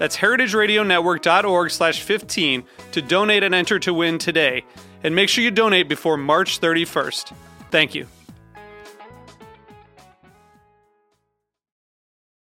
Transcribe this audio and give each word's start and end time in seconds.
That's 0.00 0.16
heritageradionetwork.org 0.16 1.70
slash 1.70 2.02
15 2.02 2.64
to 2.92 3.02
donate 3.02 3.42
and 3.42 3.54
enter 3.54 3.78
to 3.80 3.92
win 3.92 4.16
today. 4.16 4.64
And 5.04 5.14
make 5.14 5.28
sure 5.28 5.44
you 5.44 5.50
donate 5.50 5.90
before 5.90 6.16
March 6.16 6.58
31st. 6.58 7.34
Thank 7.70 7.94
you. 7.94 8.06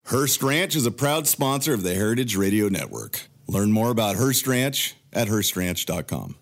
Hearst 0.06 0.42
Ranch 0.42 0.74
is 0.78 0.86
a 0.86 0.92
proud 0.92 1.28
sponsor 1.28 1.74
of 1.74 1.84
the 1.84 1.94
Heritage 1.96 2.38
Radio 2.38 2.70
Network. 2.70 3.28
Learn 3.48 3.74
more 3.74 3.92
about 3.92 4.16
Hearst 4.16 4.48
Ranch 4.48 4.96
at 5.12 5.28
HearstRanch.com. 5.28 6.38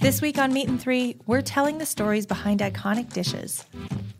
This 0.00 0.22
week 0.22 0.38
on 0.38 0.52
Meat 0.52 0.68
and 0.68 0.80
Three, 0.80 1.16
we're 1.26 1.42
telling 1.42 1.78
the 1.78 1.84
stories 1.84 2.24
behind 2.24 2.60
iconic 2.60 3.12
dishes. 3.12 3.64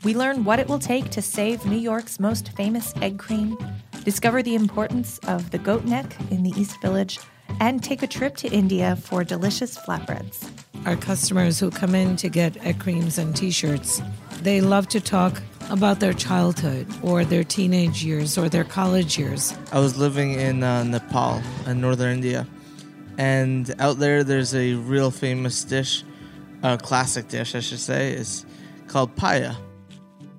We 0.03 0.13
learn 0.13 0.43
what 0.43 0.59
it 0.59 0.67
will 0.67 0.81
take 0.81 1.11
to 1.11 1.23
save 1.23 1.65
New 1.67 1.79
York's 1.79 2.19
most 2.19 2.51
famous 2.57 2.93
egg 3.01 3.17
cream, 3.17 3.57
discover 4.03 4.43
the 4.43 4.57
importance 4.57 5.19
of 5.29 5.53
the 5.53 5.59
goat 5.59 5.85
neck 5.85 6.17
in 6.33 6.43
the 6.43 6.51
East 6.61 6.81
Village, 6.83 7.21
and 7.61 7.81
take 7.83 8.03
a 8.03 8.09
trip 8.09 8.37
to 8.39 8.49
India 8.49 8.97
for 8.97 9.23
delicious 9.23 9.79
flatbreads. 9.79 10.51
Our 10.85 10.97
customers 10.97 11.61
who 11.61 11.71
come 11.71 11.95
in 11.95 12.17
to 12.17 12.29
get 12.29 12.57
egg 12.67 12.81
creams 12.81 13.17
and 13.17 13.37
t 13.37 13.53
shirts, 13.53 14.03
they 14.43 14.61
love 14.61 14.89
to 14.89 15.01
talk 15.01 15.41
about 15.71 16.01
their 16.01 16.13
childhood 16.13 16.89
or 17.05 17.25
their 17.25 17.45
teenage 17.45 18.03
years 18.03 18.37
or 18.37 18.49
their 18.49 18.65
college 18.65 19.17
years. 19.17 19.57
I 19.71 19.79
was 19.79 19.97
living 19.97 20.33
in 20.33 20.65
uh, 20.65 20.83
Nepal, 20.83 21.41
in 21.67 21.81
northern 21.81 22.15
India, 22.15 22.49
and 23.19 23.75
out 23.81 23.99
there 23.99 24.25
there's 24.25 24.55
a 24.55 24.75
real 24.75 25.11
famous 25.11 25.65
dish, 25.65 26.05
a 26.63 26.79
classic 26.79 27.29
dish, 27.29 27.55
I 27.55 27.61
should 27.61 27.81
say, 27.81 28.13
is 28.13 28.47
called 28.87 29.15
paya. 29.17 29.57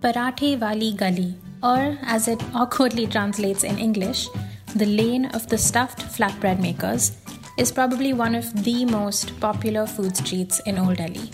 Parathe 0.01 0.59
Wali 0.59 0.93
Gali, 0.93 1.35
or 1.61 1.97
as 2.01 2.27
it 2.29 2.41
awkwardly 2.55 3.05
translates 3.05 3.65
in 3.65 3.77
English, 3.77 4.27
the 4.75 4.85
lane 4.85 5.25
of 5.25 5.47
the 5.47 5.57
stuffed 5.57 5.99
flatbread 5.99 6.59
makers, 6.61 7.17
is 7.57 7.71
probably 7.71 8.13
one 8.13 8.33
of 8.33 8.63
the 8.63 8.85
most 8.85 9.37
popular 9.41 9.85
food 9.85 10.15
streets 10.15 10.61
in 10.65 10.79
Old 10.79 10.97
Delhi. 10.97 11.29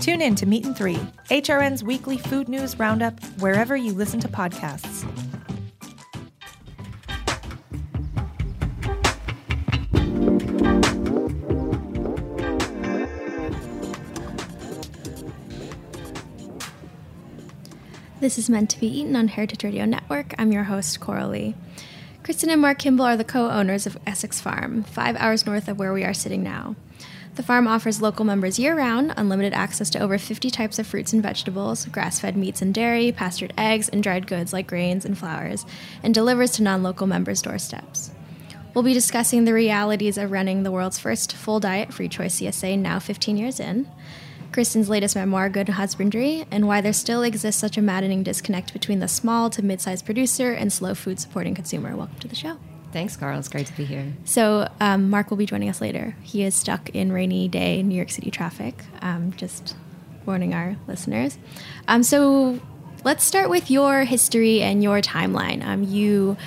Tune 0.00 0.22
in 0.22 0.34
to 0.36 0.46
Meat 0.46 0.64
and 0.64 0.76
Three, 0.76 0.98
HRN's 1.30 1.84
weekly 1.84 2.16
food 2.16 2.48
news 2.48 2.78
roundup, 2.78 3.22
wherever 3.40 3.76
you 3.76 3.92
listen 3.92 4.20
to 4.20 4.28
podcasts. 4.28 5.04
This 18.18 18.38
is 18.38 18.48
meant 18.48 18.70
to 18.70 18.80
be 18.80 18.86
eaten 18.86 19.14
on 19.14 19.28
Heritage 19.28 19.62
Radio 19.62 19.84
Network. 19.84 20.34
I'm 20.38 20.50
your 20.50 20.64
host, 20.64 21.00
Coral 21.00 21.28
Lee. 21.28 21.54
Kristin 22.22 22.50
and 22.50 22.62
Mark 22.62 22.78
Kimball 22.78 23.04
are 23.04 23.16
the 23.16 23.24
co 23.24 23.50
owners 23.50 23.86
of 23.86 23.98
Essex 24.06 24.40
Farm, 24.40 24.84
five 24.84 25.16
hours 25.16 25.44
north 25.44 25.68
of 25.68 25.78
where 25.78 25.92
we 25.92 26.02
are 26.02 26.14
sitting 26.14 26.42
now. 26.42 26.76
The 27.34 27.42
farm 27.42 27.68
offers 27.68 28.00
local 28.00 28.24
members 28.24 28.58
year 28.58 28.74
round 28.74 29.12
unlimited 29.18 29.52
access 29.52 29.90
to 29.90 29.98
over 29.98 30.16
50 30.16 30.48
types 30.48 30.78
of 30.78 30.86
fruits 30.86 31.12
and 31.12 31.22
vegetables, 31.22 31.84
grass 31.84 32.18
fed 32.18 32.38
meats 32.38 32.62
and 32.62 32.72
dairy, 32.72 33.12
pastured 33.12 33.52
eggs, 33.58 33.90
and 33.90 34.02
dried 34.02 34.26
goods 34.26 34.50
like 34.50 34.66
grains 34.66 35.04
and 35.04 35.18
flours, 35.18 35.66
and 36.02 36.14
delivers 36.14 36.52
to 36.52 36.62
non 36.62 36.82
local 36.82 37.06
members' 37.06 37.42
doorsteps. 37.42 38.12
We'll 38.72 38.82
be 38.82 38.94
discussing 38.94 39.44
the 39.44 39.52
realities 39.52 40.16
of 40.16 40.32
running 40.32 40.62
the 40.62 40.72
world's 40.72 40.98
first 40.98 41.34
full 41.34 41.60
diet 41.60 41.92
free 41.92 42.08
choice 42.08 42.40
CSA 42.40 42.78
now 42.78 42.98
15 42.98 43.36
years 43.36 43.60
in, 43.60 43.86
Kristin's 44.56 44.88
latest 44.88 45.14
memoir, 45.14 45.50
Good 45.50 45.68
Husbandry, 45.68 46.46
and 46.50 46.66
why 46.66 46.80
there 46.80 46.94
still 46.94 47.22
exists 47.22 47.60
such 47.60 47.76
a 47.76 47.82
maddening 47.82 48.22
disconnect 48.22 48.72
between 48.72 49.00
the 49.00 49.06
small 49.06 49.50
to 49.50 49.62
mid 49.62 49.82
sized 49.82 50.06
producer 50.06 50.50
and 50.50 50.72
slow 50.72 50.94
food 50.94 51.20
supporting 51.20 51.54
consumer. 51.54 51.94
Welcome 51.94 52.18
to 52.20 52.26
the 52.26 52.34
show. 52.34 52.56
Thanks, 52.90 53.18
Carl. 53.18 53.38
It's 53.38 53.50
great 53.50 53.66
to 53.66 53.76
be 53.76 53.84
here. 53.84 54.14
So, 54.24 54.66
um, 54.80 55.10
Mark 55.10 55.28
will 55.28 55.36
be 55.36 55.44
joining 55.44 55.68
us 55.68 55.82
later. 55.82 56.16
He 56.22 56.42
is 56.42 56.54
stuck 56.54 56.88
in 56.88 57.12
rainy 57.12 57.48
day 57.48 57.82
New 57.82 57.94
York 57.94 58.08
City 58.08 58.30
traffic. 58.30 58.82
Um, 59.02 59.34
just 59.36 59.76
warning 60.24 60.54
our 60.54 60.76
listeners. 60.88 61.36
Um, 61.86 62.02
so, 62.02 62.58
let's 63.04 63.24
start 63.24 63.50
with 63.50 63.70
your 63.70 64.04
history 64.04 64.62
and 64.62 64.82
your 64.82 65.02
timeline. 65.02 65.62
Um, 65.66 65.82
you 65.82 66.38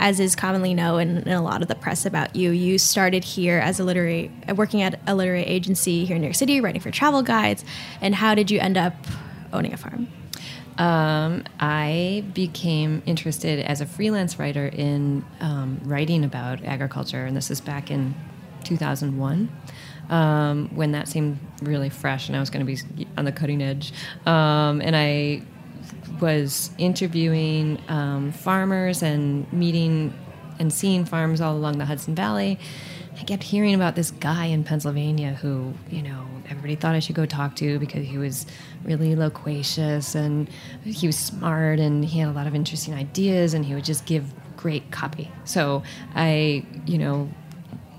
as 0.00 0.18
is 0.18 0.34
commonly 0.34 0.72
known 0.72 1.00
in, 1.02 1.18
in, 1.18 1.28
a 1.28 1.42
lot 1.42 1.60
of 1.60 1.68
the 1.68 1.74
press 1.74 2.06
about 2.06 2.34
you, 2.34 2.50
you 2.50 2.78
started 2.78 3.22
here 3.22 3.58
as 3.58 3.78
a 3.78 3.84
literary, 3.84 4.32
working 4.56 4.80
at 4.80 4.98
a 5.06 5.14
literary 5.14 5.44
agency 5.44 6.06
here 6.06 6.16
in 6.16 6.22
New 6.22 6.28
York 6.28 6.34
City, 6.34 6.60
writing 6.60 6.80
for 6.80 6.90
travel 6.90 7.22
guides. 7.22 7.64
And 8.00 8.14
how 8.14 8.34
did 8.34 8.50
you 8.50 8.58
end 8.58 8.78
up 8.78 8.94
owning 9.52 9.74
a 9.74 9.76
farm? 9.76 10.08
Um, 10.78 11.44
I 11.60 12.24
became 12.32 13.02
interested 13.04 13.60
as 13.60 13.82
a 13.82 13.86
freelance 13.86 14.38
writer 14.38 14.66
in 14.66 15.22
um, 15.40 15.78
writing 15.84 16.24
about 16.24 16.64
agriculture, 16.64 17.26
and 17.26 17.36
this 17.36 17.50
is 17.50 17.60
back 17.60 17.90
in 17.90 18.14
2001. 18.64 19.50
Um, 20.08 20.70
when 20.74 20.90
that 20.90 21.06
seemed 21.06 21.38
really 21.62 21.88
fresh 21.88 22.26
and 22.26 22.36
I 22.36 22.40
was 22.40 22.50
going 22.50 22.66
to 22.66 22.72
be 22.72 23.06
on 23.16 23.24
the 23.24 23.30
cutting 23.30 23.62
edge. 23.62 23.92
Um, 24.26 24.80
and 24.80 24.96
I 24.96 25.42
was 26.20 26.70
interviewing 26.78 27.80
um, 27.88 28.32
farmers 28.32 29.02
and 29.02 29.50
meeting 29.52 30.14
and 30.58 30.72
seeing 30.72 31.04
farms 31.04 31.40
all 31.40 31.56
along 31.56 31.78
the 31.78 31.84
Hudson 31.86 32.14
Valley. 32.14 32.58
I 33.18 33.24
kept 33.24 33.42
hearing 33.42 33.74
about 33.74 33.96
this 33.96 34.10
guy 34.10 34.46
in 34.46 34.64
Pennsylvania 34.64 35.34
who, 35.34 35.74
you 35.90 36.02
know, 36.02 36.26
everybody 36.48 36.74
thought 36.74 36.94
I 36.94 37.00
should 37.00 37.16
go 37.16 37.26
talk 37.26 37.56
to 37.56 37.78
because 37.78 38.06
he 38.06 38.18
was 38.18 38.46
really 38.84 39.14
loquacious 39.14 40.14
and 40.14 40.48
he 40.84 41.06
was 41.06 41.18
smart 41.18 41.78
and 41.78 42.04
he 42.04 42.18
had 42.18 42.28
a 42.28 42.32
lot 42.32 42.46
of 42.46 42.54
interesting 42.54 42.94
ideas 42.94 43.54
and 43.54 43.64
he 43.64 43.74
would 43.74 43.84
just 43.84 44.06
give 44.06 44.32
great 44.56 44.90
copy. 44.90 45.30
So 45.44 45.82
I, 46.14 46.64
you 46.86 46.98
know, 46.98 47.30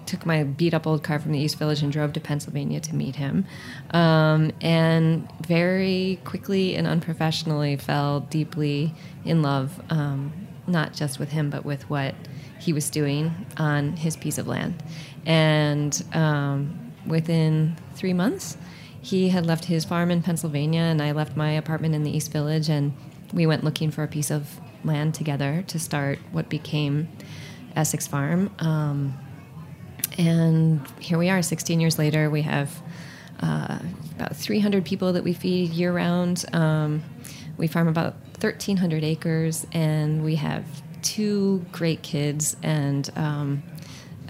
took 0.05 0.25
my 0.25 0.43
beat 0.43 0.73
up 0.73 0.87
old 0.87 1.03
car 1.03 1.19
from 1.19 1.31
the 1.31 1.39
East 1.39 1.57
Village 1.57 1.81
and 1.81 1.91
drove 1.91 2.13
to 2.13 2.19
Pennsylvania 2.19 2.79
to 2.81 2.95
meet 2.95 3.15
him. 3.15 3.45
Um, 3.91 4.51
and 4.61 5.29
very 5.45 6.19
quickly 6.23 6.75
and 6.75 6.87
unprofessionally 6.87 7.75
fell 7.77 8.21
deeply 8.21 8.93
in 9.25 9.41
love, 9.41 9.81
um, 9.89 10.47
not 10.67 10.93
just 10.93 11.19
with 11.19 11.29
him, 11.29 11.49
but 11.49 11.65
with 11.65 11.89
what 11.89 12.15
he 12.59 12.73
was 12.73 12.89
doing 12.89 13.45
on 13.57 13.97
his 13.97 14.15
piece 14.15 14.37
of 14.37 14.47
land. 14.47 14.81
And 15.25 16.03
um, 16.13 16.93
within 17.05 17.77
three 17.95 18.13
months, 18.13 18.57
he 19.01 19.29
had 19.29 19.45
left 19.45 19.65
his 19.65 19.83
farm 19.83 20.11
in 20.11 20.21
Pennsylvania, 20.21 20.81
and 20.81 21.01
I 21.01 21.11
left 21.11 21.35
my 21.35 21.51
apartment 21.51 21.95
in 21.95 22.03
the 22.03 22.15
East 22.15 22.31
Village, 22.31 22.69
and 22.69 22.93
we 23.33 23.47
went 23.47 23.63
looking 23.63 23.89
for 23.89 24.03
a 24.03 24.07
piece 24.07 24.29
of 24.29 24.59
land 24.83 25.15
together 25.15 25.63
to 25.67 25.79
start 25.79 26.19
what 26.31 26.49
became 26.49 27.09
Essex 27.75 28.07
Farm. 28.07 28.51
And 30.17 30.85
here 30.99 31.17
we 31.17 31.29
are, 31.29 31.41
16 31.41 31.79
years 31.79 31.97
later. 31.97 32.29
We 32.29 32.41
have 32.43 32.71
uh, 33.41 33.79
about 34.15 34.35
300 34.35 34.85
people 34.85 35.13
that 35.13 35.23
we 35.23 35.33
feed 35.33 35.71
year 35.71 35.91
round. 35.93 36.45
Um, 36.53 37.03
we 37.57 37.67
farm 37.67 37.87
about 37.87 38.13
1,300 38.39 39.03
acres, 39.03 39.65
and 39.71 40.23
we 40.23 40.35
have 40.35 40.65
two 41.01 41.65
great 41.71 42.01
kids 42.01 42.55
and 42.63 43.09
um, 43.15 43.63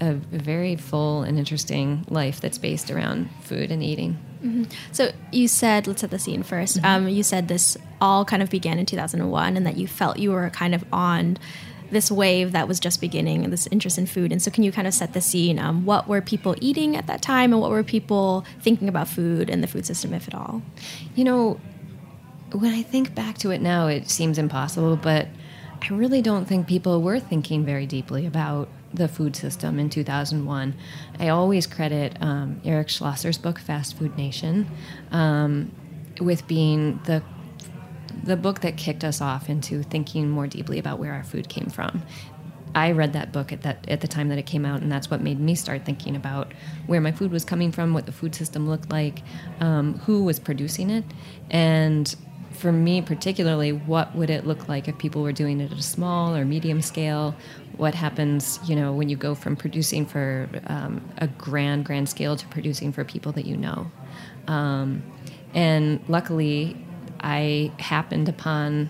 a, 0.00 0.14
very 0.14 0.76
full 0.76 1.22
and 1.22 1.38
interesting 1.38 2.04
life 2.08 2.40
that's 2.40 2.58
based 2.58 2.90
around 2.90 3.30
food 3.42 3.70
and 3.70 3.82
eating. 3.82 4.18
Mm-hmm. 4.42 4.64
So 4.90 5.12
you 5.30 5.48
said, 5.48 5.86
let's 5.86 6.00
set 6.00 6.10
the 6.10 6.18
scene 6.18 6.42
1st 6.42 6.78
mm-hmm. 6.78 6.84
um, 6.84 7.08
you 7.08 7.22
said 7.22 7.48
this 7.48 7.76
all 8.00 8.24
kind 8.24 8.42
of 8.42 8.50
began 8.50 8.78
in 8.78 8.86
2001, 8.86 9.56
and 9.56 9.66
that 9.66 9.76
you 9.76 9.86
felt 9.86 10.18
you 10.18 10.32
were 10.32 10.50
kind 10.50 10.74
of 10.74 10.84
on 10.92 11.38
this 11.92 12.10
wave 12.10 12.52
that 12.52 12.66
was 12.66 12.80
just 12.80 13.00
beginning, 13.00 13.48
this 13.50 13.66
interest 13.68 13.98
in 13.98 14.06
food. 14.06 14.32
And 14.32 14.42
so, 14.42 14.50
can 14.50 14.64
you 14.64 14.72
kind 14.72 14.88
of 14.88 14.94
set 14.94 15.12
the 15.12 15.20
scene? 15.20 15.58
Um, 15.58 15.84
what 15.84 16.08
were 16.08 16.20
people 16.20 16.56
eating 16.60 16.96
at 16.96 17.06
that 17.06 17.22
time, 17.22 17.52
and 17.52 17.60
what 17.60 17.70
were 17.70 17.82
people 17.82 18.44
thinking 18.60 18.88
about 18.88 19.08
food 19.08 19.48
and 19.48 19.62
the 19.62 19.66
food 19.66 19.86
system, 19.86 20.12
if 20.12 20.26
at 20.26 20.34
all? 20.34 20.62
You 21.14 21.24
know, 21.24 21.60
when 22.52 22.72
I 22.72 22.82
think 22.82 23.14
back 23.14 23.38
to 23.38 23.50
it 23.50 23.60
now, 23.60 23.86
it 23.86 24.08
seems 24.10 24.38
impossible, 24.38 24.96
but 24.96 25.28
I 25.82 25.94
really 25.94 26.22
don't 26.22 26.46
think 26.46 26.66
people 26.66 27.02
were 27.02 27.18
thinking 27.18 27.64
very 27.64 27.86
deeply 27.86 28.26
about 28.26 28.68
the 28.94 29.08
food 29.08 29.34
system 29.34 29.78
in 29.78 29.90
2001. 29.90 30.74
I 31.18 31.28
always 31.28 31.66
credit 31.66 32.16
um, 32.20 32.60
Eric 32.64 32.88
Schlosser's 32.88 33.38
book, 33.38 33.58
Fast 33.58 33.96
Food 33.96 34.16
Nation, 34.16 34.68
um, 35.10 35.72
with 36.20 36.46
being 36.46 37.00
the 37.04 37.22
the 38.24 38.36
book 38.36 38.60
that 38.60 38.76
kicked 38.76 39.04
us 39.04 39.20
off 39.20 39.48
into 39.48 39.82
thinking 39.82 40.28
more 40.28 40.46
deeply 40.46 40.78
about 40.78 40.98
where 40.98 41.12
our 41.12 41.24
food 41.24 41.48
came 41.48 41.66
from. 41.66 42.02
I 42.74 42.92
read 42.92 43.12
that 43.12 43.32
book 43.32 43.52
at 43.52 43.62
that 43.62 43.86
at 43.88 44.00
the 44.00 44.08
time 44.08 44.28
that 44.30 44.38
it 44.38 44.46
came 44.46 44.64
out, 44.64 44.80
and 44.80 44.90
that's 44.90 45.10
what 45.10 45.20
made 45.20 45.38
me 45.38 45.54
start 45.54 45.84
thinking 45.84 46.16
about 46.16 46.52
where 46.86 47.00
my 47.00 47.12
food 47.12 47.30
was 47.30 47.44
coming 47.44 47.70
from, 47.70 47.92
what 47.92 48.06
the 48.06 48.12
food 48.12 48.34
system 48.34 48.68
looked 48.68 48.90
like, 48.90 49.22
um, 49.60 49.98
who 50.00 50.24
was 50.24 50.38
producing 50.38 50.88
it, 50.88 51.04
and 51.50 52.16
for 52.52 52.72
me 52.72 53.02
particularly, 53.02 53.72
what 53.72 54.14
would 54.14 54.30
it 54.30 54.46
look 54.46 54.68
like 54.68 54.88
if 54.88 54.96
people 54.98 55.22
were 55.22 55.32
doing 55.32 55.60
it 55.60 55.72
at 55.72 55.78
a 55.78 55.82
small 55.82 56.34
or 56.34 56.44
medium 56.44 56.80
scale? 56.80 57.34
What 57.76 57.94
happens, 57.94 58.60
you 58.64 58.76
know, 58.76 58.92
when 58.92 59.08
you 59.08 59.16
go 59.16 59.34
from 59.34 59.56
producing 59.56 60.06
for 60.06 60.48
um, 60.66 61.02
a 61.18 61.26
grand, 61.26 61.84
grand 61.84 62.08
scale 62.08 62.36
to 62.36 62.46
producing 62.48 62.92
for 62.92 63.04
people 63.04 63.32
that 63.32 63.46
you 63.46 63.56
know? 63.56 63.90
Um, 64.46 65.02
and 65.54 66.00
luckily, 66.08 66.76
I 67.22 67.72
happened 67.78 68.28
upon 68.28 68.88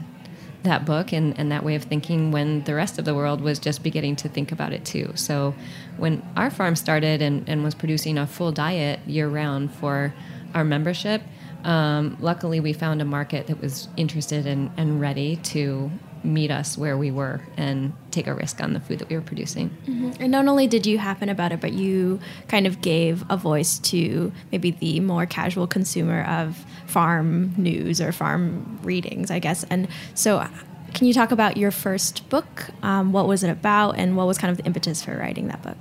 that 0.63 0.85
book 0.85 1.13
and, 1.13 1.39
and 1.39 1.51
that 1.51 1.65
way 1.65 1.75
of 1.75 1.85
thinking 1.85 2.31
when 2.31 2.63
the 2.65 2.75
rest 2.75 2.99
of 2.99 3.05
the 3.05 3.15
world 3.15 3.41
was 3.41 3.59
just 3.59 3.83
beginning 3.83 4.17
to 4.17 4.29
think 4.29 4.53
about 4.53 4.73
it 4.73 4.85
too. 4.85 5.13
So 5.15 5.55
when 5.97 6.23
our 6.37 6.51
farm 6.51 6.77
started 6.77 7.21
and, 7.21 7.49
and 7.49 7.65
was 7.65 7.75
producing 7.75 8.17
a 8.17 8.27
full 8.27 8.53
diet 8.53 9.01
year 9.07 9.29
round 9.29 9.73
for 9.75 10.15
our 10.55 10.65
membership, 10.65 11.23
um, 11.65 12.17
luckily 12.21 12.61
we 12.61 12.73
found 12.73 13.03
a 13.03 13.05
market 13.05 13.47
that 13.49 13.61
was 13.61 13.89
interested 13.97 14.47
in, 14.47 14.71
and 14.77 15.01
ready 15.01 15.37
to 15.37 15.91
meet 16.25 16.51
us 16.51 16.79
where 16.79 16.97
we 16.97 17.11
were 17.11 17.41
and 17.57 17.93
take 18.11 18.27
a 18.27 18.35
risk 18.35 18.61
on 18.63 18.73
the 18.73 18.81
food 18.81 18.99
that 18.99 19.09
we 19.09 19.17
were 19.17 19.23
producing. 19.23 19.71
Mm-hmm. 19.87 20.13
And 20.21 20.33
not 20.33 20.47
only 20.47 20.67
did 20.67 20.87
you 20.87 20.99
happen 20.99 21.29
about 21.29 21.53
it, 21.53 21.61
but 21.61 21.73
you 21.73 22.21
kind 22.49 22.67
of 22.67 22.81
gave 22.81 23.25
a 23.31 23.37
voice 23.37 23.79
to 23.81 24.33
maybe 24.51 24.71
the 24.71 25.01
more 25.01 25.27
casual 25.27 25.67
consumer 25.67 26.23
of 26.25 26.65
farm 26.87 27.55
news 27.57 28.01
or 28.01 28.13
farm 28.13 28.79
readings, 28.83 29.31
I 29.31 29.39
guess. 29.39 29.65
And 29.65 29.89
so, 30.15 30.47
can 30.95 31.07
you 31.07 31.15
talk 31.15 31.33
about 31.33 31.57
your 31.57 31.71
first 31.71 32.29
book? 32.29 32.69
Um, 32.83 33.13
what 33.13 33.27
was 33.27 33.43
it 33.43 33.49
about, 33.49 33.99
and 33.99 34.17
what 34.17 34.27
was 34.27 34.37
kind 34.37 34.51
of 34.51 34.59
the 34.59 34.65
impetus 34.65 35.03
for 35.03 35.17
writing 35.17 35.49
that 35.49 35.63
book? 35.63 35.79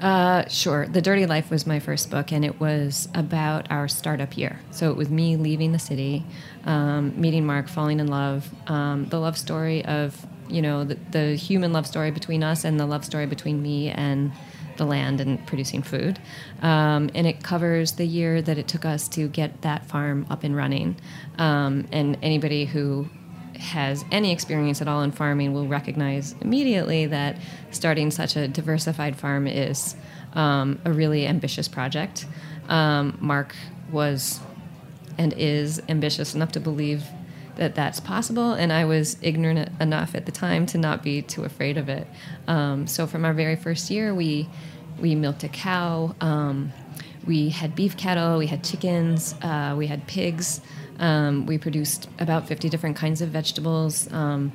Uh, 0.00 0.46
sure. 0.48 0.86
The 0.86 1.02
Dirty 1.02 1.26
Life 1.26 1.50
was 1.50 1.66
my 1.66 1.80
first 1.80 2.10
book, 2.10 2.30
and 2.30 2.44
it 2.44 2.60
was 2.60 3.08
about 3.14 3.70
our 3.70 3.88
startup 3.88 4.36
year. 4.36 4.60
So 4.70 4.90
it 4.90 4.96
was 4.96 5.08
me 5.08 5.36
leaving 5.36 5.72
the 5.72 5.78
city, 5.78 6.24
um, 6.64 7.20
meeting 7.20 7.44
Mark, 7.44 7.68
falling 7.68 7.98
in 7.98 8.06
love, 8.06 8.48
um, 8.68 9.06
the 9.08 9.18
love 9.18 9.36
story 9.36 9.84
of 9.84 10.26
you 10.48 10.62
know 10.62 10.84
the, 10.84 10.94
the, 11.10 11.34
human 11.34 11.72
love 11.74 11.86
story 11.86 12.10
between 12.10 12.42
us, 12.42 12.64
and 12.64 12.78
the 12.78 12.86
love 12.86 13.04
story 13.04 13.26
between 13.26 13.60
me 13.60 13.90
and 13.90 14.32
the 14.76 14.86
land 14.86 15.20
and 15.20 15.44
producing 15.46 15.82
food. 15.82 16.18
Um, 16.62 17.10
and 17.14 17.26
it 17.26 17.42
covers 17.42 17.92
the 17.92 18.06
year 18.06 18.40
that 18.40 18.56
it 18.56 18.68
took 18.68 18.84
us 18.84 19.08
to 19.08 19.28
get 19.28 19.62
that 19.62 19.86
farm 19.86 20.26
up 20.30 20.44
and 20.44 20.56
running. 20.56 20.96
Um, 21.36 21.88
and 21.90 22.16
anybody 22.22 22.64
who 22.64 23.10
has 23.58 24.04
any 24.10 24.32
experience 24.32 24.80
at 24.80 24.88
all 24.88 25.02
in 25.02 25.12
farming 25.12 25.52
will 25.52 25.66
recognize 25.66 26.34
immediately 26.40 27.06
that 27.06 27.36
starting 27.70 28.10
such 28.10 28.36
a 28.36 28.48
diversified 28.48 29.16
farm 29.16 29.46
is 29.46 29.96
um, 30.34 30.80
a 30.84 30.92
really 30.92 31.26
ambitious 31.26 31.68
project. 31.68 32.26
Um, 32.68 33.18
Mark 33.20 33.54
was 33.90 34.40
and 35.16 35.32
is 35.32 35.82
ambitious 35.88 36.34
enough 36.34 36.52
to 36.52 36.60
believe 36.60 37.04
that 37.56 37.74
that's 37.74 37.98
possible, 37.98 38.52
and 38.52 38.72
I 38.72 38.84
was 38.84 39.16
ignorant 39.20 39.68
enough 39.80 40.14
at 40.14 40.26
the 40.26 40.32
time 40.32 40.64
to 40.66 40.78
not 40.78 41.02
be 41.02 41.22
too 41.22 41.44
afraid 41.44 41.76
of 41.76 41.88
it. 41.88 42.06
Um, 42.46 42.86
so, 42.86 43.06
from 43.06 43.24
our 43.24 43.32
very 43.32 43.56
first 43.56 43.90
year, 43.90 44.14
we 44.14 44.48
we 45.00 45.14
milked 45.14 45.42
a 45.44 45.48
cow. 45.48 46.14
Um, 46.20 46.72
we 47.26 47.50
had 47.50 47.74
beef 47.74 47.96
cattle, 47.96 48.38
we 48.38 48.46
had 48.46 48.64
chickens, 48.64 49.34
uh, 49.42 49.74
we 49.76 49.86
had 49.86 50.06
pigs. 50.06 50.60
Um, 50.98 51.46
we 51.46 51.58
produced 51.58 52.08
about 52.18 52.48
50 52.48 52.68
different 52.68 52.96
kinds 52.96 53.22
of 53.22 53.28
vegetables. 53.28 54.12
Um, 54.12 54.52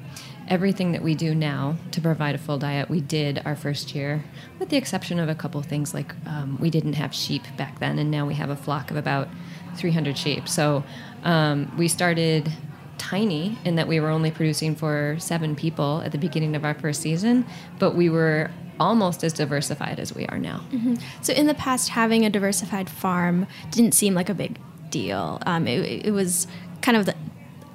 everything 0.48 0.92
that 0.92 1.02
we 1.02 1.16
do 1.16 1.34
now 1.34 1.78
to 1.92 2.02
provide 2.02 2.36
a 2.36 2.38
full 2.38 2.58
diet, 2.58 2.90
we 2.90 3.02
did 3.02 3.42
our 3.46 3.56
first 3.56 3.96
year, 3.96 4.24
with 4.60 4.70
the 4.70 4.78
exception 4.78 5.20
of 5.20 5.30
a 5.30 5.36
couple 5.36 5.62
things 5.62 5.94
like 5.94 6.14
um, 6.26 6.58
we 6.60 6.70
didn't 6.70 6.94
have 6.94 7.14
sheep 7.14 7.44
back 7.58 7.80
then, 7.80 7.98
and 7.98 8.12
now 8.12 8.26
we 8.26 8.34
have 8.34 8.50
a 8.50 8.56
flock 8.56 8.92
of 8.92 8.98
about 8.98 9.30
300 9.76 10.18
sheep. 10.18 10.48
So 10.48 10.84
um, 11.24 11.72
we 11.78 11.88
started 11.88 12.52
tiny 12.98 13.58
in 13.66 13.76
that 13.76 13.88
we 13.88 14.00
were 14.00 14.10
only 14.10 14.32
producing 14.32 14.76
for 14.76 15.16
seven 15.20 15.56
people 15.56 16.02
at 16.06 16.12
the 16.12 16.18
beginning 16.18 16.56
of 16.56 16.64
our 16.64 16.74
first 16.74 17.02
season, 17.02 17.46
but 17.80 17.96
we 17.96 18.10
were 18.10 18.52
almost 18.80 19.24
as 19.24 19.34
diversified 19.34 20.00
as 20.00 20.14
we 20.14 20.26
are 20.28 20.38
now. 20.38 20.62
Mm-hmm. 20.72 20.96
So, 21.22 21.34
in 21.34 21.48
the 21.48 21.54
past, 21.54 21.90
having 21.90 22.26
a 22.26 22.30
diversified 22.30 22.90
farm 22.90 23.48
didn't 23.72 23.94
seem 23.94 24.14
like 24.14 24.30
a 24.30 24.34
big 24.34 24.60
deal. 24.94 25.40
Um, 25.46 25.68
it, 25.68 26.06
it, 26.06 26.12
was 26.12 26.48
kind 26.82 26.96
of 26.96 27.10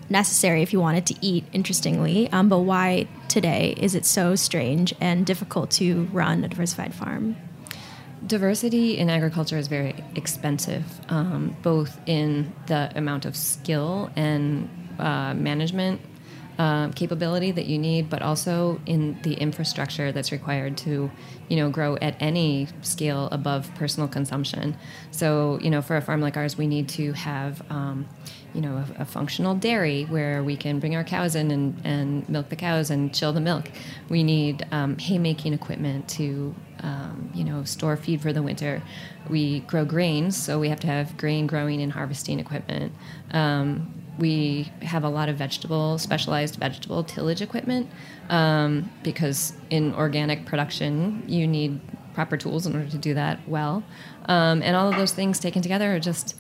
necessary 0.09 0.62
if 0.62 0.73
you 0.73 0.81
wanted 0.81 1.05
to 1.06 1.15
eat, 1.20 1.44
interestingly. 1.53 2.31
Um, 2.32 2.49
but 2.49 2.61
why 2.61 3.09
today 3.26 3.75
is 3.76 3.94
it 3.94 4.06
so 4.06 4.37
strange 4.37 4.94
and 5.00 5.26
difficult 5.26 5.70
to 5.73 6.05
run 6.12 6.44
a 6.44 6.49
diversified 6.49 6.94
farm? 6.94 7.37
Diversity 8.26 8.97
in 8.97 9.11
agriculture 9.11 9.59
is 9.59 9.69
very 9.69 10.03
expensive, 10.15 10.85
um, 11.09 11.56
both 11.62 12.00
in 12.06 12.53
the 12.67 12.91
amount 12.94 13.25
of 13.26 13.37
skill 13.37 14.11
and 14.17 14.69
uh, 14.99 15.35
management 15.35 16.00
uh, 16.58 16.88
capability 16.90 17.52
that 17.52 17.66
you 17.66 17.78
need, 17.78 18.10
but 18.10 18.20
also 18.20 18.81
in 18.84 19.16
the 19.22 19.34
infrastructure 19.34 20.10
that's 20.10 20.32
required 20.32 20.76
to, 20.76 21.08
you 21.49 21.56
know, 21.56 21.70
grow 21.70 21.96
at 22.02 22.16
any 22.20 22.66
scale 22.82 23.28
above 23.31 23.72
personal 23.76 24.08
consumption. 24.08 24.76
So, 25.12 25.60
you 25.62 25.70
know, 25.70 25.82
for 25.82 25.96
a 25.96 26.02
farm 26.02 26.20
like 26.20 26.37
ours, 26.37 26.58
we 26.58 26.66
need 26.66 26.88
to 26.90 27.12
have, 27.12 27.62
um, 27.70 28.08
you 28.55 28.60
know, 28.60 28.84
a, 28.99 29.02
a, 29.02 29.05
functional 29.05 29.55
dairy 29.55 30.05
where 30.06 30.43
we 30.43 30.56
can 30.56 30.81
bring 30.81 30.96
our 30.96 31.05
cows 31.05 31.37
in 31.37 31.52
and, 31.52 31.81
and 31.84 32.28
milk 32.28 32.49
the 32.49 32.56
cows 32.56 32.90
and 32.90 33.14
chill 33.14 33.32
the 33.32 33.40
milk. 33.40 33.70
We 34.08 34.25
need 34.25 34.66
um, 34.72 34.99
haymaking 34.99 35.52
equipment 35.52 36.08
to, 36.11 36.56
um, 36.81 37.31
you 37.34 37.44
know, 37.44 37.62
store 37.62 37.96
feed 37.96 38.20
for 38.20 38.32
the 38.32 38.43
winter. 38.43 38.82
We 39.30 39.61
grow 39.61 39.85
grains, 39.85 40.37
so 40.37 40.59
we 40.59 40.71
have 40.71 40.80
to 40.80 40.88
have 40.88 41.16
grain 41.16 41.47
growing 41.47 41.80
and 41.83 41.92
harvesting 41.92 42.40
equipment. 42.40 42.92
Um, 43.30 43.98
we 44.18 44.70
have 44.82 45.04
a 45.04 45.08
lot 45.08 45.28
of 45.28 45.37
vegetable, 45.37 45.98
specialized 45.98 46.56
vegetable 46.56 47.04
tillage 47.04 47.40
equipment 47.40 47.88
um, 48.28 48.90
because 49.02 49.52
in 49.70 49.94
organic 49.94 50.44
production, 50.44 51.22
you 51.26 51.46
need 51.46 51.80
proper 52.14 52.37
tools 52.37 52.66
in 52.66 52.75
order 52.75 52.88
to 52.88 52.98
do 52.98 53.14
that 53.14 53.48
well. 53.48 53.84
Um, 54.26 54.62
and 54.62 54.75
all 54.75 54.88
of 54.88 54.96
those 54.96 55.12
things 55.12 55.38
taken 55.38 55.62
together 55.62 55.94
are 55.94 56.00
just 56.00 56.34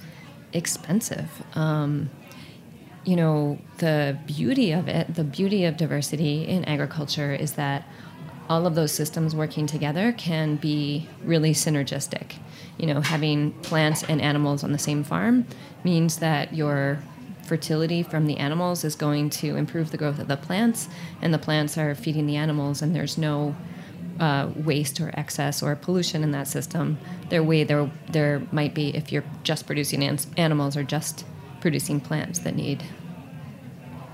expensive. 0.52 1.30
Um, 1.54 2.10
you 3.04 3.16
know, 3.16 3.58
the 3.78 4.18
beauty 4.26 4.72
of 4.72 4.88
it, 4.88 5.14
the 5.14 5.24
beauty 5.24 5.64
of 5.64 5.76
diversity 5.76 6.46
in 6.46 6.64
agriculture 6.64 7.32
is 7.32 7.52
that 7.52 7.86
all 8.48 8.66
of 8.66 8.74
those 8.74 8.92
systems 8.92 9.36
working 9.36 9.66
together 9.66 10.12
can 10.12 10.56
be 10.56 11.08
really 11.22 11.52
synergistic. 11.52 12.34
You 12.78 12.86
know, 12.86 13.00
having 13.00 13.52
plants 13.62 14.02
and 14.02 14.20
animals 14.20 14.64
on 14.64 14.72
the 14.72 14.78
same 14.78 15.04
farm 15.04 15.46
means 15.84 16.18
that 16.18 16.54
you're 16.54 16.98
fertility 17.48 18.02
from 18.02 18.26
the 18.26 18.36
animals 18.36 18.84
is 18.84 18.94
going 18.94 19.30
to 19.30 19.56
improve 19.56 19.90
the 19.90 19.96
growth 19.96 20.18
of 20.18 20.28
the 20.28 20.36
plants, 20.36 20.88
and 21.22 21.32
the 21.32 21.38
plants 21.38 21.78
are 21.78 21.94
feeding 21.94 22.26
the 22.26 22.36
animals, 22.36 22.82
and 22.82 22.94
there's 22.94 23.18
no 23.18 23.56
uh, 24.20 24.50
waste 24.56 25.00
or 25.00 25.10
excess 25.14 25.62
or 25.62 25.74
pollution 25.76 26.22
in 26.22 26.30
that 26.32 26.48
system. 26.48 26.98
There 27.28 27.42
way 27.42 27.64
there 27.64 27.90
there 28.08 28.42
might 28.52 28.74
be 28.74 28.94
if 28.96 29.12
you're 29.12 29.24
just 29.42 29.66
producing 29.66 30.02
animals 30.36 30.76
or 30.76 30.82
just 30.82 31.24
producing 31.60 32.00
plants 32.00 32.40
that 32.40 32.54
need 32.54 32.84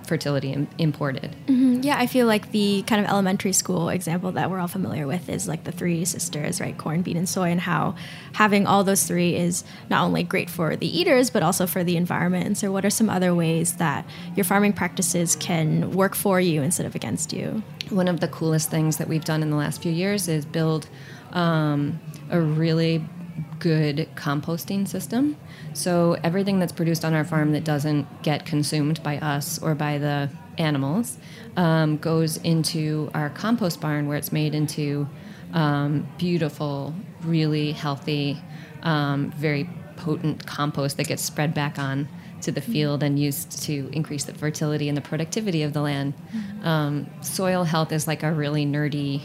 fertility 0.06 0.66
imported. 0.78 1.34
Mm-hmm. 1.46 1.82
Yeah, 1.82 1.96
I 1.98 2.06
feel 2.06 2.26
like 2.26 2.50
the 2.50 2.82
kind 2.86 3.04
of 3.04 3.10
elementary 3.10 3.52
school 3.52 3.88
example 3.88 4.32
that 4.32 4.50
we're 4.50 4.58
all 4.58 4.68
familiar 4.68 5.06
with 5.06 5.28
is 5.28 5.48
like 5.48 5.64
the 5.64 5.72
three 5.72 6.04
sisters, 6.04 6.60
right? 6.60 6.76
Corn, 6.76 7.02
bean, 7.02 7.16
and 7.16 7.28
soy, 7.28 7.50
and 7.50 7.60
how 7.60 7.94
having 8.34 8.66
all 8.66 8.84
those 8.84 9.04
three 9.04 9.36
is 9.36 9.64
not 9.90 10.04
only 10.04 10.22
great 10.22 10.50
for 10.50 10.76
the 10.76 10.86
eaters, 10.86 11.30
but 11.30 11.42
also 11.42 11.66
for 11.66 11.84
the 11.84 11.96
environment. 11.96 12.46
And 12.46 12.58
so, 12.58 12.70
what 12.70 12.84
are 12.84 12.90
some 12.90 13.10
other 13.10 13.34
ways 13.34 13.76
that 13.76 14.06
your 14.36 14.44
farming 14.44 14.74
practices 14.74 15.36
can 15.36 15.92
work 15.92 16.14
for 16.14 16.40
you 16.40 16.62
instead 16.62 16.86
of 16.86 16.94
against 16.94 17.32
you? 17.32 17.62
One 17.90 18.08
of 18.08 18.20
the 18.20 18.28
coolest 18.28 18.70
things 18.70 18.96
that 18.98 19.08
we've 19.08 19.24
done 19.24 19.42
in 19.42 19.50
the 19.50 19.56
last 19.56 19.82
few 19.82 19.92
years 19.92 20.28
is 20.28 20.44
build 20.44 20.88
um, 21.32 22.00
a 22.30 22.40
really 22.40 23.04
good 23.58 24.08
composting 24.14 24.86
system. 24.86 25.36
So 25.74 26.16
everything 26.22 26.60
that's 26.60 26.72
produced 26.72 27.04
on 27.04 27.14
our 27.14 27.24
farm 27.24 27.52
that 27.52 27.64
doesn't 27.64 28.22
get 28.22 28.46
consumed 28.46 29.02
by 29.02 29.18
us 29.18 29.60
or 29.60 29.74
by 29.74 29.98
the 29.98 30.30
animals 30.56 31.18
um, 31.56 31.96
goes 31.98 32.36
into 32.38 33.10
our 33.12 33.28
compost 33.28 33.80
barn 33.80 34.06
where 34.06 34.16
it's 34.16 34.32
made 34.32 34.54
into 34.54 35.08
um, 35.52 36.06
beautiful, 36.16 36.94
really 37.22 37.72
healthy, 37.72 38.38
um, 38.82 39.32
very 39.32 39.68
potent 39.96 40.46
compost 40.46 40.96
that 40.96 41.08
gets 41.08 41.22
spread 41.22 41.54
back 41.54 41.78
on 41.78 42.08
to 42.42 42.52
the 42.52 42.60
field 42.60 43.02
and 43.02 43.18
used 43.18 43.62
to 43.62 43.88
increase 43.92 44.24
the 44.24 44.34
fertility 44.34 44.88
and 44.88 44.96
the 44.96 45.02
productivity 45.02 45.62
of 45.62 45.72
the 45.72 45.80
land. 45.80 46.14
Um, 46.62 47.08
soil 47.20 47.64
health 47.64 47.90
is 47.90 48.06
like 48.06 48.22
a 48.22 48.32
really 48.32 48.64
nerdy. 48.64 49.22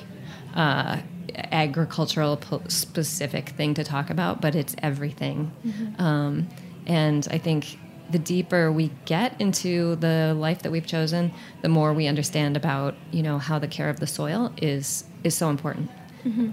Uh, 0.55 0.97
agricultural 1.35 2.39
specific 2.67 3.49
thing 3.49 3.73
to 3.75 3.83
talk 3.83 4.09
about, 4.09 4.41
but 4.41 4.55
it's 4.55 4.75
everything. 4.81 5.51
Um, 5.97 6.47
and 6.85 7.27
I 7.31 7.37
think 7.37 7.77
the 8.09 8.19
deeper 8.19 8.71
we 8.71 8.91
get 9.05 9.39
into 9.39 9.95
the 9.97 10.33
life 10.35 10.63
that 10.63 10.71
we've 10.71 10.87
chosen, 10.87 11.31
the 11.61 11.69
more 11.69 11.93
we 11.93 12.07
understand 12.07 12.57
about 12.57 12.95
you 13.11 13.21
know 13.21 13.37
how 13.37 13.59
the 13.59 13.67
care 13.67 13.89
of 13.89 13.99
the 13.99 14.07
soil 14.07 14.51
is 14.57 15.03
is 15.23 15.35
so 15.35 15.49
important. 15.49 15.89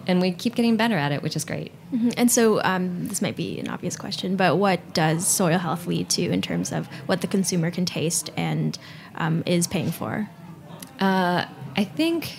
And 0.07 0.21
we 0.21 0.31
keep 0.31 0.55
getting 0.55 0.77
better 0.77 0.97
at 0.97 1.11
it, 1.11 1.23
which 1.25 1.35
is 1.35 1.45
great. 1.45 1.73
Mhm. 1.93 2.15
And 2.17 2.31
so, 2.31 2.63
um, 2.63 3.09
this 3.09 3.21
might 3.21 3.35
be 3.35 3.59
an 3.59 3.69
obvious 3.69 3.97
question, 3.97 4.37
but 4.37 4.57
what 4.59 4.95
does 4.95 5.27
soil 5.27 5.59
health 5.59 5.89
lead 5.89 6.09
to 6.11 6.23
in 6.31 6.41
terms 6.41 6.71
of 6.71 6.87
what 7.07 7.21
the 7.21 7.27
consumer 7.27 7.73
can 7.73 7.85
taste 7.85 8.31
and 8.37 8.79
um, 9.17 9.43
is 9.45 9.67
paying 9.67 9.91
for? 9.91 10.29
I 11.77 11.85
think, 11.85 12.37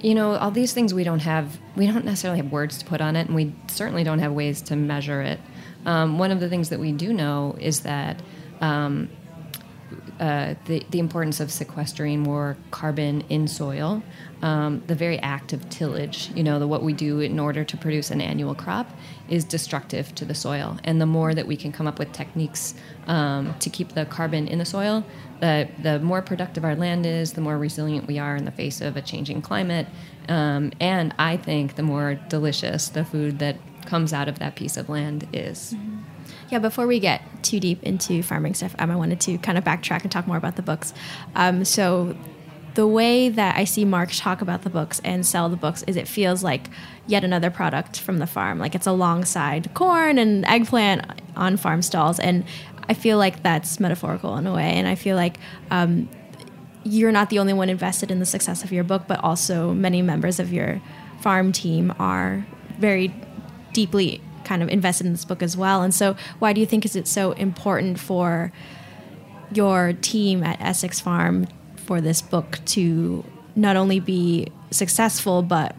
you 0.00 0.14
know, 0.14 0.36
all 0.36 0.50
these 0.50 0.72
things 0.72 0.92
we 0.92 1.04
don't 1.04 1.20
have, 1.20 1.58
we 1.74 1.86
don't 1.86 2.04
necessarily 2.04 2.38
have 2.40 2.52
words 2.52 2.78
to 2.78 2.84
put 2.84 3.00
on 3.00 3.16
it, 3.16 3.26
and 3.26 3.34
we 3.34 3.54
certainly 3.68 4.04
don't 4.04 4.18
have 4.18 4.32
ways 4.32 4.62
to 4.62 4.76
measure 4.76 5.22
it. 5.22 5.40
Um, 5.84 6.18
one 6.18 6.30
of 6.30 6.40
the 6.40 6.48
things 6.48 6.70
that 6.70 6.80
we 6.80 6.92
do 6.92 7.12
know 7.12 7.56
is 7.58 7.80
that 7.80 8.20
um, 8.60 9.08
uh, 10.20 10.54
the, 10.64 10.84
the 10.90 10.98
importance 10.98 11.40
of 11.40 11.50
sequestering 11.50 12.20
more 12.20 12.56
carbon 12.70 13.22
in 13.28 13.46
soil, 13.46 14.02
um, 14.42 14.82
the 14.86 14.94
very 14.94 15.18
act 15.18 15.52
of 15.52 15.68
tillage, 15.68 16.30
you 16.34 16.42
know, 16.42 16.58
the, 16.58 16.66
what 16.66 16.82
we 16.82 16.92
do 16.92 17.20
in 17.20 17.38
order 17.38 17.64
to 17.64 17.76
produce 17.76 18.10
an 18.10 18.20
annual 18.20 18.54
crop 18.54 18.90
is 19.28 19.44
destructive 19.44 20.14
to 20.14 20.24
the 20.24 20.34
soil. 20.34 20.78
And 20.84 21.00
the 21.00 21.06
more 21.06 21.34
that 21.34 21.46
we 21.46 21.56
can 21.56 21.72
come 21.72 21.86
up 21.86 21.98
with 21.98 22.12
techniques 22.12 22.74
um, 23.06 23.54
to 23.58 23.70
keep 23.70 23.90
the 23.90 24.06
carbon 24.06 24.48
in 24.48 24.58
the 24.58 24.64
soil, 24.64 25.04
the, 25.40 25.68
the 25.82 25.98
more 26.00 26.22
productive 26.22 26.64
our 26.64 26.76
land 26.76 27.04
is, 27.04 27.34
the 27.34 27.40
more 27.40 27.58
resilient 27.58 28.06
we 28.06 28.18
are 28.18 28.36
in 28.36 28.44
the 28.44 28.50
face 28.50 28.80
of 28.80 28.96
a 28.96 29.02
changing 29.02 29.42
climate. 29.42 29.86
Um, 30.28 30.72
and 30.80 31.14
I 31.18 31.36
think 31.36 31.76
the 31.76 31.82
more 31.82 32.14
delicious 32.28 32.88
the 32.88 33.04
food 33.04 33.38
that 33.40 33.56
comes 33.84 34.12
out 34.12 34.28
of 34.28 34.38
that 34.38 34.56
piece 34.56 34.76
of 34.76 34.88
land 34.88 35.28
is. 35.32 35.74
Yeah, 36.48 36.58
before 36.60 36.86
we 36.86 37.00
get 37.00 37.22
too 37.42 37.58
deep 37.58 37.82
into 37.82 38.22
farming 38.22 38.54
stuff, 38.54 38.74
um, 38.78 38.90
I 38.90 38.96
wanted 38.96 39.20
to 39.22 39.38
kind 39.38 39.58
of 39.58 39.64
backtrack 39.64 40.02
and 40.02 40.12
talk 40.12 40.26
more 40.26 40.36
about 40.36 40.56
the 40.56 40.62
books. 40.62 40.94
Um, 41.34 41.64
so, 41.64 42.16
the 42.76 42.86
way 42.86 43.30
that 43.30 43.56
I 43.56 43.64
see 43.64 43.86
Mark 43.86 44.10
talk 44.12 44.42
about 44.42 44.62
the 44.62 44.68
books 44.68 45.00
and 45.02 45.24
sell 45.24 45.48
the 45.48 45.56
books 45.56 45.82
is 45.84 45.96
it 45.96 46.06
feels 46.06 46.44
like 46.44 46.68
yet 47.06 47.24
another 47.24 47.50
product 47.50 47.98
from 47.98 48.18
the 48.18 48.26
farm. 48.26 48.58
Like 48.58 48.74
it's 48.74 48.86
alongside 48.86 49.72
corn 49.72 50.18
and 50.18 50.44
eggplant 50.44 51.10
on 51.36 51.56
farm 51.56 51.80
stalls. 51.80 52.20
And 52.20 52.44
I 52.86 52.92
feel 52.92 53.16
like 53.16 53.42
that's 53.42 53.80
metaphorical 53.80 54.36
in 54.36 54.46
a 54.46 54.52
way. 54.52 54.74
And 54.74 54.86
I 54.86 54.94
feel 54.94 55.16
like 55.16 55.38
um, 55.70 56.06
you're 56.84 57.12
not 57.12 57.30
the 57.30 57.38
only 57.38 57.54
one 57.54 57.70
invested 57.70 58.10
in 58.10 58.18
the 58.18 58.26
success 58.26 58.62
of 58.62 58.70
your 58.72 58.84
book, 58.84 59.04
but 59.08 59.24
also 59.24 59.72
many 59.72 60.02
members 60.02 60.38
of 60.38 60.52
your 60.52 60.82
farm 61.22 61.52
team 61.52 61.94
are 61.98 62.46
very 62.78 63.14
deeply 63.72 64.20
kind 64.46 64.62
of 64.62 64.70
invested 64.70 65.06
in 65.06 65.12
this 65.12 65.26
book 65.26 65.42
as 65.42 65.56
well. 65.56 65.82
And 65.82 65.92
so, 65.92 66.16
why 66.38 66.54
do 66.54 66.60
you 66.60 66.66
think 66.66 66.86
is 66.86 66.96
it 66.96 67.06
so 67.06 67.32
important 67.32 67.98
for 67.98 68.52
your 69.52 69.92
team 69.92 70.42
at 70.42 70.60
Essex 70.60 71.00
Farm 71.00 71.46
for 71.76 72.00
this 72.00 72.22
book 72.22 72.58
to 72.66 73.24
not 73.54 73.76
only 73.76 74.00
be 74.00 74.48
successful, 74.70 75.42
but 75.42 75.76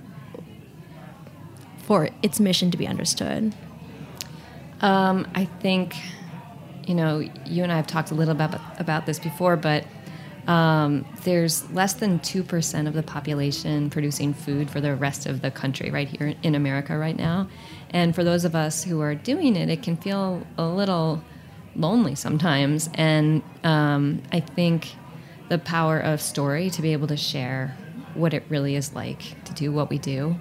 for 1.84 2.10
its 2.22 2.40
mission 2.40 2.70
to 2.72 2.78
be 2.78 2.88
understood? 2.88 3.56
Um, 4.82 5.28
I 5.34 5.46
think, 5.46 5.96
you 6.86 6.94
know, 6.94 7.28
you 7.46 7.64
and 7.64 7.72
I 7.72 7.78
have 7.78 7.88
talked 7.88 8.12
a 8.12 8.16
little 8.16 8.34
about 8.34 8.60
about 8.80 9.06
this 9.06 9.20
before, 9.20 9.58
but 9.58 9.86
um, 10.48 11.06
there's 11.24 11.70
less 11.72 11.94
than 11.94 12.20
two 12.20 12.44
percent 12.44 12.88
of 12.88 12.94
the 12.94 13.04
population 13.04 13.90
producing 13.90 14.34
food 14.34 14.70
for 14.70 14.80
the 14.80 14.96
rest 14.96 15.26
of 15.26 15.42
the 15.42 15.52
country 15.52 15.90
right 15.90 16.08
here 16.08 16.36
in 16.44 16.56
America 16.56 16.98
right 16.98 17.18
now, 17.18 17.50
and 17.92 18.14
for 18.14 18.24
those 18.24 18.46
of 18.46 18.56
us 18.56 18.84
who 18.84 19.02
are 19.02 19.16
doing 19.16 19.56
it, 19.56 19.70
it 19.70 19.84
can 19.84 19.98
feel 19.98 20.46
a 20.58 20.68
little 20.68 21.24
lonely 21.76 22.16
sometimes. 22.16 22.90
And 22.94 23.44
um, 23.64 24.22
I 24.32 24.40
think 24.40 24.96
the 25.50 25.58
power 25.58 26.00
of 26.00 26.22
story 26.22 26.70
to 26.72 26.82
be 26.82 26.94
able 26.94 27.08
to 27.08 27.18
share 27.18 27.78
what 28.14 28.34
it 28.34 28.44
really 28.50 28.76
is 28.76 28.94
like 28.94 29.44
to 29.46 29.54
do 29.54 29.72
what 29.72 29.90
we 29.90 29.98
do 29.98 30.36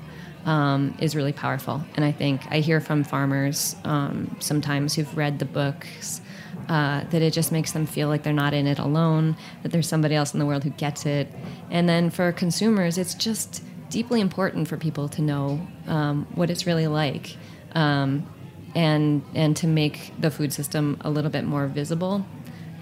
um, 0.45 0.97
is 1.01 1.15
really 1.15 1.33
powerful. 1.33 1.83
And 1.95 2.05
I 2.05 2.13
think 2.13 2.41
I 2.51 2.61
hear 2.61 2.81
from 2.81 3.05
farmers 3.05 3.77
um, 3.85 4.37
sometimes 4.41 4.95
who've 4.95 5.17
read 5.17 5.39
the 5.39 5.45
books 5.45 6.21
uh, 6.69 7.05
that 7.11 7.23
it 7.23 7.33
just 7.33 7.53
makes 7.53 7.73
them 7.73 7.87
feel 7.87 8.09
like 8.09 8.23
they're 8.23 8.33
not 8.33 8.55
in 8.55 8.67
it 8.67 8.79
alone, 8.79 9.37
that 9.63 9.71
there's 9.71 9.89
somebody 9.89 10.15
else 10.15 10.33
in 10.33 10.41
the 10.41 10.47
world 10.47 10.65
who 10.65 10.71
gets 10.71 11.05
it. 11.05 11.29
And 11.71 11.89
then 11.89 12.11
for 12.11 12.33
consumers, 12.33 12.97
it's 12.97 13.15
just 13.15 13.63
deeply 13.91 14.21
important 14.21 14.69
for 14.69 14.77
people 14.77 15.09
to 15.11 15.23
know 15.23 15.67
um, 15.87 16.27
what 16.35 16.51
it's 16.51 16.67
really 16.67 16.87
like. 16.87 17.37
Um, 17.73 18.27
and, 18.75 19.23
and 19.35 19.57
to 19.57 19.67
make 19.67 20.13
the 20.21 20.31
food 20.31 20.53
system 20.53 20.99
a 21.01 21.11
little 21.11 21.31
bit 21.31 21.45
more 21.45 21.67
visible, 21.67 22.27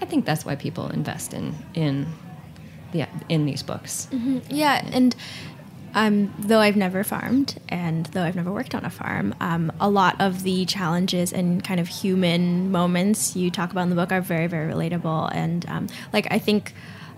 I 0.01 0.05
think 0.05 0.25
that's 0.25 0.45
why 0.45 0.55
people 0.55 0.89
invest 0.89 1.33
in 1.33 1.55
in 1.73 2.07
the 2.91 3.07
in 3.29 3.45
these 3.45 3.63
books. 3.63 4.07
Yeah, 4.49 4.85
and 4.91 5.15
um, 5.93 6.33
though 6.37 6.59
I've 6.59 6.75
never 6.75 7.03
farmed 7.05 7.57
and 7.69 8.05
though 8.07 8.23
I've 8.23 8.35
never 8.35 8.51
worked 8.51 8.75
on 8.75 8.83
a 8.83 8.89
farm, 8.89 9.33
um, 9.39 9.71
a 9.79 9.89
lot 9.89 10.19
of 10.19 10.43
the 10.43 10.65
challenges 10.65 11.31
and 11.31 11.63
kind 11.63 11.79
of 11.79 11.87
human 11.87 12.71
moments 12.71 13.35
you 13.35 13.49
talk 13.49 13.71
about 13.71 13.83
in 13.83 13.89
the 13.89 13.95
book 13.95 14.11
are 14.11 14.21
very, 14.21 14.47
very 14.47 14.71
relatable. 14.71 15.33
And 15.33 15.65
um, 15.69 15.87
like, 16.13 16.27
I 16.29 16.39
think. 16.39 16.73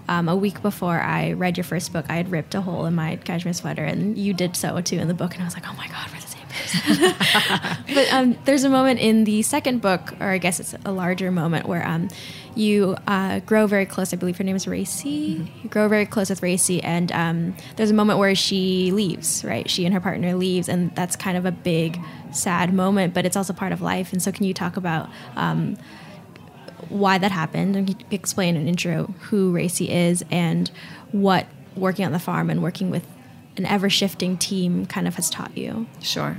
Um, 0.10 0.30
a 0.30 0.36
week 0.36 0.62
before 0.62 1.00
I 1.02 1.34
read 1.34 1.58
your 1.58 1.66
first 1.66 1.92
book, 1.92 2.06
I 2.08 2.16
had 2.16 2.32
ripped 2.32 2.56
a 2.56 2.62
hole 2.62 2.86
in 2.86 2.96
my 2.96 3.18
cashmere 3.18 3.54
sweater, 3.54 3.84
and 3.84 4.18
you 4.18 4.34
did 4.34 4.56
so 4.56 4.80
too 4.82 4.98
in 4.98 5.08
the 5.08 5.14
book. 5.14 5.34
And 5.34 5.42
I 5.42 5.46
was 5.46 5.54
like, 5.54 5.66
"Oh 5.68 5.74
my 5.74 5.88
god, 5.88 6.10
we're 6.14 6.22
the 6.22 6.28
same 6.28 6.48
person." 6.48 7.86
but 7.94 8.14
um, 8.14 8.38
there's 8.46 8.64
a 8.64 8.70
moment 8.70 9.00
in 9.00 9.26
the 9.26 9.42
second 9.42 9.82
book, 9.82 10.14
or 10.22 10.30
I 10.30 10.38
guess 10.38 10.60
it's 10.60 10.76
a 10.86 10.92
larger 10.92 11.30
moment, 11.32 11.68
where 11.68 11.86
um, 11.86 12.08
you 12.56 12.96
uh, 13.06 13.40
grow 13.40 13.68
very 13.68 13.86
close. 13.86 14.14
I 14.14 14.16
believe 14.16 14.38
her 14.38 14.44
name 14.46 14.56
is 14.56 14.68
Racy. 14.68 15.52
You 15.62 15.70
grow 15.70 15.90
very 15.90 16.06
close 16.06 16.30
with 16.30 16.42
Racy, 16.42 16.82
and 16.82 17.12
um, 17.12 17.58
there's 17.76 17.92
a 17.92 17.94
moment 17.94 18.18
where 18.18 18.34
she 18.34 18.92
leaves. 18.92 19.44
Right, 19.44 19.70
she 19.70 19.84
and 19.86 19.94
her 19.94 20.00
partner 20.02 20.36
leaves, 20.36 20.70
and 20.70 20.96
that's 20.96 21.18
kind 21.18 21.38
of 21.38 21.46
a 21.46 21.52
big, 21.52 22.00
sad 22.32 22.74
moment. 22.74 23.14
But 23.14 23.26
it's 23.26 23.36
also 23.36 23.52
part 23.52 23.74
of 23.74 23.82
life. 23.82 24.14
And 24.14 24.22
so, 24.22 24.32
can 24.32 24.46
you 24.46 24.54
talk 24.54 24.78
about? 24.78 25.10
Why 26.90 27.18
that 27.18 27.32
happened 27.32 27.76
and 27.76 28.06
explain 28.12 28.56
in 28.56 28.64
an 28.64 28.68
intro 28.68 29.14
who 29.30 29.52
Racy 29.52 29.90
is 29.90 30.24
and 30.32 30.70
what 31.12 31.48
working 31.76 32.06
on 32.06 32.12
the 32.12 32.20
farm 32.20 32.50
and 32.50 32.62
working 32.62 32.90
with 32.90 33.06
an 33.58 33.66
ever 33.66 33.90
shifting 33.90 34.38
team 34.38 34.86
kind 34.86 35.08
of 35.08 35.16
has 35.16 35.30
taught 35.30 35.58
you. 35.58 35.88
Sure. 36.02 36.38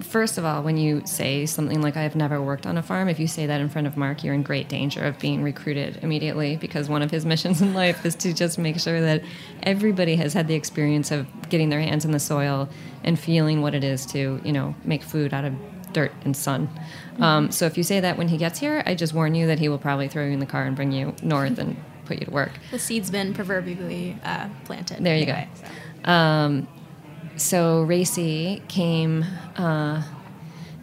First 0.00 0.36
of 0.36 0.44
all, 0.44 0.62
when 0.62 0.76
you 0.76 1.02
say 1.06 1.46
something 1.46 1.80
like 1.80 1.96
"I've 1.96 2.14
never 2.14 2.40
worked 2.40 2.66
on 2.66 2.76
a 2.76 2.82
farm," 2.82 3.08
if 3.08 3.18
you 3.18 3.26
say 3.26 3.46
that 3.46 3.60
in 3.60 3.70
front 3.70 3.86
of 3.86 3.96
Mark, 3.96 4.22
you're 4.22 4.34
in 4.34 4.42
great 4.42 4.68
danger 4.68 5.02
of 5.02 5.18
being 5.18 5.42
recruited 5.42 5.98
immediately 6.02 6.56
because 6.56 6.88
one 6.88 7.02
of 7.02 7.10
his 7.10 7.24
missions 7.32 7.62
in 7.62 7.72
life 7.72 8.04
is 8.04 8.14
to 8.16 8.34
just 8.34 8.58
make 8.58 8.78
sure 8.78 9.00
that 9.00 9.22
everybody 9.62 10.16
has 10.16 10.34
had 10.34 10.48
the 10.48 10.54
experience 10.54 11.10
of 11.10 11.26
getting 11.48 11.70
their 11.70 11.80
hands 11.80 12.04
in 12.04 12.10
the 12.10 12.20
soil 12.20 12.68
and 13.04 13.18
feeling 13.18 13.62
what 13.62 13.74
it 13.74 13.82
is 13.82 14.04
to, 14.06 14.40
you 14.44 14.52
know, 14.52 14.74
make 14.84 15.02
food 15.02 15.32
out 15.32 15.44
of 15.44 15.54
dirt 15.92 16.12
and 16.24 16.36
sun. 16.36 16.68
Um, 17.20 17.50
so 17.50 17.66
if 17.66 17.76
you 17.76 17.82
say 17.82 18.00
that 18.00 18.18
when 18.18 18.28
he 18.28 18.36
gets 18.36 18.58
here, 18.58 18.82
I 18.86 18.94
just 18.94 19.12
warn 19.12 19.34
you 19.34 19.46
that 19.46 19.58
he 19.58 19.68
will 19.68 19.78
probably 19.78 20.08
throw 20.08 20.24
you 20.24 20.32
in 20.32 20.40
the 20.40 20.46
car 20.46 20.64
and 20.64 20.76
bring 20.76 20.92
you 20.92 21.14
north 21.22 21.58
and 21.58 21.76
put 22.04 22.18
you 22.18 22.26
to 22.26 22.30
work. 22.30 22.52
The 22.70 22.78
seed's 22.78 23.10
been 23.10 23.34
proverbially 23.34 24.16
uh, 24.24 24.48
planted. 24.64 25.02
There 25.02 25.16
you 25.16 25.26
go. 25.26 26.10
Um, 26.10 26.68
so 27.36 27.82
Racy 27.82 28.62
came 28.68 29.24
uh, 29.56 30.02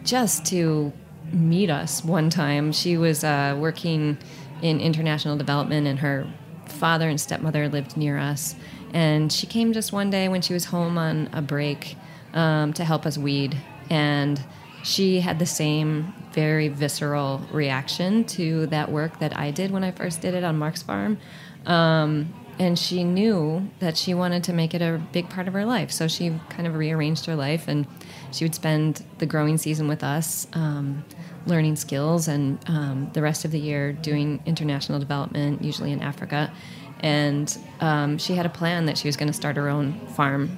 just 0.04 0.46
to 0.46 0.92
meet 1.32 1.70
us 1.70 2.04
one 2.04 2.30
time. 2.30 2.72
She 2.72 2.96
was 2.96 3.24
uh, 3.24 3.56
working 3.58 4.18
in 4.62 4.80
international 4.80 5.36
development, 5.36 5.86
and 5.86 5.98
her 5.98 6.26
father 6.66 7.08
and 7.08 7.20
stepmother 7.20 7.68
lived 7.68 7.96
near 7.96 8.18
us. 8.18 8.54
And 8.92 9.32
she 9.32 9.46
came 9.46 9.72
just 9.72 9.92
one 9.92 10.10
day 10.10 10.28
when 10.28 10.42
she 10.42 10.52
was 10.52 10.66
home 10.66 10.96
on 10.96 11.28
a 11.32 11.42
break 11.42 11.96
um, 12.32 12.72
to 12.74 12.84
help 12.84 13.06
us 13.06 13.18
weed. 13.18 13.56
And 13.90 14.40
she 14.84 15.20
had 15.20 15.38
the 15.38 15.46
same 15.46 16.14
very 16.34 16.68
visceral 16.68 17.40
reaction 17.52 18.24
to 18.24 18.66
that 18.66 18.90
work 18.90 19.18
that 19.20 19.36
I 19.38 19.50
did 19.50 19.70
when 19.70 19.84
I 19.84 19.92
first 19.92 20.20
did 20.20 20.34
it 20.34 20.44
on 20.44 20.58
Mark's 20.58 20.82
farm. 20.82 21.18
Um, 21.66 22.34
and 22.58 22.78
she 22.78 23.02
knew 23.02 23.68
that 23.80 23.96
she 23.96 24.14
wanted 24.14 24.44
to 24.44 24.52
make 24.52 24.74
it 24.74 24.82
a 24.82 25.00
big 25.12 25.28
part 25.28 25.48
of 25.48 25.54
her 25.54 25.64
life. 25.64 25.90
So 25.90 26.06
she 26.08 26.38
kind 26.50 26.66
of 26.68 26.74
rearranged 26.74 27.26
her 27.26 27.34
life, 27.34 27.66
and 27.66 27.86
she 28.32 28.44
would 28.44 28.54
spend 28.54 29.02
the 29.18 29.26
growing 29.26 29.58
season 29.58 29.88
with 29.88 30.04
us, 30.04 30.46
um, 30.52 31.04
learning 31.46 31.76
skills, 31.76 32.28
and 32.28 32.58
um, 32.68 33.10
the 33.12 33.22
rest 33.22 33.44
of 33.44 33.50
the 33.50 33.58
year 33.58 33.92
doing 33.92 34.40
international 34.46 35.00
development, 35.00 35.62
usually 35.62 35.90
in 35.92 36.00
Africa. 36.02 36.52
and 37.00 37.58
um, 37.80 38.18
she 38.18 38.34
had 38.34 38.46
a 38.46 38.48
plan 38.48 38.86
that 38.86 38.96
she 38.96 39.08
was 39.08 39.16
going 39.16 39.26
to 39.26 39.32
start 39.34 39.56
her 39.56 39.68
own 39.68 39.92
farm 40.16 40.48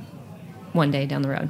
one 0.73 0.91
day 0.91 1.05
down 1.07 1.23
the 1.23 1.29
road. 1.29 1.49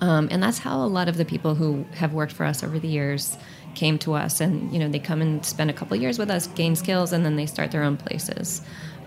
Um, 0.00 0.28
and 0.30 0.42
that's 0.42 0.58
how 0.58 0.82
a 0.82 0.86
lot 0.86 1.08
of 1.08 1.16
the 1.16 1.24
people 1.24 1.54
who 1.54 1.84
have 1.94 2.12
worked 2.12 2.32
for 2.32 2.44
us 2.44 2.62
over 2.62 2.78
the 2.78 2.88
years 2.88 3.36
came 3.74 3.98
to 4.00 4.14
us. 4.14 4.40
And 4.40 4.72
you 4.72 4.78
know, 4.78 4.88
they 4.88 4.98
come 4.98 5.20
and 5.20 5.44
spend 5.44 5.70
a 5.70 5.72
couple 5.72 5.96
years 5.96 6.18
with 6.18 6.30
us, 6.30 6.46
gain 6.48 6.76
skills, 6.76 7.12
and 7.12 7.24
then 7.24 7.36
they 7.36 7.46
start 7.46 7.70
their 7.70 7.82
own 7.82 7.96
places. 7.96 8.62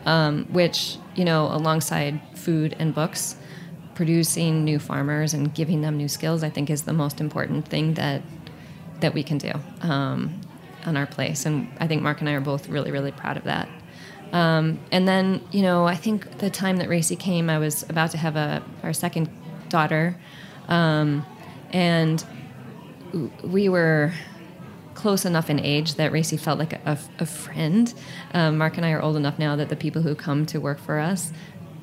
Um, 0.05 0.45
which 0.45 0.97
you 1.15 1.23
know, 1.23 1.45
alongside 1.45 2.19
food 2.35 2.75
and 2.79 2.93
books, 2.95 3.35
producing 3.93 4.63
new 4.63 4.79
farmers 4.79 5.33
and 5.33 5.53
giving 5.53 5.81
them 5.81 5.97
new 5.97 6.07
skills, 6.07 6.43
I 6.43 6.50
think, 6.50 6.69
is 6.69 6.83
the 6.83 6.93
most 6.93 7.21
important 7.21 7.67
thing 7.67 7.93
that 7.95 8.21
that 9.01 9.13
we 9.13 9.23
can 9.23 9.38
do 9.38 9.51
um, 9.81 10.39
on 10.85 10.97
our 10.97 11.05
place. 11.05 11.45
And 11.45 11.67
I 11.79 11.88
think 11.88 12.01
Mark 12.01 12.19
and 12.19 12.29
I 12.29 12.33
are 12.33 12.41
both 12.41 12.69
really, 12.69 12.91
really 12.91 13.11
proud 13.11 13.38
of 13.38 13.43
that. 13.43 13.67
Um, 14.31 14.79
and 14.91 15.07
then, 15.07 15.41
you 15.51 15.61
know, 15.61 15.85
I 15.85 15.95
think 15.95 16.38
the 16.38 16.50
time 16.50 16.77
that 16.77 16.88
Racy 16.88 17.15
came, 17.15 17.50
I 17.50 17.57
was 17.57 17.83
about 17.89 18.11
to 18.11 18.17
have 18.17 18.35
a 18.35 18.63
our 18.81 18.93
second 18.93 19.29
daughter, 19.69 20.17
um, 20.71 21.25
and 21.71 22.25
we 23.43 23.67
were 23.69 24.13
close 24.93 25.25
enough 25.25 25.49
in 25.49 25.59
age 25.59 25.95
that 25.95 26.11
Racy 26.11 26.37
felt 26.37 26.59
like 26.59 26.73
a, 26.73 26.97
a 27.19 27.25
friend. 27.25 27.93
Um, 28.33 28.57
Mark 28.57 28.77
and 28.77 28.85
I 28.85 28.91
are 28.91 29.01
old 29.01 29.17
enough 29.17 29.37
now 29.37 29.55
that 29.57 29.69
the 29.69 29.75
people 29.75 30.01
who 30.01 30.15
come 30.15 30.45
to 30.47 30.59
work 30.59 30.79
for 30.79 30.97
us, 30.97 31.33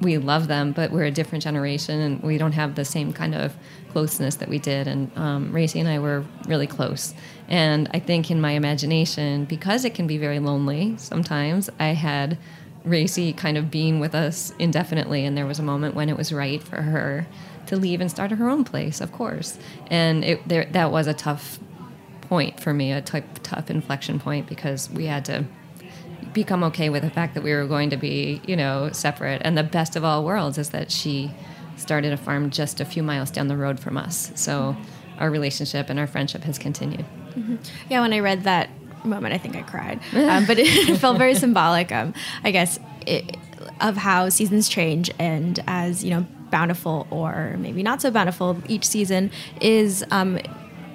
we 0.01 0.17
love 0.17 0.49
them, 0.49 0.73
but 0.73 0.91
we're 0.91 1.05
a 1.05 1.11
different 1.11 1.43
generation 1.45 2.01
and 2.01 2.23
we 2.23 2.39
don't 2.39 2.53
have 2.53 2.77
the 2.77 2.85
same 2.85 3.13
kind 3.13 3.35
of 3.35 3.55
closeness 3.91 4.37
that 4.37 4.49
we 4.49 4.59
did. 4.59 4.87
And 4.87 5.11
um, 5.17 5.53
Racy 5.53 5.81
and 5.81 5.89
I 5.89 5.99
were 5.99 6.25
really 6.47 6.67
close. 6.67 7.13
And 7.49 7.91
I 7.93 7.99
think 7.99 8.31
in 8.31 8.41
my 8.41 8.53
imagination, 8.53 9.45
because 9.45 9.85
it 9.85 9.95
can 9.95 10.07
be 10.07 10.17
very 10.17 10.39
lonely 10.39 10.97
sometimes, 10.97 11.69
I 11.79 11.89
had 11.89 12.39
Racy 12.85 13.33
kind 13.33 13.59
of 13.59 13.71
being 13.71 14.01
with 14.01 14.15
us 14.15 14.55
indefinitely. 14.59 15.25
And 15.25 15.37
there 15.37 15.47
was 15.47 15.59
a 15.59 15.65
moment 15.65 15.95
when 15.95 16.09
it 16.09 16.17
was 16.17 16.33
right 16.33 16.63
for 16.63 16.81
her 16.81 17.27
to 17.69 17.77
leave 17.77 18.01
and 18.01 18.11
start 18.11 18.31
her 18.31 18.49
own 18.49 18.65
place, 18.65 19.01
of 19.01 19.13
course. 19.13 19.59
And 19.89 20.25
it, 20.25 20.49
there, 20.49 20.67
that 20.73 20.91
was 20.91 21.07
a 21.07 21.15
tough 21.15 21.59
point 22.23 22.61
for 22.61 22.75
me, 22.75 22.93
a 22.93 23.01
tough 23.01 23.71
inflection 23.71 24.19
point, 24.19 24.47
because 24.47 24.91
we 24.91 25.07
had 25.07 25.25
to 25.27 25.45
become 26.33 26.63
okay 26.65 26.91
with 26.91 27.03
the 27.03 27.11
fact 27.11 27.35
that 27.35 27.43
we 27.43 27.53
were 27.53 27.67
going 27.67 27.91
to 27.91 27.97
be, 27.97 28.41
you 28.47 28.57
know, 28.57 28.91
separate. 28.93 29.41
And 29.45 29.57
the 29.57 29.63
best 29.63 29.97
of 29.97 30.05
all 30.05 30.25
worlds 30.25 30.59
is 30.59 30.71
that 30.71 30.91
she 30.91 31.31
started 31.77 32.13
a 32.13 32.17
farm 32.17 32.51
just 32.51 32.81
a 32.81 32.85
few 32.85 33.03
miles 33.03 33.31
down 33.31 33.49
the 33.49 33.57
road 33.57 33.81
from 33.81 33.97
us. 33.97 34.33
So 34.35 34.77
our 35.19 35.31
relationship 35.31 35.91
and 35.91 35.99
our 35.99 36.07
friendship 36.07 36.43
has 36.45 36.59
continued. 36.59 37.07
Mm-hmm. 37.35 37.57
Yeah, 37.89 38.01
when 38.01 38.13
I 38.13 38.21
read 38.21 38.45
that 38.45 38.69
moment, 39.05 39.35
I 39.35 39.39
think 39.39 39.57
I 39.57 39.63
cried. 39.63 40.01
Um, 40.13 40.47
but 40.47 40.59
it 40.59 40.97
felt 40.99 41.17
very 41.19 41.35
symbolic, 41.35 41.91
um, 41.93 42.13
I 42.45 42.51
guess, 42.51 42.79
it, 43.07 43.37
of 43.81 43.97
how 43.97 44.29
seasons 44.29 44.69
change. 44.69 45.11
And 45.19 45.63
as, 45.67 46.05
you 46.05 46.11
know, 46.11 46.27
bountiful 46.51 47.07
or 47.11 47.57
maybe 47.59 47.83
not 47.83 48.01
so 48.03 48.11
bountiful 48.11 48.61
each 48.69 48.87
season 48.87 49.31
is, 49.61 50.05
um, 50.11 50.39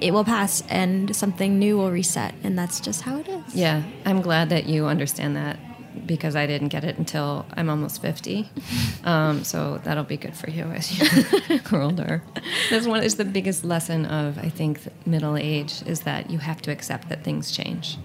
it 0.01 0.11
will 0.11 0.25
pass 0.25 0.63
and 0.69 1.15
something 1.15 1.59
new 1.59 1.77
will 1.77 1.91
reset. 1.91 2.33
And 2.43 2.57
that's 2.57 2.79
just 2.79 3.01
how 3.01 3.17
it 3.17 3.27
is. 3.27 3.55
Yeah, 3.55 3.83
I'm 4.05 4.21
glad 4.21 4.49
that 4.49 4.65
you 4.65 4.85
understand 4.87 5.35
that 5.35 5.57
because 6.05 6.35
I 6.35 6.47
didn't 6.47 6.69
get 6.69 6.83
it 6.83 6.97
until 6.97 7.45
I'm 7.53 7.69
almost 7.69 8.01
50. 8.01 8.49
Um, 9.05 9.43
so 9.43 9.81
that'll 9.83 10.05
be 10.05 10.15
good 10.15 10.33
for 10.33 10.49
you 10.49 10.63
as 10.63 10.97
you 10.97 11.59
grow 11.65 11.87
older. 11.87 12.23
That's 12.69 12.87
one 12.87 13.03
is 13.03 13.15
the 13.15 13.25
biggest 13.25 13.65
lesson 13.65 14.05
of 14.05 14.37
I 14.37 14.47
think 14.47 14.79
middle 15.05 15.35
age 15.35 15.83
is 15.85 16.03
that 16.03 16.29
you 16.29 16.37
have 16.37 16.61
to 16.61 16.71
accept 16.71 17.09
that 17.09 17.21
things 17.21 17.51
change. 17.51 17.97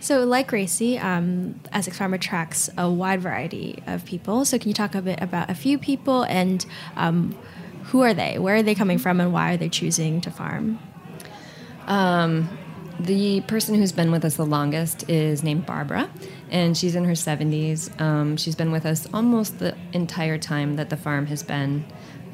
So, 0.00 0.24
like 0.24 0.52
Racy, 0.52 0.98
um, 0.98 1.60
Essex 1.72 1.98
Farm 1.98 2.14
attracts 2.14 2.70
a 2.76 2.90
wide 2.90 3.20
variety 3.20 3.82
of 3.86 4.04
people. 4.04 4.44
So, 4.44 4.58
can 4.58 4.68
you 4.68 4.74
talk 4.74 4.94
a 4.94 5.02
bit 5.02 5.20
about 5.20 5.50
a 5.50 5.54
few 5.54 5.78
people 5.78 6.22
and 6.24 6.64
um, 6.96 7.36
who 7.84 8.02
are 8.02 8.14
they? 8.14 8.38
Where 8.38 8.56
are 8.56 8.62
they 8.62 8.74
coming 8.74 8.98
from, 8.98 9.20
and 9.20 9.32
why 9.32 9.54
are 9.54 9.56
they 9.56 9.68
choosing 9.68 10.20
to 10.22 10.30
farm? 10.30 10.78
Um, 11.86 12.48
the 13.00 13.40
person 13.42 13.74
who's 13.76 13.92
been 13.92 14.10
with 14.10 14.24
us 14.24 14.36
the 14.36 14.44
longest 14.44 15.08
is 15.08 15.42
named 15.42 15.66
Barbara, 15.66 16.10
and 16.50 16.76
she's 16.76 16.94
in 16.94 17.04
her 17.04 17.12
70s. 17.12 17.98
Um, 18.00 18.36
she's 18.36 18.56
been 18.56 18.72
with 18.72 18.84
us 18.84 19.06
almost 19.14 19.58
the 19.58 19.76
entire 19.92 20.38
time 20.38 20.76
that 20.76 20.90
the 20.90 20.96
farm 20.96 21.26
has 21.26 21.42
been 21.42 21.84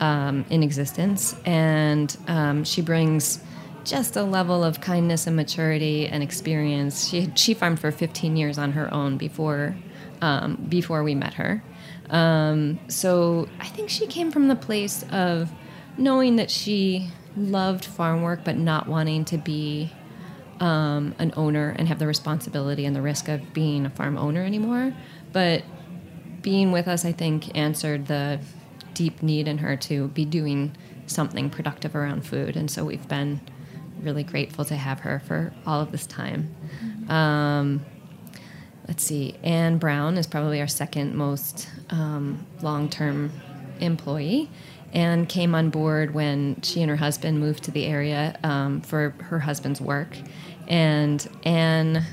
um, 0.01 0.45
in 0.51 0.63
existence, 0.63 1.37
and 1.45 2.17
um, 2.27 2.65
she 2.65 2.81
brings 2.83 3.41
just 3.85 4.17
a 4.17 4.23
level 4.23 4.65
of 4.65 4.81
kindness 4.81 5.27
and 5.27 5.37
maturity 5.37 6.07
and 6.07 6.23
experience. 6.23 7.09
She 7.09 7.23
had, 7.23 7.39
she 7.39 7.55
farmed 7.55 7.81
for 7.81 7.91
15 7.91 8.37
years 8.37 8.59
on 8.59 8.73
her 8.73 8.93
own 8.93 9.17
before 9.17 9.77
um, 10.21 10.65
before 10.69 11.03
we 11.03 11.15
met 11.15 11.35
her. 11.35 11.63
Um, 12.11 12.79
so 12.89 13.49
I 13.61 13.67
think 13.67 13.91
she 13.91 14.07
came 14.07 14.31
from 14.31 14.49
the 14.49 14.57
place 14.57 15.05
of 15.11 15.51
knowing 15.99 16.37
that 16.37 16.51
she 16.51 17.11
loved 17.37 17.85
farm 17.85 18.23
work, 18.23 18.41
but 18.45 18.57
not 18.57 18.89
wanting 18.89 19.25
to 19.27 19.39
be 19.39 19.93
um, 20.61 21.15
an 21.19 21.33
owner 21.37 21.75
and 21.77 21.89
have 21.89 21.99
the 21.99 22.07
responsibility 22.07 22.87
and 22.87 22.95
the 22.95 23.03
risk 23.03 23.29
of 23.29 23.53
being 23.53 23.85
a 23.87 23.91
farm 23.91 24.17
owner 24.17 24.45
anymore. 24.45 24.95
But 25.33 25.65
being 26.43 26.73
with 26.73 26.89
us, 26.89 27.05
I 27.05 27.13
think, 27.13 27.57
answered 27.57 28.07
the 28.07 28.41
deep 28.95 29.23
need 29.23 29.49
in 29.49 29.59
her 29.59 29.77
to 29.77 30.09
be 30.09 30.25
doing 30.25 30.77
something 31.07 31.51
productive 31.51 31.95
around 31.95 32.25
food. 32.25 32.57
And 32.57 32.71
so 32.71 32.85
we've 32.85 33.09
been 33.09 33.41
really 34.05 34.23
grateful 34.23 34.65
to 34.67 34.77
have 34.77 35.01
her 35.01 35.21
for 35.27 35.53
all 35.67 35.81
of 35.81 35.93
this 35.93 36.07
time. 36.07 36.55
Mm-hmm. 36.85 37.11
Um, 37.11 37.85
let's 38.87 39.03
see, 39.03 39.35
Anne 39.43 39.79
Brown 39.79 40.17
is 40.17 40.27
probably 40.27 40.61
our 40.61 40.69
second 40.69 41.15
most 41.15 41.69
um, 41.91 42.47
long 42.63 42.89
term 42.89 43.33
employee. 43.81 44.51
Anne 44.93 45.27
came 45.27 45.55
on 45.55 45.71
board 45.71 46.15
when 46.15 46.61
she 46.63 46.81
and 46.81 46.89
her 46.89 46.97
husband 46.97 47.41
moved 47.41 47.65
to 47.65 47.73
the 47.73 47.85
area 47.85 48.39
um, 48.45 48.81
for 48.81 49.11
her 49.21 49.41
husband's 49.41 49.81
work. 49.81 50.17
And 50.69 51.27
Anne 51.43 52.05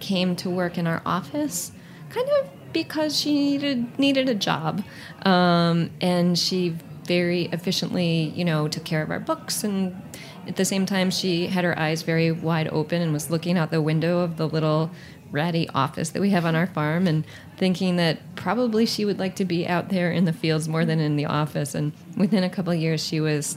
came 0.00 0.34
to 0.36 0.48
work 0.50 0.78
in 0.78 0.86
our 0.86 1.02
office 1.04 1.72
kind 2.08 2.28
of 2.40 2.50
because 2.72 3.18
she 3.18 3.34
needed 3.34 3.98
needed 3.98 4.28
a 4.28 4.34
job. 4.34 4.82
Um, 5.24 5.90
and 6.00 6.38
she 6.38 6.76
very 7.04 7.44
efficiently, 7.46 8.32
you 8.34 8.44
know, 8.44 8.68
took 8.68 8.84
care 8.84 9.02
of 9.02 9.10
our 9.10 9.20
books 9.20 9.64
and 9.64 10.00
at 10.46 10.56
the 10.56 10.64
same 10.64 10.86
time 10.86 11.10
she 11.10 11.46
had 11.46 11.64
her 11.64 11.78
eyes 11.78 12.02
very 12.02 12.32
wide 12.32 12.68
open 12.68 13.00
and 13.02 13.12
was 13.12 13.30
looking 13.30 13.56
out 13.56 13.70
the 13.70 13.82
window 13.82 14.20
of 14.20 14.36
the 14.36 14.48
little 14.48 14.90
ratty 15.30 15.68
office 15.70 16.10
that 16.10 16.20
we 16.20 16.30
have 16.30 16.44
on 16.44 16.54
our 16.54 16.66
farm 16.66 17.06
and 17.06 17.24
thinking 17.56 17.96
that 17.96 18.18
probably 18.36 18.84
she 18.84 19.04
would 19.04 19.18
like 19.18 19.34
to 19.36 19.44
be 19.44 19.66
out 19.66 19.88
there 19.88 20.12
in 20.12 20.24
the 20.24 20.32
fields 20.32 20.68
more 20.68 20.84
than 20.84 21.00
in 21.00 21.16
the 21.16 21.24
office. 21.24 21.74
And 21.74 21.92
within 22.16 22.44
a 22.44 22.50
couple 22.50 22.74
years, 22.74 23.04
she 23.04 23.18
was 23.20 23.56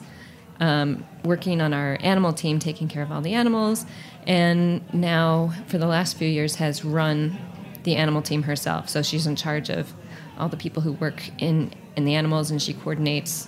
um, 0.59 1.05
working 1.23 1.59
on 1.59 1.73
our 1.73 1.97
animal 1.99 2.31
team, 2.31 2.59
taking 2.59 2.87
care 2.87 3.03
of 3.03 3.11
all 3.11 3.21
the 3.21 3.33
animals, 3.33 3.85
and 4.25 4.81
now 4.93 5.51
for 5.67 5.77
the 5.77 5.85
last 5.85 6.17
few 6.17 6.27
years 6.27 6.55
has 6.55 6.85
run 6.85 7.37
the 7.83 7.97
animal 7.97 8.21
team 8.21 8.43
herself. 8.43 8.87
So 8.89 9.01
she's 9.01 9.27
in 9.27 9.35
charge 9.35 9.69
of 9.69 9.93
all 10.37 10.47
the 10.47 10.57
people 10.57 10.81
who 10.81 10.93
work 10.93 11.29
in 11.39 11.73
in 11.97 12.05
the 12.05 12.15
animals, 12.15 12.51
and 12.51 12.61
she 12.61 12.73
coordinates 12.73 13.47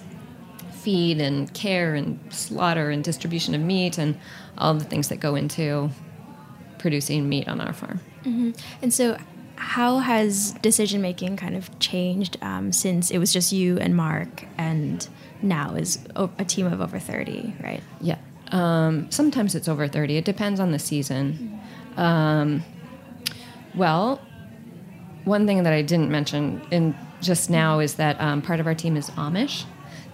feed 0.87 1.19
and 1.19 1.53
care 1.53 1.95
and 1.95 2.17
slaughter 2.29 2.89
and 2.89 3.03
distribution 3.03 3.53
of 3.53 3.59
meat 3.59 3.97
and 3.97 4.17
all 4.57 4.73
the 4.73 4.85
things 4.85 5.09
that 5.09 5.19
go 5.19 5.35
into 5.35 5.89
producing 6.77 7.27
meat 7.27 7.45
on 7.49 7.59
our 7.59 7.73
farm. 7.73 7.99
Mm-hmm. 8.23 8.51
And 8.81 8.93
so, 8.93 9.17
how 9.57 9.97
has 9.97 10.53
decision 10.61 11.01
making 11.01 11.35
kind 11.35 11.57
of 11.57 11.77
changed 11.79 12.37
um, 12.41 12.71
since 12.71 13.11
it 13.11 13.17
was 13.17 13.33
just 13.33 13.51
you 13.51 13.77
and 13.79 13.97
Mark, 13.97 14.45
and 14.57 15.05
now 15.41 15.75
is 15.75 15.99
a 16.15 16.45
team 16.45 16.67
of 16.67 16.79
over 16.79 16.99
thirty, 16.99 17.53
right? 17.61 17.83
Yeah. 17.99 18.19
Um, 18.53 19.11
sometimes 19.11 19.55
it's 19.55 19.67
over 19.67 19.89
thirty. 19.89 20.15
It 20.15 20.23
depends 20.23 20.57
on 20.57 20.71
the 20.71 20.79
season. 20.79 21.59
Um, 21.97 22.63
well, 23.75 24.21
one 25.25 25.47
thing 25.47 25.63
that 25.63 25.73
I 25.73 25.81
didn't 25.81 26.11
mention 26.11 26.61
in 26.71 26.95
just 27.21 27.49
now 27.49 27.79
is 27.79 27.95
that 27.95 28.21
um, 28.21 28.41
part 28.41 28.61
of 28.61 28.67
our 28.67 28.75
team 28.75 28.95
is 28.95 29.09
Amish. 29.09 29.65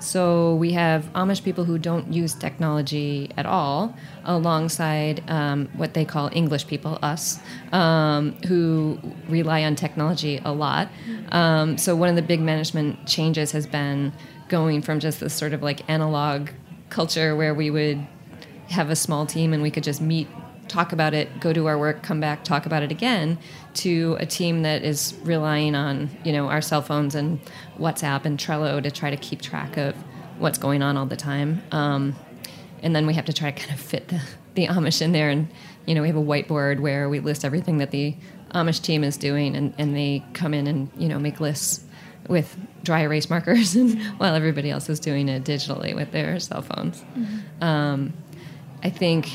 So 0.03 0.55
we 0.55 0.73
have 0.73 1.11
Amish 1.13 1.43
people 1.43 1.63
who 1.63 1.77
don't 1.79 2.11
use 2.11 2.33
technology 2.33 3.31
at 3.37 3.45
all, 3.45 3.95
alongside 4.25 5.23
um, 5.29 5.69
what 5.77 5.93
they 5.93 6.03
call 6.03 6.29
English 6.33 6.67
people, 6.67 6.99
us, 7.01 7.39
um, 7.71 8.33
who 8.47 8.99
rely 9.29 9.63
on 9.63 9.75
technology 9.75 10.41
a 10.43 10.51
lot. 10.51 10.89
Um, 11.31 11.77
so 11.77 11.95
one 11.95 12.09
of 12.09 12.15
the 12.15 12.21
big 12.21 12.41
management 12.41 13.07
changes 13.07 13.53
has 13.53 13.65
been 13.65 14.11
going 14.49 14.81
from 14.81 14.99
just 14.99 15.21
this 15.21 15.33
sort 15.33 15.53
of 15.53 15.63
like 15.63 15.89
analog 15.89 16.49
culture 16.89 17.35
where 17.35 17.53
we 17.53 17.69
would 17.71 18.05
have 18.69 18.89
a 18.89 18.95
small 18.95 19.25
team 19.25 19.53
and 19.53 19.63
we 19.63 19.71
could 19.71 19.83
just 19.83 20.01
meet 20.01 20.27
talk 20.73 20.91
about 20.91 21.13
it, 21.13 21.39
go 21.39 21.53
do 21.53 21.67
our 21.67 21.77
work, 21.77 22.01
come 22.01 22.19
back, 22.19 22.43
talk 22.43 22.65
about 22.65 22.81
it 22.81 22.91
again, 22.91 23.37
to 23.75 24.17
a 24.19 24.25
team 24.25 24.63
that 24.63 24.83
is 24.83 25.13
relying 25.23 25.75
on 25.75 26.09
you 26.23 26.33
know 26.33 26.47
our 26.49 26.61
cell 26.61 26.81
phones 26.81 27.13
and 27.13 27.39
WhatsApp 27.77 28.25
and 28.25 28.39
Trello 28.39 28.81
to 28.81 28.89
try 28.89 29.11
to 29.11 29.17
keep 29.17 29.41
track 29.41 29.77
of 29.77 29.95
what's 30.39 30.57
going 30.57 30.81
on 30.81 30.97
all 30.97 31.05
the 31.05 31.15
time. 31.15 31.61
Um, 31.71 32.15
and 32.81 32.95
then 32.95 33.05
we 33.05 33.13
have 33.13 33.25
to 33.25 33.33
try 33.33 33.51
to 33.51 33.61
kind 33.61 33.71
of 33.71 33.79
fit 33.79 34.07
the, 34.07 34.21
the 34.55 34.67
Amish 34.67 35.01
in 35.01 35.11
there, 35.11 35.29
and 35.29 35.47
you 35.85 35.93
know 35.93 36.01
we 36.01 36.07
have 36.07 36.17
a 36.17 36.23
whiteboard 36.23 36.79
where 36.79 37.07
we 37.07 37.19
list 37.19 37.45
everything 37.45 37.77
that 37.77 37.91
the 37.91 38.15
Amish 38.55 38.81
team 38.81 39.03
is 39.03 39.15
doing, 39.15 39.55
and, 39.55 39.75
and 39.77 39.95
they 39.95 40.25
come 40.33 40.55
in 40.55 40.65
and 40.65 40.89
you 40.97 41.07
know 41.07 41.19
make 41.19 41.39
lists 41.39 41.85
with 42.27 42.57
dry 42.83 43.01
erase 43.01 43.29
markers, 43.29 43.75
and 43.81 44.01
while 44.17 44.33
everybody 44.33 44.71
else 44.71 44.89
is 44.89 44.99
doing 44.99 45.29
it 45.29 45.43
digitally 45.43 45.95
with 45.95 46.11
their 46.11 46.39
cell 46.39 46.63
phones. 46.63 46.99
Mm-hmm. 47.01 47.63
Um, 47.63 48.13
I 48.81 48.89
think 48.89 49.29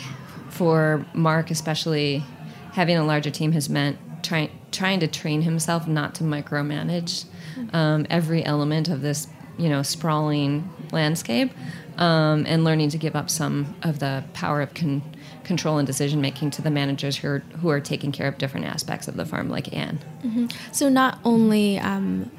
for 0.50 1.04
Mark, 1.14 1.50
especially, 1.50 2.24
having 2.72 2.96
a 2.96 3.04
larger 3.04 3.30
team 3.30 3.52
has 3.52 3.68
meant 3.68 3.98
trying 4.22 4.50
trying 4.70 5.00
to 5.00 5.06
train 5.06 5.42
himself 5.42 5.88
not 5.88 6.14
to 6.16 6.24
micromanage 6.24 7.24
um, 7.72 8.06
every 8.10 8.44
element 8.44 8.88
of 8.88 9.00
this, 9.00 9.26
you 9.56 9.68
know, 9.68 9.82
sprawling 9.82 10.68
landscape, 10.92 11.50
um, 11.96 12.44
and 12.46 12.64
learning 12.64 12.90
to 12.90 12.98
give 12.98 13.16
up 13.16 13.30
some 13.30 13.74
of 13.82 13.98
the 13.98 14.24
power 14.34 14.60
of 14.60 14.74
con- 14.74 15.02
control 15.44 15.78
and 15.78 15.86
decision 15.86 16.20
making 16.20 16.50
to 16.50 16.62
the 16.62 16.70
managers 16.70 17.16
who 17.16 17.28
are 17.28 17.38
who 17.60 17.68
are 17.70 17.80
taking 17.80 18.12
care 18.12 18.28
of 18.28 18.38
different 18.38 18.66
aspects 18.66 19.08
of 19.08 19.16
the 19.16 19.24
farm, 19.24 19.48
like 19.48 19.72
Anne. 19.74 19.98
Mm-hmm. 20.22 20.46
So 20.72 20.88
not 20.88 21.18
only 21.24 21.78
um, 21.78 22.30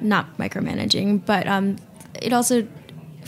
not 0.00 0.36
micromanaging, 0.38 1.24
but 1.24 1.46
um, 1.46 1.76
it 2.20 2.32
also 2.32 2.66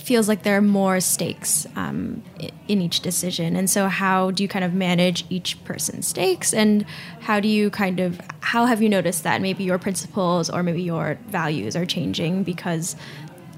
feels 0.01 0.29
like 0.29 0.43
there 0.43 0.57
are 0.57 0.63
more 0.63 1.01
stakes 1.01 1.67
um, 1.77 2.23
in 2.67 2.81
each 2.81 3.01
decision. 3.01 3.57
And 3.57 3.69
so, 3.69 3.89
how 3.89 4.31
do 4.31 4.43
you 4.43 4.49
kind 4.49 4.65
of 4.65 4.75
manage 4.75 5.25
each 5.31 5.63
person's 5.65 6.07
stakes? 6.07 6.53
And 6.53 6.85
how 7.21 7.41
do 7.41 7.49
you 7.49 7.71
kind 7.71 8.01
of, 8.01 8.21
how 8.41 8.67
have 8.67 8.83
you 8.83 8.89
noticed 8.89 9.25
that 9.25 9.41
maybe 9.41 9.65
your 9.65 9.79
principles 9.79 10.51
or 10.51 10.63
maybe 10.63 10.83
your 10.83 11.19
values 11.29 11.77
are 11.77 11.87
changing 11.87 12.43
because, 12.43 12.97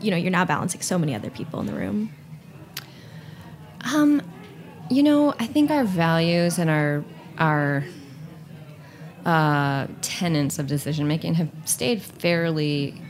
you 0.00 0.10
know, 0.10 0.16
you're 0.16 0.30
now 0.30 0.44
balancing 0.44 0.80
so 0.80 0.98
many 0.98 1.14
other 1.14 1.30
people 1.30 1.60
in 1.60 1.66
the 1.66 1.74
room? 1.74 2.12
Um, 3.94 4.22
you 4.90 5.02
know, 5.02 5.34
I 5.38 5.46
think 5.46 5.70
our 5.70 5.84
values 5.84 6.58
and 6.58 6.68
our, 6.68 7.04
our, 7.38 7.84
uh, 9.24 9.86
tenets 10.00 10.58
of 10.58 10.66
decision 10.66 11.06
making 11.06 11.34
have 11.34 11.50
stayed 11.64 12.02
fairly 12.02 13.00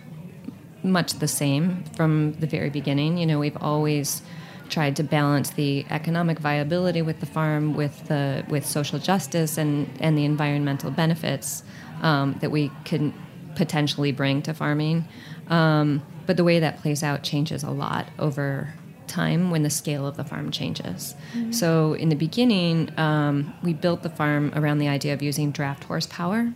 much 0.82 1.14
the 1.14 1.28
same 1.28 1.84
from 1.96 2.32
the 2.34 2.46
very 2.46 2.70
beginning. 2.70 3.18
You 3.18 3.26
know, 3.26 3.38
we've 3.38 3.56
always 3.60 4.22
tried 4.68 4.96
to 4.96 5.02
balance 5.02 5.50
the 5.50 5.84
economic 5.90 6.38
viability 6.38 7.02
with 7.02 7.20
the 7.20 7.26
farm 7.26 7.74
with 7.74 8.06
the 8.06 8.44
with 8.48 8.64
social 8.64 8.98
justice 8.98 9.58
and 9.58 9.90
and 10.00 10.16
the 10.16 10.24
environmental 10.24 10.90
benefits 10.90 11.64
um, 12.02 12.36
that 12.40 12.50
we 12.50 12.70
can 12.84 13.12
potentially 13.56 14.12
bring 14.12 14.42
to 14.42 14.54
farming. 14.54 15.04
Um, 15.48 16.02
but 16.26 16.36
the 16.36 16.44
way 16.44 16.60
that 16.60 16.78
plays 16.78 17.02
out 17.02 17.22
changes 17.22 17.62
a 17.62 17.70
lot 17.70 18.06
over 18.18 18.72
time 19.08 19.50
when 19.50 19.64
the 19.64 19.70
scale 19.70 20.06
of 20.06 20.16
the 20.16 20.22
farm 20.24 20.52
changes. 20.52 21.16
Mm-hmm. 21.34 21.50
So 21.50 21.94
in 21.94 22.08
the 22.08 22.14
beginning, 22.14 22.96
um, 22.96 23.52
we 23.62 23.74
built 23.74 24.02
the 24.02 24.10
farm 24.10 24.52
around 24.54 24.78
the 24.78 24.86
idea 24.86 25.12
of 25.12 25.20
using 25.20 25.50
draft 25.50 25.84
horsepower, 25.84 26.52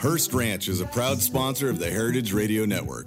Hearst 0.00 0.34
Ranch 0.34 0.66
is 0.66 0.80
a 0.80 0.86
proud 0.86 1.22
sponsor 1.22 1.70
of 1.70 1.78
the 1.78 1.88
Heritage 1.88 2.32
Radio 2.32 2.64
Network. 2.64 3.06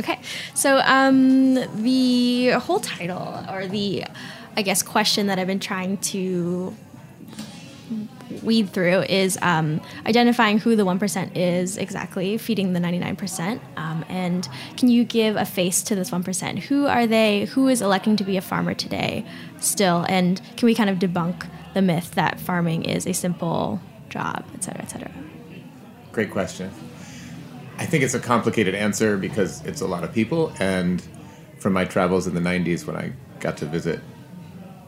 Okay. 0.00 0.20
So 0.54 0.78
um, 0.84 1.54
the 1.82 2.50
whole 2.50 2.80
title, 2.80 3.44
or 3.50 3.66
the, 3.66 4.04
I 4.56 4.62
guess, 4.62 4.82
question 4.82 5.26
that 5.26 5.38
I've 5.38 5.46
been 5.46 5.60
trying 5.60 5.98
to 5.98 6.74
weed 8.42 8.70
through 8.70 9.02
is 9.02 9.38
um, 9.42 9.80
identifying 10.06 10.58
who 10.58 10.76
the 10.76 10.84
1% 10.84 11.30
is 11.34 11.76
exactly, 11.76 12.38
feeding 12.38 12.72
the 12.72 12.80
99%. 12.80 13.60
Um, 13.76 14.04
and 14.08 14.48
can 14.76 14.88
you 14.88 15.04
give 15.04 15.36
a 15.36 15.44
face 15.44 15.82
to 15.84 15.94
this 15.94 16.10
1%? 16.10 16.58
Who 16.60 16.86
are 16.86 17.06
they? 17.06 17.46
Who 17.46 17.68
is 17.68 17.82
electing 17.82 18.16
to 18.16 18.24
be 18.24 18.36
a 18.36 18.40
farmer 18.40 18.74
today 18.74 19.24
still? 19.58 20.04
And 20.08 20.40
can 20.56 20.66
we 20.66 20.74
kind 20.74 20.90
of 20.90 20.98
debunk 20.98 21.48
the 21.74 21.82
myth 21.82 22.14
that 22.14 22.40
farming 22.40 22.84
is 22.84 23.06
a 23.06 23.12
simple 23.12 23.80
job, 24.08 24.44
et 24.54 24.64
cetera, 24.64 24.82
et 24.82 24.90
cetera? 24.90 25.10
Great 26.12 26.30
question. 26.30 26.70
I 27.78 27.86
think 27.86 28.02
it's 28.02 28.14
a 28.14 28.20
complicated 28.20 28.74
answer 28.74 29.16
because 29.16 29.64
it's 29.64 29.80
a 29.80 29.86
lot 29.86 30.04
of 30.04 30.12
people. 30.12 30.52
And 30.58 31.02
from 31.58 31.72
my 31.72 31.84
travels 31.84 32.26
in 32.26 32.34
the 32.34 32.40
90s, 32.40 32.86
when 32.86 32.96
I 32.96 33.12
got 33.40 33.56
to 33.58 33.66
visit 33.66 34.00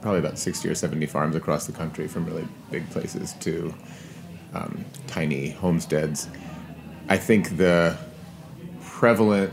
probably 0.03 0.19
about 0.19 0.39
60 0.39 0.69
or 0.69 0.75
70 0.75 1.07
farms 1.07 1.37
across 1.37 1.67
the 1.67 1.73
country 1.73 2.09
from 2.09 2.25
really 2.27 2.47
big 2.71 2.89
places 2.91 3.35
to 3.35 3.75
um, 4.55 4.85
tiny 5.07 5.51
homesteads. 5.51 6.29
I 7.09 7.17
think 7.17 7.57
the 7.57 7.97
prevalent 8.83 9.53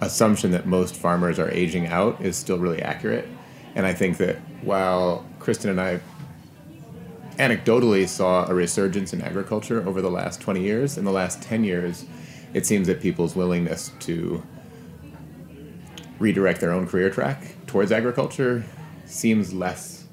assumption 0.00 0.52
that 0.52 0.66
most 0.66 0.94
farmers 0.94 1.38
are 1.38 1.50
aging 1.50 1.86
out 1.86 2.20
is 2.20 2.36
still 2.36 2.58
really 2.58 2.82
accurate. 2.82 3.26
And 3.74 3.86
I 3.86 3.92
think 3.92 4.18
that 4.18 4.36
while 4.62 5.26
Kristin 5.40 5.70
and 5.70 5.80
I 5.80 6.00
anecdotally 7.38 8.08
saw 8.08 8.46
a 8.48 8.54
resurgence 8.54 9.12
in 9.12 9.20
agriculture 9.20 9.86
over 9.86 10.02
the 10.02 10.10
last 10.10 10.40
20 10.40 10.60
years, 10.60 10.98
in 10.98 11.04
the 11.04 11.12
last 11.12 11.40
10 11.42 11.64
years, 11.64 12.04
it 12.52 12.66
seems 12.66 12.86
that 12.88 13.00
people's 13.00 13.36
willingness 13.36 13.92
to 14.00 14.42
redirect 16.18 16.60
their 16.60 16.72
own 16.72 16.86
career 16.86 17.10
track 17.10 17.54
towards 17.66 17.92
agriculture 17.92 18.64
seems 19.06 19.54
less 19.54 20.04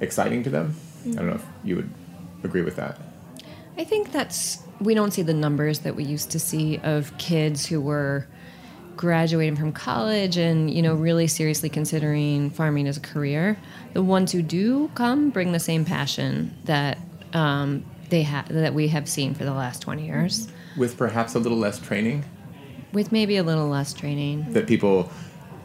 exciting 0.00 0.42
to 0.42 0.50
them. 0.50 0.74
I 1.06 1.16
don't 1.16 1.26
know 1.26 1.34
if 1.34 1.46
you 1.62 1.76
would 1.76 1.90
agree 2.42 2.62
with 2.62 2.76
that. 2.76 2.98
I 3.76 3.84
think 3.84 4.12
that's 4.12 4.62
we 4.80 4.94
don't 4.94 5.12
see 5.12 5.22
the 5.22 5.34
numbers 5.34 5.80
that 5.80 5.94
we 5.94 6.04
used 6.04 6.30
to 6.30 6.38
see 6.38 6.78
of 6.78 7.16
kids 7.18 7.66
who 7.66 7.80
were 7.80 8.26
graduating 8.96 9.56
from 9.56 9.72
college 9.72 10.36
and 10.36 10.70
you 10.72 10.82
know 10.82 10.94
really 10.94 11.26
seriously 11.26 11.68
considering 11.68 12.50
farming 12.50 12.86
as 12.86 12.96
a 12.96 13.00
career. 13.00 13.56
The 13.92 14.02
ones 14.02 14.32
who 14.32 14.42
do 14.42 14.90
come 14.94 15.30
bring 15.30 15.52
the 15.52 15.60
same 15.60 15.84
passion 15.84 16.56
that 16.64 16.98
um, 17.32 17.84
they 18.10 18.22
have 18.22 18.48
that 18.48 18.74
we 18.74 18.88
have 18.88 19.08
seen 19.08 19.34
for 19.34 19.44
the 19.44 19.52
last 19.54 19.82
twenty 19.82 20.06
years, 20.06 20.48
With 20.76 20.96
perhaps 20.96 21.34
a 21.34 21.38
little 21.38 21.58
less 21.58 21.78
training 21.78 22.24
with 22.92 23.10
maybe 23.10 23.36
a 23.36 23.42
little 23.42 23.66
less 23.68 23.92
training. 23.92 24.52
that 24.52 24.68
people 24.68 25.10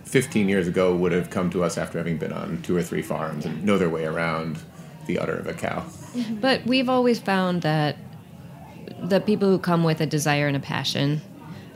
15 0.06 0.50
years 0.50 0.68
ago 0.68 0.96
would 0.96 1.12
have 1.12 1.30
come 1.30 1.52
to 1.52 1.64
us 1.64 1.78
after 1.78 2.00
having 2.00 2.18
been 2.18 2.34
on 2.34 2.60
two 2.64 2.76
or 2.76 2.82
three 2.82 3.04
farms 3.04 3.46
and 3.46 3.64
know 3.64 3.78
their 3.78 3.90
way 3.90 4.04
around 4.06 4.58
the 5.06 5.20
udder 5.20 5.36
of 5.36 5.46
a 5.46 5.54
cow. 5.54 5.86
But 6.42 6.66
we've 6.66 6.90
always 6.90 7.20
found 7.20 7.62
that 7.62 7.98
the 9.04 9.20
people 9.22 9.48
who 9.48 9.60
come 9.60 9.84
with 9.84 10.02
a 10.02 10.08
desire 10.08 10.48
and 10.48 10.58
a 10.58 10.60
passion 10.60 11.22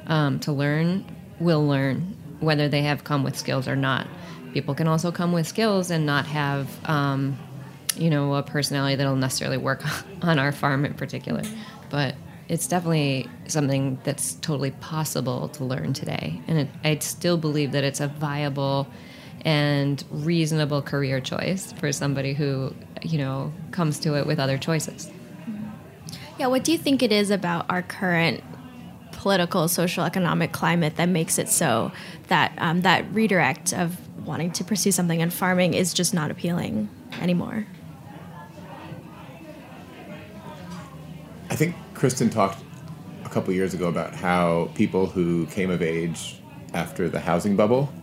um, 0.08 0.40
to 0.40 0.52
learn 0.52 1.06
will 1.40 1.66
learn, 1.66 2.16
whether 2.40 2.68
they 2.68 2.82
have 2.82 3.04
come 3.04 3.24
with 3.24 3.38
skills 3.38 3.68
or 3.68 3.76
not. 3.76 4.08
People 4.54 4.76
can 4.76 4.88
also 4.88 5.12
come 5.12 5.32
with 5.32 5.48
skills 5.48 5.90
and 5.90 6.06
not 6.06 6.26
have, 6.28 6.68
um, 6.88 7.38
you 7.96 8.10
know, 8.10 8.36
a 8.36 8.44
personality 8.44 8.96
that'll 8.96 9.16
necessarily 9.16 9.58
work 9.58 9.84
on 10.22 10.40
our 10.40 10.52
farm 10.52 10.86
in 10.86 10.94
particular. 10.94 11.44
But 11.90 12.16
it's 12.50 12.68
definitely 12.68 13.30
something 13.48 14.00
that's 14.04 14.36
totally 14.36 14.72
possible 14.72 15.48
to 15.50 15.64
learn 15.64 15.94
today, 15.94 16.42
and 16.48 16.60
it, 16.60 16.68
I 16.84 16.98
still 17.00 17.38
believe 17.38 17.72
that 17.72 17.84
it's 17.84 18.00
a 18.00 18.08
viable 18.08 18.88
and 19.46 20.04
reasonable 20.10 20.82
career 20.82 21.20
choice 21.20 21.72
for 21.74 21.92
somebody 21.92 22.34
who, 22.34 22.74
you 23.02 23.18
know, 23.18 23.52
comes 23.72 24.00
to 24.00 24.16
it 24.16 24.26
with 24.26 24.40
other 24.40 24.58
choices. 24.58 25.10
Yeah, 26.38 26.48
what 26.48 26.64
do 26.64 26.72
you 26.72 26.78
think 26.78 27.04
it 27.04 27.12
is 27.12 27.30
about 27.30 27.66
our 27.70 27.82
current 27.82 28.44
political, 29.24 29.70
social, 29.70 30.04
economic 30.04 30.52
climate 30.52 30.98
that 30.98 31.08
makes 31.08 31.40
it 31.40 31.48
so 31.48 31.94
that 32.28 32.52
um, 32.58 32.82
that 32.82 33.06
redirect 33.14 33.72
of 33.72 33.98
wanting 34.28 34.52
to 34.52 34.66
pursue 34.66 34.92
something 34.92 35.22
in 35.22 35.30
farming 35.30 35.74
is 35.74 35.94
just 35.94 36.14
not 36.14 36.30
appealing 36.30 36.90
anymore? 37.22 37.66
I 41.50 41.56
think 41.56 41.74
Kristin 41.94 42.30
talked 42.30 42.62
a 43.24 43.30
couple 43.30 43.54
years 43.54 43.74
ago 43.74 43.88
about 43.88 44.14
how 44.14 44.70
people 44.76 45.06
who 45.06 45.46
came 45.46 45.70
of 45.70 45.82
age 45.82 46.36
after 46.74 47.08
the 47.08 47.22
housing 47.22 47.56
bubble 47.56 47.94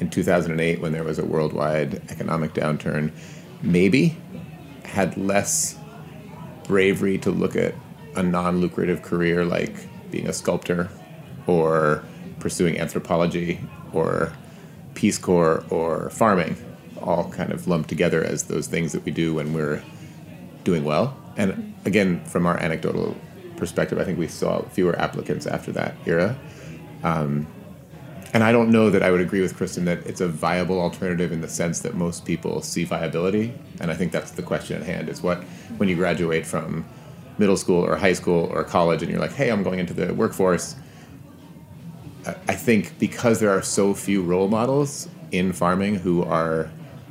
in 0.00 0.08
2008, 0.08 0.80
when 0.80 0.92
there 0.92 1.04
was 1.04 1.18
a 1.18 1.26
worldwide 1.26 2.10
economic 2.10 2.54
downturn, 2.54 3.12
maybe 3.60 4.16
had 4.84 5.14
less 5.18 5.78
bravery 6.66 7.18
to 7.18 7.30
look 7.30 7.54
at 7.54 7.74
a 8.16 8.22
non 8.22 8.62
lucrative 8.62 9.02
career 9.02 9.44
like 9.44 9.74
being 10.14 10.28
a 10.28 10.32
sculptor 10.32 10.88
or 11.48 12.04
pursuing 12.38 12.78
anthropology 12.78 13.58
or 13.92 14.32
Peace 14.94 15.18
Corps 15.18 15.64
or 15.70 16.08
farming, 16.10 16.56
all 17.02 17.28
kind 17.30 17.50
of 17.52 17.66
lumped 17.66 17.88
together 17.88 18.22
as 18.22 18.44
those 18.44 18.68
things 18.68 18.92
that 18.92 19.04
we 19.04 19.10
do 19.10 19.34
when 19.34 19.52
we're 19.52 19.82
doing 20.62 20.84
well. 20.84 21.16
And 21.36 21.74
again, 21.84 22.24
from 22.26 22.46
our 22.46 22.56
anecdotal 22.58 23.16
perspective, 23.56 23.98
I 23.98 24.04
think 24.04 24.18
we 24.20 24.28
saw 24.28 24.62
fewer 24.68 24.96
applicants 24.96 25.46
after 25.48 25.72
that 25.72 25.96
era. 26.06 26.38
Um, 27.02 27.48
and 28.32 28.44
I 28.44 28.52
don't 28.52 28.70
know 28.70 28.90
that 28.90 29.02
I 29.02 29.10
would 29.10 29.20
agree 29.20 29.40
with 29.40 29.56
Kristin 29.56 29.84
that 29.86 30.06
it's 30.06 30.20
a 30.20 30.28
viable 30.28 30.80
alternative 30.80 31.32
in 31.32 31.40
the 31.40 31.48
sense 31.48 31.80
that 31.80 31.94
most 31.94 32.24
people 32.24 32.62
see 32.62 32.84
viability. 32.84 33.52
And 33.80 33.90
I 33.90 33.94
think 33.94 34.12
that's 34.12 34.32
the 34.32 34.42
question 34.42 34.80
at 34.80 34.86
hand: 34.86 35.08
is 35.08 35.22
what 35.22 35.42
when 35.78 35.88
you 35.88 35.96
graduate 35.96 36.46
from 36.46 36.84
middle 37.38 37.56
school 37.56 37.84
or 37.84 37.96
high 37.96 38.12
school 38.12 38.50
or 38.52 38.64
college, 38.64 39.02
and 39.02 39.10
you're 39.10 39.20
like, 39.20 39.32
"Hey, 39.32 39.50
I'm 39.50 39.62
going 39.62 39.78
into 39.78 39.94
the 39.94 40.14
workforce." 40.14 40.76
I- 42.48 42.54
think 42.54 42.98
because 42.98 43.40
there 43.40 43.50
are 43.50 43.60
so 43.60 43.92
few 43.92 44.22
role 44.22 44.48
models 44.48 45.08
in 45.30 45.52
farming 45.52 45.96
who 45.96 46.22
are 46.22 46.70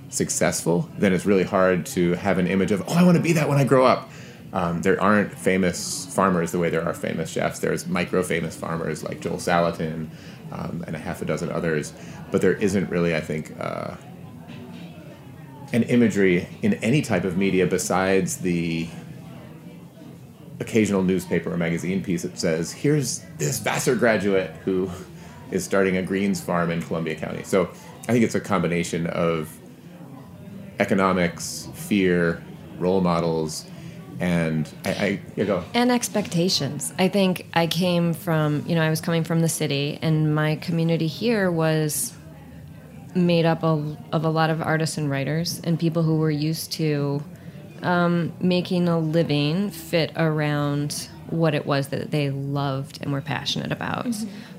successful, 0.10 0.90
then 0.98 1.14
it's 1.14 1.26
really 1.26 1.44
hard 1.44 1.86
to 1.88 2.14
have 2.14 2.38
an 2.38 2.48
image 2.48 2.72
of, 2.72 2.82
oh, 2.88 2.94
I 2.94 3.04
want 3.04 3.18
to 3.18 3.24
be 3.24 3.34
that 3.34 3.50
when 3.50 3.58
I 3.58 3.64
grow 3.64 3.86
up. 3.86 4.10
Um, 4.54 4.82
there 4.84 5.02
aren't 5.02 5.34
famous 5.34 6.06
farmers 6.14 6.52
the 6.52 6.60
way 6.60 6.70
there 6.70 6.84
are 6.84 6.94
famous 6.94 7.30
chefs. 7.30 7.60
There's 7.60 7.88
micro 7.88 8.22
famous 8.22 8.56
farmers 8.56 9.04
like 9.04 9.20
Joel 9.20 9.38
Salatin 9.38 10.10
um, 10.52 10.84
and 10.86 10.96
a 10.96 11.00
half 11.00 11.24
a 11.24 11.26
dozen 11.26 11.52
others, 11.52 11.92
but 12.32 12.42
there 12.42 12.54
isn't 12.54 12.90
really, 12.90 13.16
I 13.16 13.20
think, 13.20 13.54
uh, 13.60 13.96
an 15.74 15.82
imagery 15.84 16.48
in 16.62 16.76
any 16.76 17.02
type 17.02 17.24
of 17.24 17.36
media 17.36 17.66
besides 17.66 18.38
the 18.38 18.88
occasional 20.64 21.04
newspaper 21.04 21.54
or 21.54 21.58
magazine 21.58 22.02
piece 22.02 22.24
that 22.24 22.40
says, 22.40 22.72
here's 22.72 23.20
this 23.38 23.60
Vassar 23.60 23.96
graduate 23.96 24.50
who 24.64 24.90
is 25.52 25.64
starting 25.64 25.98
a 25.98 26.02
greens 26.02 26.42
farm 26.42 26.72
in 26.72 26.82
Columbia 26.82 27.16
County. 27.16 27.44
So 27.44 27.70
I 28.08 28.14
think 28.14 28.24
it's 28.24 28.36
a 28.36 28.40
combination 28.40 29.08
of 29.08 29.56
economics, 30.80 31.68
fear, 31.74 32.42
role 32.80 33.02
models, 33.02 33.66
and 34.20 34.72
I, 34.86 35.20
I 35.38 35.44
go. 35.44 35.64
And 35.74 35.92
expectations. 35.92 36.94
I 36.98 37.10
think 37.10 37.46
I 37.54 37.68
came 37.68 38.14
from, 38.14 38.64
you 38.66 38.76
know, 38.76 38.82
I 38.82 38.90
was 38.90 39.02
coming 39.02 39.24
from 39.24 39.42
the 39.42 39.50
city, 39.50 40.00
and 40.02 40.34
my 40.34 40.56
community 40.56 41.08
here 41.08 41.52
was 41.52 42.14
made 43.16 43.46
up 43.46 43.64
of, 43.64 43.98
of 44.12 44.24
a 44.24 44.30
lot 44.30 44.50
of 44.50 44.62
artists 44.62 44.98
and 44.98 45.10
writers 45.10 45.62
and 45.64 45.80
people 45.80 46.02
who 46.04 46.18
were 46.18 46.32
used 46.32 46.72
to 46.72 47.22
um, 47.84 48.34
making 48.40 48.88
a 48.88 48.98
living 49.00 49.70
fit 49.70 50.12
around 50.16 51.10
what 51.30 51.56
it 51.56 51.66
was 51.66 51.88
that 51.90 52.12
they 52.12 52.30
loved 52.30 53.00
and 53.02 53.12
were 53.12 53.22
passionate 53.22 53.72
about. 53.72 54.08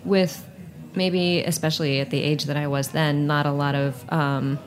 With 0.05 0.47
maybe, 0.95 1.43
especially 1.43 2.01
at 2.01 2.11
the 2.11 2.23
age 2.23 2.45
that 2.45 2.57
I 2.57 2.67
was 2.67 2.89
then, 2.89 3.27
not 3.27 3.47
a 3.47 3.53
lot 3.53 3.75
of 3.75 4.13
um, 4.13 4.59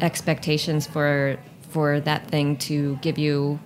expectations 0.00 0.86
for 0.86 1.38
for 1.70 1.98
that 2.00 2.28
thing 2.28 2.56
to 2.56 2.96
give 3.02 3.18
you 3.18 3.58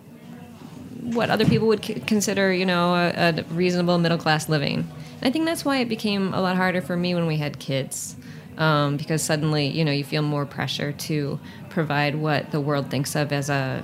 what 1.03 1.31
other 1.31 1.45
people 1.45 1.69
would 1.69 1.85
c- 1.85 2.01
consider, 2.01 2.53
you 2.53 2.65
know, 2.65 2.95
a, 2.95 3.13
a 3.39 3.43
reasonable 3.51 3.99
middle 3.99 4.19
class 4.19 4.49
living. 4.49 4.79
And 5.21 5.29
I 5.29 5.31
think 5.31 5.45
that's 5.45 5.65
why 5.65 5.79
it 5.79 5.89
became 5.89 6.33
a 6.33 6.41
lot 6.41 6.57
harder 6.57 6.81
for 6.81 6.97
me 6.97 7.15
when 7.15 7.27
we 7.27 7.37
had 7.37 7.59
kids, 7.59 8.17
um, 8.59 8.97
because 8.99 9.23
suddenly, 9.23 9.69
you 9.69 9.85
know, 9.85 9.93
you 9.93 10.05
feel 10.05 10.23
more 10.23 10.45
pressure 10.45 10.93
to 10.93 11.41
provide 11.71 12.17
what 12.17 12.51
the 12.51 12.61
world 12.61 12.91
thinks 12.91 13.17
of 13.17 13.33
as 13.33 13.49
a 13.49 13.83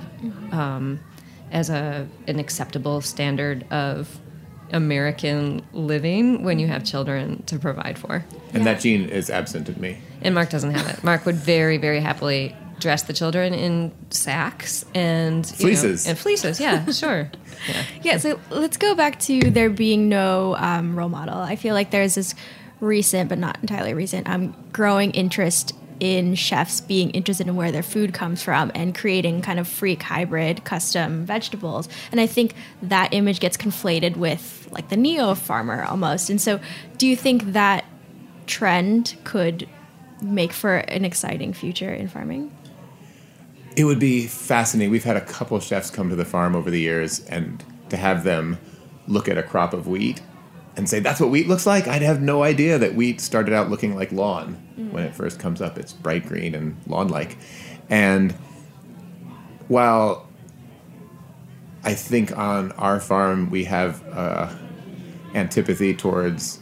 um, 0.51 0.99
as 1.51 1.69
a 1.69 2.07
an 2.27 2.37
acceptable 2.39 3.01
standard 3.01 3.65
of 3.71 4.19
American 4.71 5.61
living 5.73 6.43
when 6.43 6.59
you 6.59 6.67
have 6.67 6.83
children 6.83 7.43
to 7.43 7.57
provide 7.57 7.97
for. 7.97 8.25
And 8.53 8.65
that 8.65 8.79
gene 8.81 9.09
is 9.09 9.29
absent 9.29 9.69
in 9.69 9.79
me. 9.79 9.97
And 10.21 10.35
Mark 10.35 10.49
doesn't 10.49 10.71
have 10.71 10.87
it. 10.97 11.03
Mark 11.03 11.25
would 11.25 11.35
very, 11.35 11.77
very 11.77 11.99
happily 11.99 12.55
dress 12.79 13.03
the 13.03 13.13
children 13.13 13.53
in 13.53 13.93
sacks 14.09 14.83
and 14.93 15.45
you 15.45 15.51
know, 15.51 15.57
Fleeces. 15.75 16.07
and 16.07 16.17
fleeces. 16.17 16.59
Yeah, 16.59 16.85
sure. 16.91 17.29
Yeah. 17.69 17.83
Yeah, 18.01 18.17
so 18.17 18.39
let's 18.49 18.75
go 18.77 18.95
back 18.95 19.19
to 19.21 19.39
there 19.49 19.69
being 19.69 20.09
no 20.09 20.55
um, 20.57 20.97
role 20.97 21.09
model. 21.09 21.37
I 21.37 21.55
feel 21.55 21.73
like 21.73 21.91
there's 21.91 22.15
this 22.15 22.35
recent, 22.79 23.29
but 23.29 23.37
not 23.37 23.57
entirely 23.61 23.93
recent, 23.93 24.29
um, 24.29 24.55
growing 24.71 25.11
interest 25.11 25.73
in 25.99 26.35
chefs 26.35 26.81
being 26.81 27.09
interested 27.11 27.47
in 27.47 27.55
where 27.55 27.71
their 27.71 27.83
food 27.83 28.13
comes 28.13 28.43
from 28.43 28.71
and 28.75 28.93
creating 28.93 29.41
kind 29.41 29.59
of 29.59 29.67
freak 29.67 30.03
hybrid 30.03 30.63
custom 30.65 31.25
vegetables. 31.25 31.87
And 32.11 32.19
I 32.19 32.27
think 32.27 32.53
that 32.81 33.13
image 33.13 33.39
gets 33.39 33.55
conflated 33.55 34.17
with 34.17 34.67
like 34.71 34.89
the 34.89 34.97
neo 34.97 35.35
farmer 35.35 35.83
almost. 35.83 36.29
And 36.29 36.41
so, 36.41 36.59
do 36.97 37.07
you 37.07 37.15
think 37.15 37.53
that 37.53 37.85
trend 38.45 39.15
could 39.23 39.67
make 40.21 40.53
for 40.53 40.77
an 40.77 41.05
exciting 41.05 41.53
future 41.53 41.93
in 41.93 42.07
farming? 42.07 42.55
It 43.75 43.85
would 43.85 43.99
be 43.99 44.27
fascinating. 44.27 44.91
We've 44.91 45.03
had 45.03 45.17
a 45.17 45.21
couple 45.21 45.59
chefs 45.59 45.89
come 45.89 46.09
to 46.09 46.15
the 46.15 46.25
farm 46.25 46.55
over 46.55 46.71
the 46.71 46.79
years, 46.79 47.25
and 47.25 47.63
to 47.89 47.97
have 47.97 48.23
them 48.23 48.57
look 49.07 49.27
at 49.27 49.37
a 49.37 49.43
crop 49.43 49.73
of 49.73 49.87
wheat 49.87 50.21
and 50.75 50.89
say, 50.89 50.99
That's 50.99 51.19
what 51.19 51.29
wheat 51.29 51.47
looks 51.47 51.65
like? 51.65 51.87
I'd 51.87 52.01
have 52.01 52.21
no 52.21 52.43
idea 52.43 52.77
that 52.77 52.95
wheat 52.95 53.21
started 53.21 53.53
out 53.53 53.69
looking 53.69 53.95
like 53.95 54.11
lawn. 54.11 54.53
When 54.91 55.03
it 55.03 55.15
first 55.15 55.39
comes 55.39 55.61
up, 55.61 55.77
it's 55.77 55.93
bright 55.93 56.25
green 56.25 56.55
and 56.55 56.77
lawn 56.87 57.07
like. 57.07 57.37
And 57.89 58.31
while 59.67 60.27
I 61.83 61.93
think 61.93 62.35
on 62.37 62.71
our 62.73 62.99
farm 62.99 63.51
we 63.51 63.65
have 63.65 64.03
uh, 64.11 64.53
antipathy 65.35 65.93
towards 65.93 66.59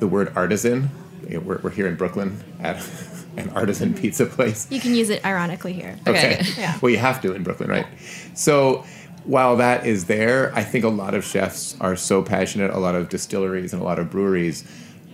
the 0.00 0.08
word 0.08 0.32
artisan. 0.34 0.90
We're, 1.30 1.58
we're 1.58 1.70
here 1.70 1.86
in 1.86 1.94
Brooklyn 1.94 2.42
at 2.60 2.84
an 3.36 3.50
artisan 3.50 3.94
pizza 3.94 4.26
place. 4.26 4.66
You 4.70 4.80
can 4.80 4.94
use 4.94 5.10
it 5.10 5.24
ironically 5.24 5.72
here. 5.72 5.96
Okay. 6.06 6.42
Yeah. 6.56 6.76
Well, 6.82 6.90
you 6.90 6.98
have 6.98 7.22
to 7.22 7.32
in 7.34 7.44
Brooklyn, 7.44 7.70
right? 7.70 7.86
So 8.34 8.84
while 9.24 9.56
that 9.56 9.86
is 9.86 10.06
there, 10.06 10.52
I 10.54 10.64
think 10.64 10.84
a 10.84 10.88
lot 10.88 11.14
of 11.14 11.24
chefs 11.24 11.76
are 11.80 11.96
so 11.96 12.22
passionate, 12.22 12.70
a 12.70 12.78
lot 12.78 12.94
of 12.94 13.08
distilleries 13.08 13.72
and 13.72 13.80
a 13.80 13.84
lot 13.84 13.98
of 13.98 14.10
breweries 14.10 14.64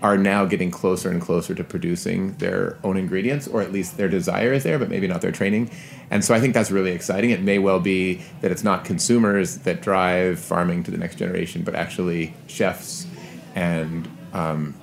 are 0.01 0.17
now 0.17 0.45
getting 0.45 0.71
closer 0.71 1.11
and 1.11 1.21
closer 1.21 1.55
to 1.55 1.65
producing 1.65 2.35
their 2.35 2.79
own 2.85 2.97
ingredients, 2.97 3.49
or 3.49 3.61
at 3.61 3.73
least 3.73 3.97
their 3.97 4.09
desire 4.09 4.53
is 4.53 4.63
there, 4.63 4.79
but 4.79 4.89
maybe 4.89 5.09
not 5.09 5.21
their 5.21 5.33
training. 5.33 5.71
And 6.11 6.25
so 6.25 6.35
I 6.35 6.41
think 6.41 6.55
that's 6.55 6.71
really 6.71 6.93
exciting. 6.93 7.31
It 7.31 7.43
may 7.43 7.59
well 7.59 7.81
be 7.81 8.23
that 8.41 8.53
it's 8.53 8.63
not 8.63 8.85
consumers 8.85 9.59
that 9.59 9.83
drive 9.83 10.39
farming 10.39 10.85
to 10.85 10.91
the 10.91 10.99
next 10.99 11.17
generation, 11.17 11.63
but 11.63 11.75
actually 11.75 12.33
chefs 12.47 13.07
and 13.55 14.09
um, 14.33 14.75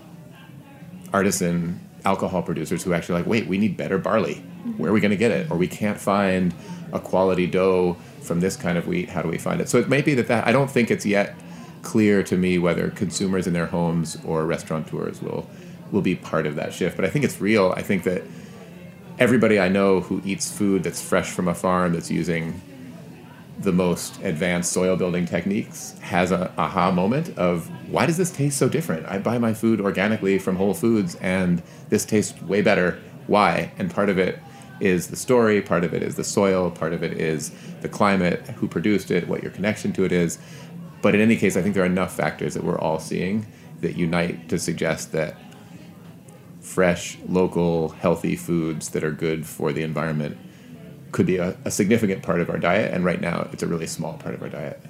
artisan 1.13 1.79
alcohol 2.03 2.43
producers 2.43 2.83
who 2.83 2.93
actually 2.93 3.19
like, 3.19 3.27
wait, 3.27 3.47
we 3.47 3.57
need 3.57 3.77
better 3.77 3.97
barley. 3.97 4.35
Where 4.77 4.91
are 4.91 4.93
we 4.93 4.99
going 4.99 5.11
to 5.11 5.17
get 5.17 5.31
it? 5.31 5.49
Or 5.49 5.57
we 5.57 5.67
can't 5.67 5.99
find 5.99 6.53
a 6.91 6.99
quality 6.99 7.47
dough 7.47 7.97
from 8.25 8.39
this 8.39 8.57
kind 8.57 8.77
of 8.77 8.87
wheat. 8.87 9.09
How 9.09 9.21
do 9.21 9.29
we 9.29 9.37
find 9.37 9.61
it? 9.61 9.69
So 9.69 9.77
it 9.77 9.89
may 9.89 10.01
be 10.01 10.13
that 10.15 10.27
that 10.27 10.47
I 10.47 10.51
don't 10.51 10.69
think 10.69 10.91
it's 10.91 11.05
yet 11.05 11.35
clear 11.81 12.23
to 12.23 12.35
me 12.35 12.57
whether 12.57 12.89
consumers 12.89 13.47
in 13.47 13.53
their 13.53 13.67
homes 13.67 14.17
or 14.25 14.45
restaurateurs 14.45 15.21
will 15.21 15.49
will 15.91 16.01
be 16.01 16.15
part 16.15 16.45
of 16.45 16.55
that 16.55 16.73
shift. 16.73 16.95
But 16.95 17.05
I 17.05 17.09
think 17.09 17.23
it's 17.23 17.39
real. 17.39 17.73
I 17.77 17.81
think 17.81 18.03
that 18.03 18.23
everybody 19.19 19.59
I 19.59 19.69
know 19.69 20.01
who 20.01 20.21
eats 20.25 20.51
food 20.51 20.83
that's 20.83 21.01
fresh 21.01 21.29
from 21.29 21.47
a 21.47 21.55
farm 21.55 21.93
that's 21.93 22.11
using 22.11 22.61
the 23.59 23.71
most 23.71 24.21
advanced 24.21 24.73
soil 24.73 24.97
building 24.97 25.25
techniques 25.25 25.97
has 26.01 26.31
a 26.31 26.51
aha 26.57 26.91
moment 26.91 27.37
of 27.37 27.69
why 27.89 28.05
does 28.05 28.17
this 28.17 28.31
taste 28.31 28.57
so 28.57 28.67
different? 28.67 29.05
I 29.05 29.17
buy 29.19 29.37
my 29.37 29.53
food 29.53 29.79
organically 29.79 30.39
from 30.39 30.57
Whole 30.57 30.73
Foods 30.73 31.15
and 31.15 31.63
this 31.89 32.03
tastes 32.03 32.39
way 32.41 32.61
better. 32.61 32.99
Why? 33.27 33.71
And 33.77 33.89
part 33.89 34.09
of 34.09 34.17
it 34.17 34.39
is 34.79 35.07
the 35.07 35.15
story, 35.15 35.61
part 35.61 35.83
of 35.83 35.93
it 35.93 36.03
is 36.03 36.15
the 36.15 36.23
soil, 36.23 36.69
part 36.69 36.93
of 36.93 37.03
it 37.03 37.13
is 37.13 37.51
the 37.81 37.89
climate, 37.89 38.41
who 38.57 38.67
produced 38.67 39.11
it, 39.11 39.27
what 39.27 39.41
your 39.41 39.51
connection 39.51 39.93
to 39.93 40.03
it 40.03 40.11
is. 40.11 40.37
But 41.01 41.15
in 41.15 41.21
any 41.21 41.35
case, 41.37 41.55
I 41.55 41.61
think 41.61 41.75
there 41.75 41.83
are 41.83 41.87
enough 41.87 42.15
factors 42.15 42.53
that 42.55 42.63
we're 42.63 42.79
all 42.79 42.99
seeing 42.99 43.45
that 43.81 43.95
unite 43.95 44.49
to 44.49 44.59
suggest 44.59 45.11
that 45.11 45.35
fresh, 46.59 47.17
local, 47.27 47.89
healthy 47.89 48.35
foods 48.35 48.89
that 48.89 49.03
are 49.03 49.11
good 49.11 49.45
for 49.45 49.71
the 49.71 49.83
environment 49.83 50.37
could 51.11 51.25
be 51.25 51.37
a, 51.37 51.55
a 51.63 51.71
significant 51.71 52.23
part 52.23 52.41
of 52.41 52.49
our 52.49 52.57
diet. 52.57 52.93
And 52.93 53.05
right 53.05 53.21
now, 53.21 53.47
it's 53.53 53.63
a 53.63 53.67
really 53.67 53.87
small 53.87 54.13
part 54.13 54.35
of 54.35 54.41
our 54.41 54.49
diet. 54.49 54.81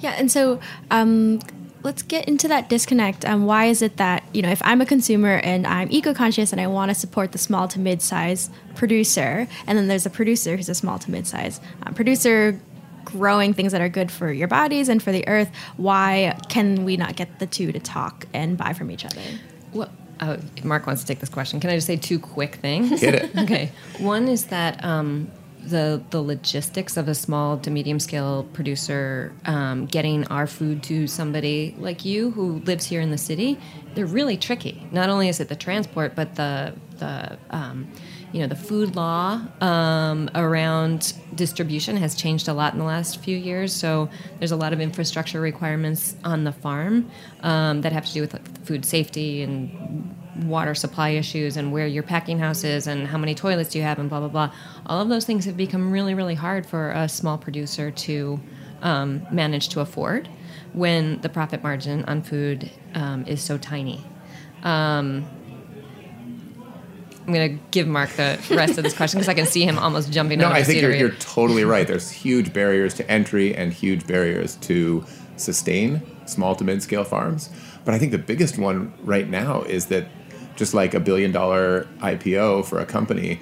Yeah, 0.00 0.14
and 0.18 0.32
so 0.32 0.58
um, 0.90 1.38
let's 1.82 2.02
get 2.02 2.28
into 2.28 2.48
that 2.48 2.68
disconnect. 2.68 3.24
Um, 3.24 3.46
why 3.46 3.66
is 3.66 3.82
it 3.82 3.96
that 3.96 4.24
you 4.32 4.42
know 4.42 4.50
if 4.50 4.62
I'm 4.64 4.80
a 4.80 4.86
consumer 4.86 5.40
and 5.42 5.66
I'm 5.66 5.90
eco-conscious 5.90 6.52
and 6.52 6.60
I 6.60 6.66
want 6.66 6.90
to 6.90 6.94
support 6.94 7.32
the 7.32 7.38
small 7.38 7.68
to 7.68 7.78
mid-size 7.78 8.50
producer, 8.74 9.48
and 9.66 9.78
then 9.78 9.88
there's 9.88 10.06
a 10.06 10.10
producer 10.10 10.56
who's 10.56 10.68
a 10.68 10.74
small 10.74 10.98
to 10.98 11.10
mid-size 11.10 11.60
uh, 11.84 11.92
producer 11.92 12.60
growing 13.04 13.52
things 13.52 13.72
that 13.72 13.80
are 13.80 13.88
good 13.88 14.10
for 14.10 14.32
your 14.32 14.48
bodies 14.48 14.88
and 14.88 15.02
for 15.02 15.12
the 15.12 15.26
earth, 15.28 15.50
why 15.76 16.38
can 16.48 16.84
we 16.84 16.96
not 16.96 17.16
get 17.16 17.38
the 17.38 17.46
two 17.46 17.72
to 17.72 17.80
talk 17.80 18.26
and 18.32 18.56
buy 18.56 18.72
from 18.72 18.90
each 18.90 19.04
other? 19.04 19.20
Well, 19.72 19.90
uh, 20.20 20.36
Mark 20.62 20.86
wants 20.86 21.02
to 21.02 21.08
take 21.08 21.18
this 21.18 21.28
question. 21.28 21.60
Can 21.60 21.70
I 21.70 21.74
just 21.74 21.86
say 21.86 21.96
two 21.96 22.18
quick 22.18 22.56
things? 22.56 23.00
Hit 23.00 23.14
it. 23.14 23.36
okay. 23.36 23.72
One 23.98 24.28
is 24.28 24.46
that 24.46 24.82
um, 24.84 25.30
the 25.62 26.02
the 26.10 26.22
logistics 26.22 26.96
of 26.96 27.08
a 27.08 27.14
small 27.14 27.58
to 27.58 27.70
medium 27.70 28.00
scale 28.00 28.44
producer 28.52 29.32
um, 29.44 29.86
getting 29.86 30.26
our 30.28 30.46
food 30.46 30.82
to 30.84 31.06
somebody 31.06 31.74
like 31.78 32.04
you 32.04 32.30
who 32.30 32.60
lives 32.60 32.86
here 32.86 33.00
in 33.00 33.10
the 33.10 33.18
city, 33.18 33.58
they're 33.94 34.06
really 34.06 34.36
tricky. 34.36 34.86
Not 34.90 35.08
only 35.08 35.28
is 35.28 35.40
it 35.40 35.48
the 35.48 35.56
transport, 35.56 36.14
but 36.14 36.34
the 36.34 36.74
the 36.98 37.38
um, 37.50 37.88
you 38.32 38.40
know 38.40 38.46
the 38.46 38.56
food 38.56 38.96
law 38.96 39.40
um, 39.60 40.30
around 40.34 41.12
distribution 41.34 41.96
has 41.96 42.14
changed 42.14 42.48
a 42.48 42.52
lot 42.52 42.72
in 42.72 42.78
the 42.78 42.84
last 42.84 43.20
few 43.20 43.36
years. 43.36 43.72
So 43.72 44.08
there's 44.38 44.52
a 44.52 44.56
lot 44.56 44.72
of 44.72 44.80
infrastructure 44.80 45.40
requirements 45.40 46.16
on 46.24 46.44
the 46.44 46.52
farm 46.52 47.10
um, 47.42 47.82
that 47.82 47.92
have 47.92 48.06
to 48.06 48.12
do 48.12 48.20
with 48.22 48.32
like, 48.32 48.64
food 48.64 48.84
safety 48.84 49.42
and 49.42 50.14
water 50.36 50.74
supply 50.74 51.10
issues 51.10 51.56
and 51.56 51.72
where 51.72 51.86
your 51.86 52.02
packing 52.02 52.38
house 52.38 52.64
is 52.64 52.86
and 52.86 53.06
how 53.06 53.18
many 53.18 53.34
toilets 53.34 53.70
do 53.70 53.78
you 53.78 53.84
have 53.84 53.98
and 53.98 54.08
blah 54.08 54.20
blah 54.20 54.28
blah. 54.28 54.52
All 54.86 55.00
of 55.00 55.08
those 55.08 55.24
things 55.24 55.44
have 55.44 55.56
become 55.56 55.90
really 55.90 56.14
really 56.14 56.34
hard 56.34 56.66
for 56.66 56.90
a 56.90 57.08
small 57.08 57.38
producer 57.38 57.90
to 57.90 58.40
um, 58.82 59.26
manage 59.30 59.68
to 59.70 59.80
afford 59.80 60.28
when 60.72 61.20
the 61.20 61.28
profit 61.28 61.62
margin 61.62 62.04
on 62.04 62.22
food 62.22 62.70
um, 62.94 63.24
is 63.26 63.42
so 63.42 63.58
tiny. 63.58 64.02
Um, 64.62 65.26
I'm 67.26 67.32
going 67.32 67.56
to 67.56 67.64
give 67.70 67.86
Mark 67.86 68.10
the 68.10 68.38
rest 68.50 68.78
of 68.78 68.84
this 68.84 68.94
question 68.94 69.18
because 69.18 69.28
I 69.28 69.34
can 69.34 69.46
see 69.46 69.64
him 69.64 69.78
almost 69.78 70.10
jumping 70.10 70.40
No, 70.40 70.48
I 70.48 70.64
think 70.64 70.82
you're, 70.82 70.94
you're 70.94 71.10
totally 71.10 71.62
right. 71.62 71.86
There's 71.86 72.10
huge 72.10 72.52
barriers 72.52 72.94
to 72.94 73.08
entry 73.08 73.54
and 73.54 73.72
huge 73.72 74.06
barriers 74.08 74.56
to 74.56 75.04
sustain 75.36 76.02
small 76.26 76.56
to 76.56 76.64
mid 76.64 76.82
scale 76.82 77.04
farms. 77.04 77.50
But 77.84 77.94
I 77.94 77.98
think 77.98 78.10
the 78.12 78.18
biggest 78.18 78.58
one 78.58 78.92
right 79.02 79.28
now 79.28 79.62
is 79.62 79.86
that 79.86 80.06
just 80.62 80.74
like 80.74 80.94
a 80.94 81.00
billion 81.00 81.32
dollar 81.32 81.88
IPO 81.98 82.64
for 82.64 82.78
a 82.78 82.86
company, 82.86 83.40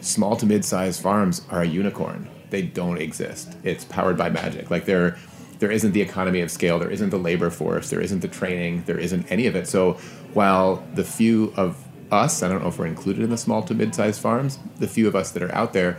small 0.00 0.36
to 0.36 0.46
mid 0.46 0.64
sized 0.64 1.02
farms 1.02 1.44
are 1.50 1.62
a 1.62 1.66
unicorn. 1.66 2.28
They 2.50 2.62
don't 2.62 2.98
exist. 2.98 3.56
It's 3.64 3.84
powered 3.84 4.16
by 4.16 4.30
magic. 4.30 4.70
Like 4.70 4.84
there, 4.84 5.18
there 5.58 5.72
isn't 5.72 5.90
the 5.90 6.00
economy 6.00 6.40
of 6.42 6.52
scale. 6.52 6.78
There 6.78 6.88
isn't 6.88 7.10
the 7.10 7.18
labor 7.18 7.50
force. 7.50 7.90
There 7.90 8.00
isn't 8.00 8.20
the 8.20 8.28
training. 8.28 8.84
There 8.86 8.96
isn't 8.96 9.26
any 9.28 9.48
of 9.48 9.56
it. 9.56 9.66
So 9.66 9.94
while 10.34 10.86
the 10.94 11.02
few 11.02 11.52
of 11.56 11.84
us, 12.12 12.44
I 12.44 12.48
don't 12.48 12.62
know 12.62 12.68
if 12.68 12.78
we're 12.78 12.86
included 12.86 13.24
in 13.24 13.30
the 13.30 13.36
small 13.36 13.64
to 13.64 13.74
mid 13.74 13.92
sized 13.92 14.20
farms, 14.20 14.60
the 14.78 14.86
few 14.86 15.08
of 15.08 15.16
us 15.16 15.32
that 15.32 15.42
are 15.42 15.52
out 15.52 15.72
there, 15.72 15.98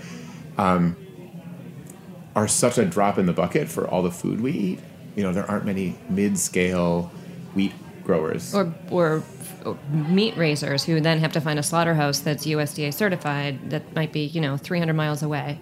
um, 0.58 0.96
are 2.38 2.48
such 2.48 2.78
a 2.78 2.86
drop 2.86 3.18
in 3.18 3.26
the 3.26 3.34
bucket 3.34 3.68
for 3.68 3.86
all 3.86 4.02
the 4.02 4.12
food 4.12 4.40
we 4.40 4.54
eat. 4.54 4.80
You 5.18 5.24
know, 5.24 5.34
there 5.34 5.50
aren't 5.52 5.66
many 5.66 5.98
mid 6.10 6.40
scale 6.40 7.12
wheat 7.54 7.74
growers. 8.06 8.56
or 8.56 8.74
or 8.90 9.24
meat 9.90 10.36
raisers 10.38 10.84
who 10.84 11.00
then 11.02 11.20
have 11.20 11.32
to 11.34 11.42
find 11.42 11.60
a 11.60 11.64
slaughterhouse 11.64 12.20
that's 12.20 12.46
USDA 12.46 12.94
certified 12.94 13.70
that 13.70 13.96
might 13.96 14.12
be 14.12 14.26
you 14.26 14.42
know 14.42 14.58
300 14.58 14.94
miles 14.94 15.24
away. 15.24 15.60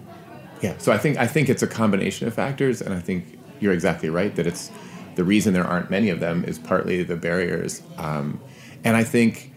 Yeah, 0.62 0.76
so 0.78 0.92
I 0.92 0.98
think 0.98 1.18
I 1.18 1.26
think 1.26 1.48
it's 1.48 1.62
a 1.62 1.66
combination 1.66 2.26
of 2.26 2.34
factors, 2.34 2.80
and 2.80 2.94
I 2.94 3.00
think 3.00 3.38
you're 3.60 3.72
exactly 3.72 4.10
right 4.10 4.34
that 4.36 4.46
it's 4.46 4.70
the 5.14 5.24
reason 5.24 5.54
there 5.54 5.66
aren't 5.66 5.90
many 5.90 6.10
of 6.10 6.20
them 6.20 6.44
is 6.44 6.58
partly 6.58 7.02
the 7.02 7.16
barriers, 7.16 7.82
um, 7.98 8.40
and 8.84 8.96
I 8.96 9.04
think 9.04 9.52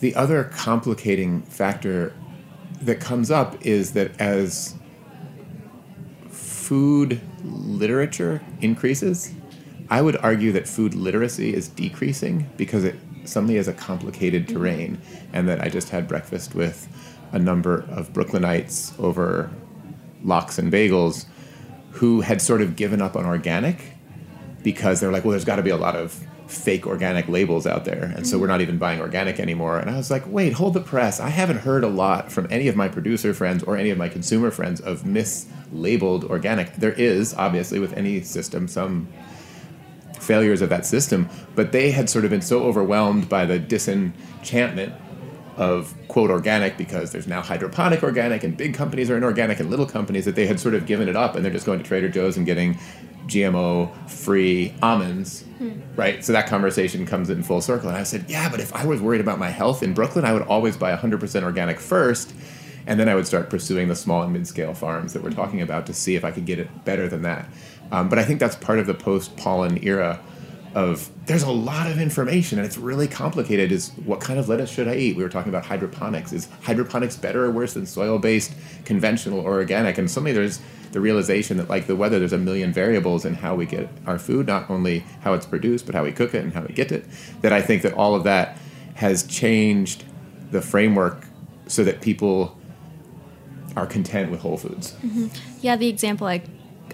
the 0.00 0.14
other 0.14 0.44
complicating 0.44 1.42
factor 1.42 2.14
that 2.82 3.00
comes 3.00 3.30
up 3.30 3.64
is 3.64 3.92
that 3.92 4.20
as 4.20 4.74
food 6.28 7.20
literature 7.42 8.42
increases, 8.60 9.32
I 9.90 10.02
would 10.02 10.16
argue 10.16 10.52
that 10.52 10.66
food 10.66 10.94
literacy 10.94 11.54
is 11.54 11.68
decreasing 11.68 12.50
because 12.56 12.84
it 12.84 12.96
suddenly 13.24 13.56
is 13.56 13.68
a 13.68 13.72
complicated 13.72 14.46
mm-hmm. 14.46 14.56
terrain, 14.56 14.98
and 15.32 15.48
that 15.48 15.60
I 15.60 15.68
just 15.68 15.90
had 15.90 16.08
breakfast 16.08 16.54
with 16.54 16.88
a 17.32 17.38
number 17.38 17.84
of 17.90 18.12
Brooklynites 18.12 18.98
over 19.00 19.50
lox 20.22 20.58
and 20.58 20.72
bagels 20.72 21.26
who 21.92 22.20
had 22.20 22.40
sort 22.40 22.60
of 22.60 22.76
given 22.76 23.00
up 23.02 23.16
on 23.16 23.24
organic 23.24 23.92
because 24.62 25.00
they're 25.00 25.12
like, 25.12 25.24
well, 25.24 25.32
there's 25.32 25.44
got 25.44 25.56
to 25.56 25.62
be 25.62 25.70
a 25.70 25.76
lot 25.76 25.94
of 25.94 26.26
fake 26.46 26.86
organic 26.86 27.28
labels 27.28 27.66
out 27.66 27.84
there, 27.84 28.12
and 28.16 28.26
so 28.26 28.38
we're 28.38 28.44
mm-hmm. 28.44 28.52
not 28.52 28.60
even 28.60 28.78
buying 28.78 29.00
organic 29.00 29.40
anymore. 29.40 29.78
And 29.78 29.90
I 29.90 29.96
was 29.96 30.10
like, 30.10 30.24
wait, 30.26 30.52
hold 30.52 30.74
the 30.74 30.80
press. 30.80 31.20
I 31.20 31.28
haven't 31.28 31.58
heard 31.58 31.84
a 31.84 31.88
lot 31.88 32.30
from 32.30 32.46
any 32.50 32.68
of 32.68 32.76
my 32.76 32.88
producer 32.88 33.34
friends 33.34 33.62
or 33.62 33.76
any 33.76 33.90
of 33.90 33.98
my 33.98 34.08
consumer 34.08 34.50
friends 34.50 34.80
of 34.80 35.02
mislabeled 35.02 36.24
organic. 36.24 36.74
There 36.76 36.92
is, 36.92 37.34
obviously, 37.34 37.78
with 37.78 37.94
any 37.94 38.20
system, 38.22 38.68
some 38.68 39.08
failures 40.24 40.62
of 40.62 40.68
that 40.70 40.86
system, 40.86 41.28
but 41.54 41.72
they 41.72 41.90
had 41.90 42.08
sort 42.10 42.24
of 42.24 42.30
been 42.30 42.42
so 42.42 42.64
overwhelmed 42.64 43.28
by 43.28 43.44
the 43.44 43.58
disenchantment 43.58 44.92
of 45.56 45.94
quote 46.08 46.30
organic 46.30 46.76
because 46.76 47.12
there's 47.12 47.28
now 47.28 47.40
hydroponic 47.40 48.02
organic 48.02 48.42
and 48.42 48.56
big 48.56 48.74
companies 48.74 49.08
are 49.08 49.16
in 49.16 49.22
organic 49.22 49.60
and 49.60 49.70
little 49.70 49.86
companies 49.86 50.24
that 50.24 50.34
they 50.34 50.46
had 50.46 50.58
sort 50.58 50.74
of 50.74 50.84
given 50.84 51.08
it 51.08 51.14
up 51.14 51.36
and 51.36 51.44
they're 51.44 51.52
just 51.52 51.66
going 51.66 51.78
to 51.78 51.84
Trader 51.84 52.08
Joe's 52.08 52.36
and 52.36 52.44
getting 52.44 52.76
GMO 53.26 53.94
free 54.10 54.74
almonds, 54.82 55.42
hmm. 55.58 55.80
right? 55.96 56.24
So 56.24 56.32
that 56.32 56.46
conversation 56.46 57.06
comes 57.06 57.30
in 57.30 57.42
full 57.42 57.60
circle. 57.60 57.88
And 57.88 57.96
I 57.96 58.02
said, 58.02 58.26
yeah, 58.28 58.48
but 58.48 58.60
if 58.60 58.74
I 58.74 58.84
was 58.84 59.00
worried 59.00 59.20
about 59.20 59.38
my 59.38 59.48
health 59.48 59.82
in 59.82 59.94
Brooklyn, 59.94 60.24
I 60.24 60.32
would 60.32 60.42
always 60.42 60.76
buy 60.76 60.94
100% 60.94 61.42
organic 61.42 61.80
first. 61.80 62.34
And 62.86 63.00
then 63.00 63.08
I 63.08 63.14
would 63.14 63.26
start 63.26 63.48
pursuing 63.48 63.88
the 63.88 63.96
small 63.96 64.22
and 64.22 64.32
mid 64.32 64.46
scale 64.46 64.74
farms 64.74 65.14
that 65.14 65.22
we're 65.22 65.30
talking 65.30 65.62
about 65.62 65.86
to 65.86 65.94
see 65.94 66.16
if 66.16 66.24
I 66.24 66.30
could 66.30 66.44
get 66.44 66.58
it 66.58 66.84
better 66.84 67.08
than 67.08 67.22
that. 67.22 67.48
Um, 67.92 68.08
but 68.08 68.18
I 68.18 68.24
think 68.24 68.40
that's 68.40 68.56
part 68.56 68.78
of 68.78 68.86
the 68.86 68.94
post 68.94 69.36
Pollan 69.36 69.84
era 69.84 70.20
of 70.74 71.08
there's 71.26 71.44
a 71.44 71.50
lot 71.50 71.88
of 71.88 72.00
information 72.00 72.58
and 72.58 72.66
it's 72.66 72.76
really 72.76 73.06
complicated 73.06 73.70
is 73.70 73.90
what 74.04 74.20
kind 74.20 74.40
of 74.40 74.48
lettuce 74.48 74.68
should 74.68 74.88
i 74.88 74.96
eat 74.96 75.16
we 75.16 75.22
were 75.22 75.28
talking 75.28 75.48
about 75.48 75.64
hydroponics 75.64 76.32
is 76.32 76.48
hydroponics 76.62 77.16
better 77.16 77.44
or 77.44 77.50
worse 77.52 77.74
than 77.74 77.86
soil 77.86 78.18
based 78.18 78.52
conventional 78.84 79.38
or 79.38 79.52
organic 79.52 79.98
and 79.98 80.10
suddenly 80.10 80.32
there's 80.32 80.58
the 80.94 81.00
realization 81.00 81.56
that 81.56 81.68
like 81.68 81.88
the 81.88 81.96
weather, 81.96 82.20
there's 82.20 82.32
a 82.32 82.38
million 82.38 82.72
variables 82.72 83.24
in 83.24 83.34
how 83.34 83.56
we 83.56 83.66
get 83.66 83.88
our 84.06 84.16
food, 84.16 84.46
not 84.46 84.70
only 84.70 85.00
how 85.22 85.34
it's 85.34 85.44
produced, 85.44 85.86
but 85.86 85.94
how 85.94 86.04
we 86.04 86.12
cook 86.12 86.34
it 86.34 86.44
and 86.44 86.52
how 86.52 86.62
we 86.62 86.72
get 86.72 86.92
it. 86.92 87.04
That 87.42 87.52
I 87.52 87.60
think 87.60 87.82
that 87.82 87.94
all 87.94 88.14
of 88.14 88.22
that 88.22 88.56
has 88.94 89.24
changed 89.24 90.04
the 90.52 90.62
framework 90.62 91.26
so 91.66 91.82
that 91.82 92.00
people 92.00 92.56
are 93.76 93.86
content 93.86 94.30
with 94.30 94.40
whole 94.40 94.56
foods. 94.56 94.92
Mm-hmm. 95.04 95.26
Yeah, 95.62 95.74
the 95.74 95.88
example 95.88 96.28
I 96.28 96.42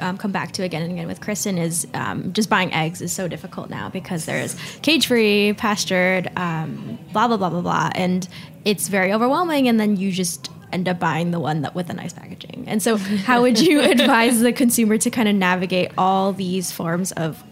um, 0.01 0.19
come 0.19 0.33
back 0.33 0.53
to 0.53 0.63
again 0.63 0.83
and 0.83 0.93
again 0.93 1.07
with 1.07 1.21
Kristin 1.21 1.59
is 1.59 1.87
um, 1.95 2.33
just 2.33 2.49
buying 2.49 2.73
eggs 2.73 3.01
is 3.01 3.13
so 3.13 3.29
difficult 3.29 3.71
now 3.71 3.89
because 3.89 4.25
there's 4.25 4.55
cage 4.83 5.07
free, 5.07 5.53
pastured, 5.55 6.31
um, 6.37 6.99
blah, 7.13 7.29
blah, 7.29 7.37
blah, 7.37 7.51
blah, 7.51 7.61
blah. 7.61 7.91
And 7.95 8.29
it's 8.65 8.89
very 8.89 9.13
overwhelming. 9.13 9.69
And 9.69 9.79
then 9.79 9.97
you 9.97 10.13
just 10.13 10.51
end 10.73 10.89
up 10.89 10.99
buying 10.99 11.31
the 11.31 11.41
one 11.41 11.63
that 11.63 11.75
with 11.75 11.89
the 11.89 11.95
nice 11.95 12.13
packaging. 12.13 12.65
And 12.67 12.83
so, 12.83 12.97
how 12.97 13.43
would 13.43 13.61
you 13.61 13.81
advise 13.91 14.41
the 14.41 14.53
consumer 14.53 14.99
to 14.99 15.11
kind 15.11 15.29
of 15.29 15.35
navigate 15.35 15.93
all 15.99 16.33
these 16.33 16.73
forms 16.73 17.13
of 17.13 17.43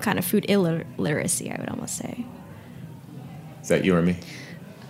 kind 0.00 0.18
of 0.18 0.24
food 0.24 0.46
illiteracy? 0.48 1.50
I 1.50 1.58
would 1.58 1.68
almost 1.68 1.96
say. 1.96 2.24
Is 3.62 3.68
that 3.68 3.84
you 3.84 3.94
or 3.96 4.02
me? 4.02 4.16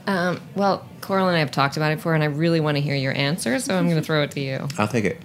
Um, 0.06 0.40
well, 0.54 0.86
Coral 1.00 1.28
and 1.28 1.36
I 1.36 1.40
have 1.40 1.50
talked 1.50 1.76
about 1.76 1.92
it 1.92 1.96
before, 1.96 2.14
and 2.14 2.22
I 2.22 2.26
really 2.26 2.60
want 2.60 2.76
to 2.76 2.80
hear 2.80 2.94
your 2.94 3.12
answer, 3.12 3.58
so 3.60 3.76
I'm 3.76 3.84
going 3.84 4.00
to 4.00 4.04
throw 4.04 4.22
it 4.22 4.32
to 4.32 4.40
you. 4.40 4.66
I'll 4.78 4.88
take 4.88 5.04
it. 5.04 5.20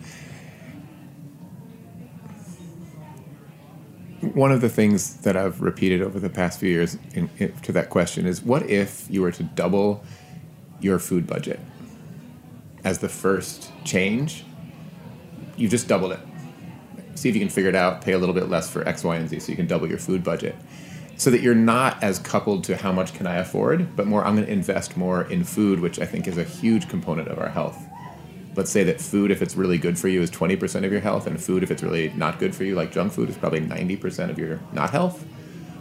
One 4.22 4.51
of 4.51 4.61
the 4.61 4.70
things 4.70 5.18
that 5.18 5.38
I've 5.38 5.61
repeated 5.61 6.01
over 6.01 6.20
the 6.20 6.30
past 6.30 6.59
few 6.59 6.70
years 6.70 6.97
in, 7.13 7.30
in, 7.38 7.53
to 7.61 7.72
that 7.74 7.89
question 7.89 8.26
is 8.26 8.41
what 8.41 8.68
if 8.70 9.07
you 9.09 9.22
were 9.22 9.32
to 9.32 9.43
double 9.43 10.03
your 10.80 10.99
food 10.99 11.28
budget 11.28 11.59
as 12.84 12.99
the 12.99 13.09
first 13.09 13.72
change? 13.84 14.43
You've 15.55 15.72
just 15.72 15.88
doubled 15.88 16.13
it. 16.13 16.20
See 17.15 17.30
if 17.30 17.36
you 17.36 17.41
can 17.41 17.49
figure 17.49 17.70
it 17.70 17.76
out, 17.76 18.01
pay 18.01 18.13
a 18.13 18.18
little 18.18 18.36
bit 18.36 18.49
less 18.49 18.70
for 18.70 18.88
X, 18.88 19.03
Y, 19.03 19.15
and 19.15 19.30
Z 19.30 19.39
so 19.39 19.51
you 19.51 19.55
can 19.55 19.68
double 19.68 19.88
your 19.88 19.97
food 19.97 20.24
budget 20.24 20.55
so 21.18 21.32
that 21.32 21.41
you're 21.41 21.55
not 21.55 22.01
as 22.03 22.20
coupled 22.20 22.63
to 22.65 22.78
how 22.78 22.91
much 22.91 23.13
can 23.13 23.26
I 23.26 23.38
afford, 23.38 23.95
but 23.95 24.05
more 24.05 24.24
I'm 24.24 24.36
going 24.36 24.45
to 24.45 24.53
invest 24.53 24.95
more 24.95 25.24
in 25.24 25.43
food, 25.43 25.80
which 25.80 25.99
I 25.99 26.05
think 26.05 26.28
is 26.28 26.38
a 26.38 26.43
huge 26.43 26.88
component 26.88 27.28
of 27.28 27.39
our 27.39 27.49
health. 27.49 27.84
Let's 28.58 28.72
say 28.72 28.84
that 28.86 28.99
food, 28.99 29.30
if 29.30 29.43
it's 29.43 29.55
really 29.55 29.78
good 29.78 29.99
for 29.99 30.08
you, 30.08 30.24
is 30.24 30.32
20% 30.32 30.84
of 30.84 30.91
your 30.91 30.99
health, 30.99 31.28
and 31.28 31.39
food, 31.41 31.62
if 31.62 31.70
it's 31.70 31.84
really 31.84 32.10
not 32.16 32.39
good 32.39 32.55
for 32.55 32.64
you, 32.64 32.74
like 32.74 32.91
junk 32.91 33.14
food, 33.14 33.30
is 33.30 33.38
probably 33.38 33.62
90% 33.62 34.32
of 34.32 34.39
your 34.39 34.60
not 34.74 34.89
health. 34.89 35.24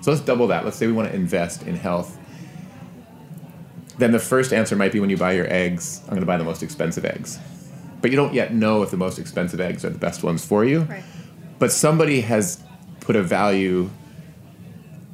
So 0.03 0.11
let's 0.11 0.23
double 0.23 0.47
that. 0.49 0.67
Let's 0.67 0.77
say 0.77 0.87
we 0.87 0.93
want 0.93 1.09
to 1.09 1.15
invest 1.15 1.63
in 1.63 1.75
health. 1.75 2.19
Then 3.97 4.13
the 4.13 4.19
first 4.19 4.53
answer 4.53 4.77
might 4.77 4.93
be 4.93 5.01
when 5.01 5.09
you 5.09 5.17
buy 5.17 5.33
your 5.33 5.51
eggs, 5.51 6.03
I'm 6.05 6.11
going 6.11 6.21
to 6.21 6.27
buy 6.27 6.37
the 6.37 6.45
most 6.45 6.63
expensive 6.63 7.07
eggs. 7.07 7.39
But 8.03 8.11
you 8.11 8.17
don't 8.19 8.35
yet 8.35 8.53
know 8.53 8.83
if 8.83 8.91
the 8.91 8.99
most 8.99 9.19
expensive 9.19 9.59
eggs 9.59 9.83
are 9.83 9.91
the 9.91 9.99
best 9.99 10.23
ones 10.23 10.45
for 10.45 10.63
you. 10.63 10.83
Right. 10.83 11.03
But 11.59 11.73
somebody 11.73 12.21
has 12.21 12.63
put 13.01 13.17
a 13.17 13.23
value 13.23 13.89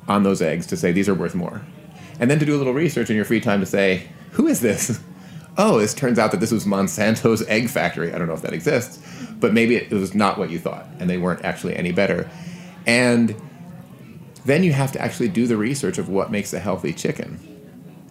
on 0.09 0.25
those 0.25 0.43
eggs 0.43 0.67
to 0.67 0.77
say 0.77 0.91
these 0.91 1.09
are 1.09 1.15
worth 1.15 1.37
more. 1.37 1.63
And 2.19 2.29
then 2.29 2.41
to 2.41 2.45
do 2.45 2.57
a 2.57 2.59
little 2.59 2.75
research 2.75 3.09
in 3.09 3.15
your 3.15 3.25
free 3.25 3.41
time 3.41 3.61
to 3.61 3.67
say, 3.67 4.09
who 4.33 4.49
is 4.49 4.61
this? 4.61 5.01
Oh, 5.59 5.78
it 5.78 5.90
turns 5.90 6.18
out 6.18 6.30
that 6.30 6.40
this 6.40 6.50
was 6.50 6.64
Monsanto's 6.64 7.42
egg 7.48 7.68
factory. 7.68 8.12
I 8.12 8.18
don't 8.18 8.28
know 8.28 8.34
if 8.34 8.42
that 8.42 8.55
exists, 8.55 9.05
but 9.38 9.53
maybe 9.53 9.76
it 9.76 9.90
was 9.90 10.14
not 10.14 10.38
what 10.38 10.50
you 10.50 10.59
thought, 10.59 10.86
and 10.98 11.09
they 11.09 11.18
weren't 11.18 11.44
actually 11.44 11.76
any 11.76 11.92
better. 11.92 12.30
And 12.86 13.34
then 14.44 14.64
you 14.64 14.72
have 14.72 14.92
to 14.92 15.00
actually 15.00 15.28
do 15.28 15.46
the 15.46 15.57
research 15.57 15.98
of 15.98 16.09
what 16.09 16.30
makes 16.30 16.53
a 16.53 16.59
healthy 16.59 16.92
chicken. 16.92 17.38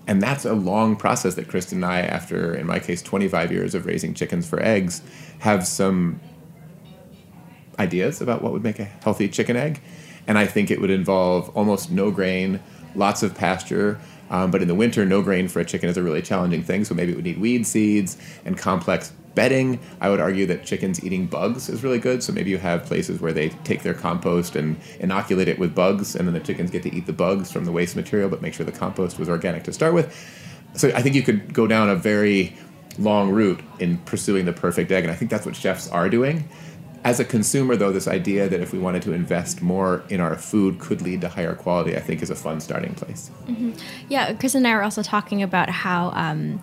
And 0.08 0.22
that's 0.22 0.46
a 0.46 0.54
long 0.54 0.96
process 0.96 1.36
that 1.36 1.48
Kristin 1.48 1.74
and 1.74 1.86
I, 1.86 2.02
after, 2.02 2.54
in 2.56 2.66
my 2.68 2.80
case, 2.80 3.02
25 3.02 3.52
years 3.52 3.76
of 3.76 3.86
raising 3.86 4.14
chickens 4.14 4.48
for 4.48 4.62
eggs, 4.62 5.02
have 5.40 5.66
some 5.66 6.20
ideas 7.80 8.22
about 8.22 8.42
what 8.42 8.52
would 8.52 8.64
make 8.64 8.80
a 8.80 8.86
healthy 8.86 9.28
chicken 9.28 9.56
egg 9.56 9.82
and 10.28 10.38
I 10.38 10.46
think 10.46 10.72
it 10.72 10.80
would 10.80 10.90
involve 10.90 11.50
almost 11.56 11.92
no 11.92 12.12
grain, 12.12 12.60
lots 12.96 13.24
of 13.24 13.36
pasture. 13.36 14.00
Um, 14.32 14.50
but 14.50 14.62
in 14.62 14.68
the 14.68 14.76
winter, 14.76 15.06
no 15.06 15.22
grain 15.22 15.48
for 15.48 15.60
a 15.60 15.66
chicken 15.66 15.90
is 15.90 15.98
a 15.98 16.04
really 16.04 16.22
challenging 16.22 16.64
thing. 16.64 16.86
So 16.86 16.96
maybe 16.96 17.12
it 17.12 17.16
would 17.16 17.26
need 17.26 17.40
weed 17.40 17.68
seeds 17.68 18.18
and 18.46 18.58
complex 18.58 19.12
bedding. 19.36 19.80
I 20.00 20.10
would 20.10 20.20
argue 20.20 20.46
that 20.48 20.66
chickens 20.66 21.04
eating 21.04 21.28
bugs 21.28 21.70
is 21.70 21.84
really 21.84 22.00
good. 22.00 22.24
So 22.24 22.34
maybe 22.34 22.50
you 22.50 22.58
have 22.58 22.86
places 22.86 23.22
where 23.22 23.34
they 23.34 23.50
take 23.50 23.84
their 23.84 23.94
compost 23.94 24.56
and 24.56 24.78
inoculate 25.00 25.48
it 25.48 25.60
with 25.60 25.76
bugs, 25.76 26.16
and 26.16 26.28
then 26.28 26.34
the 26.34 26.40
chickens 26.40 26.72
get 26.72 26.84
to 26.84 26.96
eat 26.96 27.06
the 27.06 27.14
bugs 27.14 27.52
from 27.52 27.66
the 27.66 27.72
waste 27.72 27.96
material, 27.96 28.30
but 28.30 28.42
make 28.42 28.54
sure 28.54 28.66
the 28.66 28.72
compost 28.72 29.20
was 29.20 29.30
organic 29.30 29.64
to 29.66 29.74
start 29.74 29.94
with. 29.94 30.16
So 30.76 30.90
I 30.90 31.02
think 31.02 31.16
you 31.16 31.24
could 31.24 31.54
go 31.54 31.68
down 31.68 31.90
a 31.90 31.96
very 31.96 32.56
long 32.98 33.32
route 33.32 33.62
in 33.80 33.98
pursuing 34.00 34.46
the 34.46 34.54
perfect 34.54 34.92
egg, 34.92 35.04
and 35.04 35.12
I 35.12 35.16
think 35.16 35.32
that's 35.32 35.46
what 35.46 35.56
chefs 35.56 35.90
are 35.90 36.10
doing. 36.10 36.48
As 37.04 37.20
a 37.20 37.26
consumer, 37.26 37.76
though, 37.76 37.92
this 37.92 38.08
idea 38.08 38.48
that 38.48 38.60
if 38.60 38.72
we 38.72 38.80
wanted 38.80 39.02
to 39.04 39.14
invest 39.14 39.62
more 39.62 40.04
in 40.10 40.20
our 40.20 40.36
food 40.36 40.80
could 40.80 41.02
lead 41.02 41.22
to 41.22 41.30
higher 41.30 41.56
quality, 41.56 41.96
I 41.96 42.00
think 42.00 42.22
is 42.22 42.30
a 42.30 42.36
fun 42.36 42.62
starting 42.62 42.94
place. 42.94 43.32
Mm-hmm. 43.48 43.72
Yeah, 44.08 44.34
Chris 44.34 44.54
and 44.54 44.68
I 44.68 44.76
were 44.76 44.84
also 44.84 45.04
talking 45.04 45.42
about 45.44 45.70
how. 45.70 46.12
Um, 46.16 46.62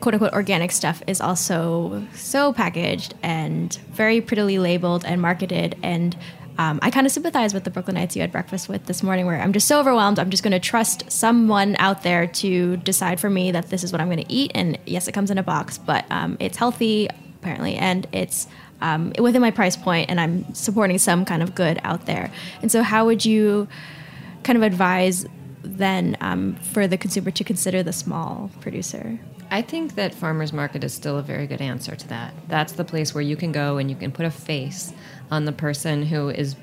quote 0.00 0.12
unquote 0.12 0.34
organic 0.34 0.70
stuff 0.70 1.02
is 1.06 1.18
also 1.18 2.06
so 2.12 2.52
packaged 2.52 3.14
and 3.22 3.74
very 3.92 4.20
prettily 4.20 4.58
labeled 4.58 5.02
and 5.06 5.22
marketed 5.22 5.76
and 5.82 6.14
um, 6.58 6.78
I 6.82 6.90
kind 6.90 7.06
of 7.06 7.12
sympathize 7.12 7.52
with 7.52 7.64
the 7.64 7.70
Brooklynites 7.70 8.14
you 8.14 8.20
had 8.20 8.30
breakfast 8.30 8.68
with 8.68 8.86
this 8.86 9.02
morning, 9.02 9.26
where 9.26 9.40
I'm 9.40 9.52
just 9.52 9.66
so 9.66 9.80
overwhelmed. 9.80 10.20
I'm 10.20 10.30
just 10.30 10.44
going 10.44 10.52
to 10.52 10.60
trust 10.60 11.10
someone 11.10 11.74
out 11.78 12.04
there 12.04 12.26
to 12.28 12.76
decide 12.76 13.18
for 13.18 13.28
me 13.28 13.50
that 13.50 13.70
this 13.70 13.82
is 13.82 13.90
what 13.90 14.00
I'm 14.00 14.06
going 14.06 14.24
to 14.24 14.32
eat. 14.32 14.52
And 14.54 14.78
yes, 14.86 15.08
it 15.08 15.12
comes 15.12 15.30
in 15.30 15.38
a 15.38 15.42
box, 15.42 15.78
but 15.78 16.04
um, 16.10 16.36
it's 16.38 16.56
healthy 16.56 17.08
apparently, 17.40 17.74
and 17.74 18.06
it's 18.12 18.46
um, 18.84 19.14
within 19.18 19.40
my 19.40 19.50
price 19.50 19.76
point, 19.76 20.10
and 20.10 20.20
I'm 20.20 20.52
supporting 20.54 20.98
some 20.98 21.24
kind 21.24 21.42
of 21.42 21.54
good 21.54 21.80
out 21.84 22.04
there. 22.04 22.30
And 22.60 22.70
so, 22.70 22.82
how 22.82 23.06
would 23.06 23.24
you 23.24 23.66
kind 24.42 24.58
of 24.58 24.62
advise 24.62 25.26
then 25.62 26.18
um, 26.20 26.56
for 26.56 26.86
the 26.86 26.98
consumer 26.98 27.30
to 27.30 27.44
consider 27.44 27.82
the 27.82 27.94
small 27.94 28.50
producer? 28.60 29.18
I 29.50 29.62
think 29.62 29.94
that 29.94 30.14
farmers 30.14 30.52
market 30.52 30.84
is 30.84 30.92
still 30.92 31.18
a 31.18 31.22
very 31.22 31.46
good 31.46 31.62
answer 31.62 31.96
to 31.96 32.08
that. 32.08 32.34
That's 32.48 32.72
the 32.72 32.84
place 32.84 33.14
where 33.14 33.22
you 33.22 33.36
can 33.36 33.52
go 33.52 33.78
and 33.78 33.88
you 33.88 33.96
can 33.96 34.12
put 34.12 34.26
a 34.26 34.30
face 34.30 34.92
on 35.30 35.46
the 35.46 35.52
person 35.52 36.02
who 36.02 36.28
is 36.28 36.54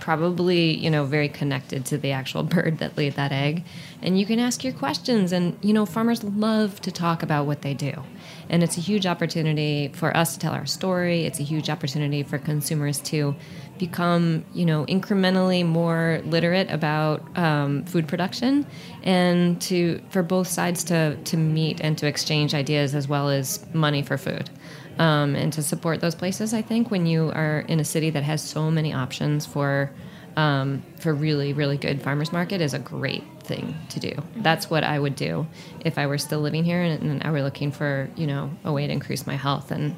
probably 0.00 0.76
you 0.78 0.90
know 0.90 1.04
very 1.04 1.28
connected 1.28 1.86
to 1.86 1.96
the 1.96 2.10
actual 2.10 2.42
bird 2.54 2.78
that 2.78 2.96
laid 2.96 3.14
that 3.14 3.30
egg 3.30 3.64
and 4.02 4.18
you 4.18 4.26
can 4.26 4.40
ask 4.40 4.64
your 4.64 4.72
questions 4.72 5.30
and 5.30 5.56
you 5.62 5.72
know 5.72 5.86
farmers 5.86 6.24
love 6.24 6.80
to 6.80 6.90
talk 6.90 7.22
about 7.22 7.46
what 7.46 7.62
they 7.62 7.72
do 7.72 8.02
and 8.48 8.62
it's 8.62 8.76
a 8.76 8.80
huge 8.80 9.06
opportunity 9.06 9.88
for 9.94 10.16
us 10.16 10.34
to 10.34 10.38
tell 10.38 10.52
our 10.52 10.66
story. 10.66 11.24
It's 11.24 11.40
a 11.40 11.42
huge 11.42 11.70
opportunity 11.70 12.22
for 12.22 12.38
consumers 12.38 12.98
to 13.00 13.34
become, 13.78 14.44
you 14.52 14.64
know, 14.64 14.84
incrementally 14.86 15.66
more 15.66 16.20
literate 16.24 16.70
about 16.70 17.36
um, 17.36 17.84
food 17.84 18.06
production, 18.06 18.66
and 19.02 19.60
to 19.62 20.00
for 20.10 20.22
both 20.22 20.48
sides 20.48 20.84
to 20.84 21.16
to 21.16 21.36
meet 21.36 21.80
and 21.80 21.96
to 21.98 22.06
exchange 22.06 22.54
ideas 22.54 22.94
as 22.94 23.08
well 23.08 23.28
as 23.28 23.64
money 23.72 24.02
for 24.02 24.16
food. 24.16 24.50
Um, 24.98 25.34
and 25.34 25.52
to 25.54 25.62
support 25.62 26.00
those 26.00 26.14
places, 26.14 26.52
I 26.52 26.62
think 26.62 26.90
when 26.90 27.06
you 27.06 27.32
are 27.34 27.60
in 27.60 27.80
a 27.80 27.84
city 27.84 28.10
that 28.10 28.22
has 28.22 28.42
so 28.42 28.70
many 28.70 28.92
options 28.92 29.46
for 29.46 29.90
um, 30.36 30.82
for 30.98 31.12
really, 31.14 31.52
really 31.52 31.76
good 31.76 32.02
farmers 32.02 32.32
market 32.32 32.60
is 32.60 32.74
a 32.74 32.78
great 32.78 33.24
thing 33.40 33.74
to 33.90 34.00
do. 34.00 34.12
That's 34.36 34.70
what 34.70 34.84
I 34.84 34.98
would 34.98 35.16
do 35.16 35.46
if 35.84 35.98
I 35.98 36.06
were 36.06 36.18
still 36.18 36.40
living 36.40 36.64
here 36.64 36.82
and, 36.82 37.02
and 37.02 37.22
I 37.22 37.30
were 37.30 37.42
looking 37.42 37.72
for, 37.72 38.08
you 38.16 38.26
know, 38.26 38.50
a 38.64 38.72
way 38.72 38.86
to 38.86 38.92
increase 38.92 39.26
my 39.26 39.36
health. 39.36 39.70
And 39.70 39.96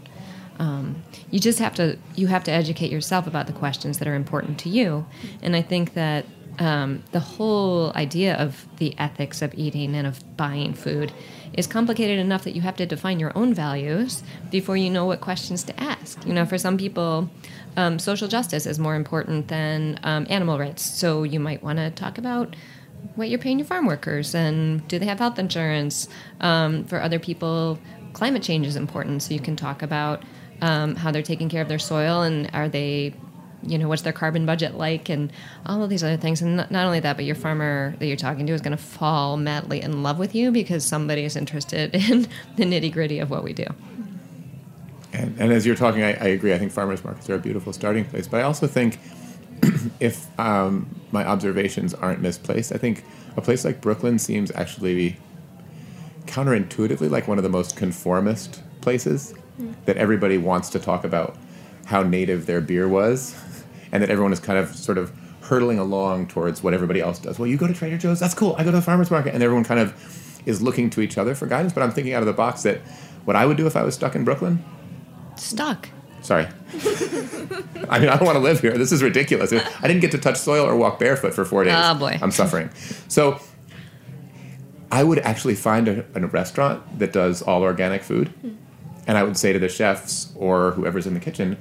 um, 0.59 1.03
you 1.31 1.41
just 1.41 1.59
have 1.59 1.75
to 1.77 1.99
you 2.15 2.29
have 2.29 2.45
to 2.45 2.53
educate 2.53 2.91
yourself 2.91 3.27
about 3.27 3.47
the 3.47 3.53
questions 3.53 3.99
that 3.99 4.09
are 4.09 4.15
important 4.15 4.59
to 4.61 4.69
you. 4.69 5.07
And 5.43 5.55
I 5.57 5.63
think 5.63 5.95
that 5.95 6.27
um, 6.59 7.03
the 7.13 7.21
whole 7.21 7.93
idea 7.95 8.37
of 8.37 8.67
the 8.77 8.95
ethics 8.99 9.43
of 9.43 9.55
eating 9.55 9.95
and 9.95 10.07
of 10.07 10.37
buying 10.37 10.75
food 10.75 11.13
is 11.53 11.67
complicated 11.67 12.19
enough 12.19 12.45
that 12.45 12.55
you 12.55 12.63
have 12.63 12.77
to 12.77 12.87
define 12.87 13.21
your 13.21 13.37
own 13.37 13.55
values 13.55 14.23
before 14.51 14.77
you 14.77 14.91
know 14.91 15.05
what 15.05 15.21
questions 15.21 15.65
to 15.65 15.81
ask. 15.81 16.25
You 16.27 16.33
know, 16.33 16.47
for 16.47 16.59
some 16.59 16.77
people, 16.77 17.29
um, 17.77 17.99
social 17.99 18.29
justice 18.29 18.67
is 18.67 18.79
more 18.79 18.95
important 18.95 19.49
than 19.49 19.99
um, 20.03 20.27
animal 20.29 20.59
rights. 20.59 20.83
So 20.83 21.23
you 21.23 21.41
might 21.41 21.63
want 21.63 21.79
to 21.79 21.91
talk 21.91 22.19
about 22.19 22.57
what 23.17 23.29
you're 23.29 23.39
paying 23.39 23.59
your 23.59 23.67
farm 23.67 23.87
workers 23.87 24.35
and 24.35 24.87
do 24.89 24.99
they 24.99 25.07
have 25.07 25.19
health 25.19 25.39
insurance. 25.39 26.09
Um, 26.41 26.85
for 26.85 27.03
other 27.03 27.19
people, 27.19 27.79
climate 28.13 28.43
change 28.43 28.67
is 28.67 28.77
important. 28.77 29.23
So 29.23 29.35
you 29.35 29.41
can 29.41 29.57
talk 29.57 29.83
about 29.83 30.23
um, 30.61 30.97
how 30.97 31.11
they're 31.11 31.23
taking 31.23 31.49
care 31.49 31.63
of 31.63 31.69
their 31.69 31.79
soil 31.79 32.23
and 32.23 32.49
are 32.53 32.69
they 32.69 33.15
you 33.67 33.79
know 33.79 33.89
what's 33.89 34.03
their 34.03 34.13
carbon 34.13 34.45
budget 34.45 34.75
like 34.75 35.09
and 35.09 35.33
all 35.65 35.83
of 35.83 35.89
these 35.89 36.05
other 36.05 36.19
things 36.19 36.43
and 36.43 36.57
not, 36.57 36.71
not 36.71 36.85
only 36.85 37.01
that 37.01 37.17
but 37.17 37.25
your 37.25 37.35
farmer 37.35 37.95
that 37.99 38.07
you're 38.07 38.17
talking 38.17 38.47
to 38.47 38.53
is 38.53 38.61
going 38.61 38.77
to 38.77 38.83
fall 38.83 39.39
madly 39.39 39.81
in 39.81 40.03
love 40.03 40.19
with 40.19 40.35
you 40.35 40.51
because 40.51 40.85
somebody 40.85 41.25
is 41.25 41.35
interested 41.35 41.95
in 42.11 42.27
the 42.57 42.65
nitty 42.65 42.93
gritty 42.93 43.19
of 43.19 43.31
what 43.31 43.43
we 43.43 43.55
do 43.55 43.65
and, 45.15 45.41
and 45.41 45.53
as 45.53 45.65
you're 45.65 45.77
talking, 45.77 46.03
I, 46.03 46.13
I, 46.15 46.27
agree. 46.29 46.53
I 46.53 46.59
think 46.59 46.73
farmers 46.73 47.05
markets 47.05 47.31
are 47.31 47.35
a 47.35 47.39
beautiful 47.39 47.73
starting 47.73 48.05
place. 48.05 48.27
But 48.27 48.41
I 48.41 48.43
also 48.43 48.67
think 48.67 48.99
if 50.01 50.27
um, 50.39 50.89
my 51.13 51.25
observations 51.25 51.95
aren't 51.95 52.21
misplaced, 52.21 52.73
I 52.73 52.79
think 52.79 53.05
a 53.37 53.41
place 53.41 53.65
like 53.65 53.81
Brooklyn 53.81 54.19
seems 54.19 54.51
actually 54.53 55.17
counterintuitively 56.27 57.11
like 57.11 57.29
one 57.29 57.39
of 57.39 57.45
the 57.45 57.51
most 57.51 57.77
conformist 57.77 58.63
places. 58.81 59.35
that 59.85 59.97
everybody 59.97 60.37
wants 60.37 60.69
to 60.71 60.81
talk 60.81 61.05
about 61.05 61.37
how 61.87 62.03
native 62.03 62.47
their 62.47 62.61
beer 62.61 62.89
was, 62.89 63.37
and 63.93 64.03
that 64.03 64.11
everyone 64.11 64.33
is 64.33 64.41
kind 64.41 64.59
of 64.59 64.75
sort 64.75 64.99
of 64.99 65.13
hurtling 65.43 65.79
along 65.79 66.27
towards 66.27 66.63
what 66.63 66.75
everybody 66.75 67.01
else 67.01 67.19
does. 67.19 67.39
Well, 67.39 67.47
you 67.47 67.57
go 67.57 67.67
to 67.67 67.75
Trader 67.75 67.99
Joe's, 67.99 68.19
that's 68.19 68.35
cool. 68.35 68.57
I 68.59 68.65
go 68.65 68.71
to 68.71 68.79
the 68.79 68.83
farmer's 68.83 69.11
market, 69.11 69.35
and 69.35 69.43
everyone 69.43 69.65
kind 69.65 69.79
of 69.79 69.95
is 70.47 70.61
looking 70.61 70.91
to 70.91 71.01
each 71.01 71.19
other 71.19 71.35
for 71.35 71.47
guidance. 71.47 71.73
But 71.73 71.83
I'm 71.83 71.91
thinking 71.91 72.15
out 72.15 72.23
of 72.23 72.27
the 72.27 72.33
box 72.33 72.63
that 72.63 72.81
what 73.25 73.37
I 73.37 73.47
would 73.47 73.57
do 73.57 73.67
if 73.67 73.77
I 73.77 73.83
was 73.83 73.95
stuck 73.95 74.15
in 74.15 74.25
Brooklyn. 74.25 74.65
Stuck. 75.37 75.89
Sorry. 76.23 76.47
I 77.91 77.99
mean, 77.99 78.09
I 78.09 78.17
don't 78.17 78.25
want 78.25 78.37
to 78.37 78.41
live 78.41 78.61
here. 78.61 78.79
This 78.79 78.93
is 78.93 79.03
ridiculous. 79.03 79.53
I 79.53 79.87
didn't 79.87 80.01
get 80.01 80.11
to 80.13 80.19
touch 80.19 80.39
soil 80.39 80.65
or 80.65 80.75
walk 80.75 80.99
barefoot 80.99 81.35
for 81.35 81.45
four 81.45 81.65
days. 81.65 81.75
Oh, 81.77 81.95
boy. 81.95 82.19
I'm 82.23 82.31
suffering. 82.31 82.71
So 83.09 83.41
I 84.91 85.05
would 85.05 85.19
actually 85.19 85.55
find 85.55 85.87
a, 85.89 86.05
a 86.15 86.27
restaurant 86.27 86.99
that 86.99 87.13
does 87.13 87.43
all 87.43 87.63
organic 87.63 88.03
food, 88.03 88.33
and 89.07 89.19
I 89.19 89.23
would 89.23 89.37
say 89.37 89.53
to 89.53 89.59
the 89.59 89.69
chefs 89.69 90.33
or 90.35 90.71
whoever's 90.71 91.07
in 91.07 91.13
the 91.13 91.21
kitchen, 91.21 91.59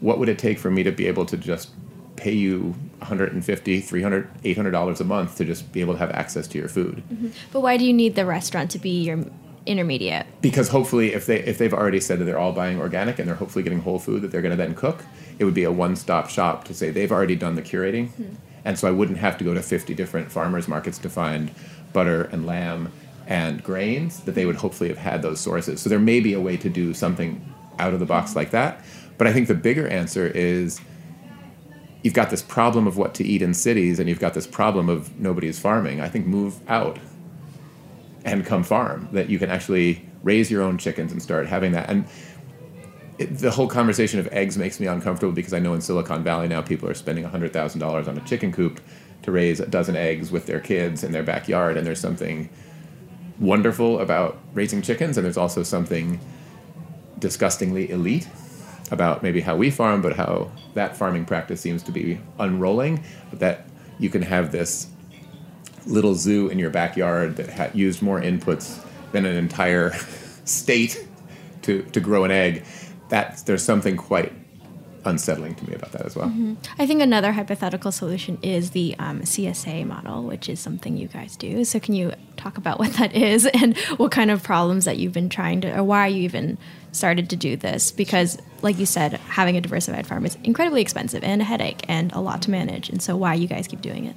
what 0.00 0.18
would 0.18 0.28
it 0.28 0.38
take 0.38 0.58
for 0.58 0.70
me 0.70 0.82
to 0.84 0.92
be 0.92 1.06
able 1.06 1.26
to 1.26 1.36
just 1.36 1.70
pay 2.16 2.32
you 2.32 2.74
150 2.98 3.80
300 3.80 4.30
800 4.44 4.70
dollars 4.70 5.00
a 5.00 5.04
month 5.04 5.36
to 5.36 5.44
just 5.44 5.72
be 5.72 5.80
able 5.80 5.94
to 5.94 5.98
have 5.98 6.10
access 6.12 6.46
to 6.46 6.58
your 6.58 6.68
food 6.68 7.02
mm-hmm. 7.12 7.30
But 7.52 7.60
why 7.60 7.76
do 7.76 7.84
you 7.84 7.92
need 7.92 8.14
the 8.14 8.24
restaurant 8.24 8.70
to 8.70 8.78
be 8.78 9.02
your 9.02 9.24
intermediate? 9.66 10.26
because 10.40 10.68
hopefully 10.68 11.12
if 11.14 11.26
they 11.26 11.40
if 11.40 11.58
they've 11.58 11.74
already 11.74 12.00
said 12.00 12.18
that 12.18 12.24
they're 12.24 12.38
all 12.38 12.52
buying 12.52 12.78
organic 12.78 13.18
and 13.18 13.28
they're 13.28 13.36
hopefully 13.36 13.62
getting 13.62 13.80
whole 13.80 13.98
food 13.98 14.22
that 14.22 14.30
they're 14.30 14.42
going 14.42 14.50
to 14.50 14.56
then 14.56 14.74
cook 14.74 15.04
it 15.38 15.44
would 15.44 15.54
be 15.54 15.64
a 15.64 15.72
one-stop 15.72 16.28
shop 16.30 16.64
to 16.64 16.74
say 16.74 16.90
they've 16.90 17.12
already 17.12 17.36
done 17.36 17.54
the 17.54 17.62
curating. 17.62 18.08
Hmm. 18.10 18.34
And 18.64 18.78
so 18.78 18.88
i 18.88 18.90
wouldn't 18.90 19.18
have 19.18 19.36
to 19.38 19.44
go 19.44 19.54
to 19.54 19.62
50 19.62 19.94
different 19.94 20.32
farmers 20.32 20.68
markets 20.68 20.98
to 20.98 21.10
find 21.10 21.50
butter 21.92 22.24
and 22.24 22.46
lamb 22.46 22.92
and 23.26 23.62
grains 23.62 24.20
that 24.20 24.34
they 24.34 24.46
would 24.46 24.56
hopefully 24.56 24.88
have 24.88 24.98
had 24.98 25.22
those 25.22 25.40
sources. 25.40 25.80
So 25.80 25.88
there 25.88 25.98
may 25.98 26.20
be 26.20 26.34
a 26.34 26.40
way 26.40 26.56
to 26.58 26.68
do 26.68 26.94
something 26.94 27.44
out 27.78 27.92
of 27.92 28.00
the 28.00 28.06
box 28.06 28.32
hmm. 28.32 28.38
like 28.38 28.50
that. 28.50 28.84
But 29.16 29.26
i 29.26 29.32
think 29.32 29.48
the 29.48 29.54
bigger 29.54 29.86
answer 29.88 30.26
is 30.26 30.80
you've 32.02 32.14
got 32.14 32.30
this 32.30 32.42
problem 32.42 32.86
of 32.86 32.96
what 32.96 33.14
to 33.14 33.24
eat 33.24 33.42
in 33.42 33.54
cities 33.54 33.98
and 33.98 34.08
you've 34.08 34.20
got 34.20 34.34
this 34.34 34.46
problem 34.46 34.88
of 34.88 35.18
nobody's 35.18 35.58
farming. 35.58 36.00
I 36.00 36.08
think 36.08 36.26
move 36.26 36.58
out 36.68 36.98
and 38.24 38.44
come 38.44 38.62
farm 38.62 39.08
that 39.12 39.28
you 39.28 39.38
can 39.38 39.50
actually 39.50 40.06
raise 40.22 40.50
your 40.50 40.62
own 40.62 40.78
chickens 40.78 41.12
and 41.12 41.22
start 41.22 41.46
having 41.46 41.72
that. 41.72 41.90
And 41.90 42.06
it, 43.18 43.38
the 43.38 43.50
whole 43.50 43.68
conversation 43.68 44.18
of 44.18 44.26
eggs 44.32 44.56
makes 44.58 44.80
me 44.80 44.88
uncomfortable 44.88 45.32
because 45.32 45.52
i 45.52 45.60
know 45.60 45.72
in 45.72 45.80
silicon 45.80 46.24
valley 46.24 46.48
now 46.48 46.60
people 46.60 46.88
are 46.88 46.94
spending 46.94 47.24
$100000 47.24 48.08
on 48.08 48.18
a 48.18 48.20
chicken 48.22 48.50
coop 48.50 48.80
to 49.24 49.32
raise 49.32 49.58
a 49.58 49.66
dozen 49.66 49.96
eggs 49.96 50.30
with 50.30 50.46
their 50.46 50.60
kids 50.60 51.02
in 51.02 51.12
their 51.12 51.22
backyard. 51.22 51.76
And 51.76 51.86
there's 51.86 52.00
something 52.00 52.48
wonderful 53.40 54.00
about 54.00 54.38
raising 54.52 54.82
chickens. 54.82 55.16
And 55.16 55.24
there's 55.24 55.38
also 55.38 55.62
something 55.62 56.20
disgustingly 57.18 57.90
elite 57.90 58.28
about 58.90 59.22
maybe 59.22 59.40
how 59.40 59.56
we 59.56 59.70
farm 59.70 60.02
but 60.02 60.14
how 60.14 60.50
that 60.74 60.96
farming 60.96 61.24
practice 61.24 61.60
seems 61.60 61.82
to 61.84 61.92
be 61.92 62.20
unrolling. 62.38 63.02
That 63.32 63.66
you 63.98 64.10
can 64.10 64.22
have 64.22 64.52
this 64.52 64.88
little 65.86 66.14
zoo 66.14 66.48
in 66.48 66.58
your 66.58 66.70
backyard 66.70 67.36
that 67.36 67.50
ha- 67.50 67.70
used 67.74 68.02
more 68.02 68.20
inputs 68.20 68.84
than 69.12 69.26
an 69.26 69.36
entire 69.36 69.92
state 70.44 71.06
to, 71.62 71.82
to 71.82 72.00
grow 72.00 72.24
an 72.24 72.30
egg, 72.30 72.64
that 73.08 73.42
there's 73.46 73.62
something 73.62 73.96
quite 73.96 74.32
unsettling 75.06 75.54
to 75.54 75.68
me 75.68 75.74
about 75.74 75.92
that 75.92 76.06
as 76.06 76.16
well. 76.16 76.32
I 76.78 76.86
think 76.86 77.02
another 77.02 77.32
hypothetical 77.32 77.92
solution 77.92 78.38
is 78.42 78.70
the 78.70 78.96
um, 78.98 79.20
CSA 79.20 79.86
model, 79.86 80.22
which 80.22 80.48
is 80.48 80.60
something 80.60 80.96
you 80.96 81.08
guys 81.08 81.36
do. 81.36 81.64
So, 81.64 81.78
can 81.78 81.94
you 81.94 82.12
talk 82.36 82.56
about 82.56 82.78
what 82.78 82.92
that 82.94 83.14
is 83.14 83.46
and 83.54 83.76
what 83.96 84.12
kind 84.12 84.30
of 84.30 84.42
problems 84.42 84.84
that 84.84 84.98
you've 84.98 85.12
been 85.12 85.28
trying 85.28 85.60
to, 85.62 85.78
or 85.78 85.84
why 85.84 86.06
you 86.06 86.22
even 86.22 86.58
started 86.92 87.30
to 87.30 87.36
do 87.36 87.56
this? 87.56 87.92
Because, 87.92 88.38
like 88.62 88.78
you 88.78 88.86
said, 88.86 89.14
having 89.28 89.56
a 89.56 89.60
diversified 89.60 90.06
farm 90.06 90.24
is 90.24 90.36
incredibly 90.44 90.80
expensive 90.80 91.22
and 91.22 91.42
a 91.42 91.44
headache 91.44 91.84
and 91.88 92.12
a 92.12 92.20
lot 92.20 92.42
to 92.42 92.50
manage. 92.50 92.88
And 92.88 93.02
so, 93.02 93.16
why 93.16 93.34
you 93.34 93.46
guys 93.46 93.66
keep 93.66 93.80
doing 93.80 94.06
it? 94.06 94.16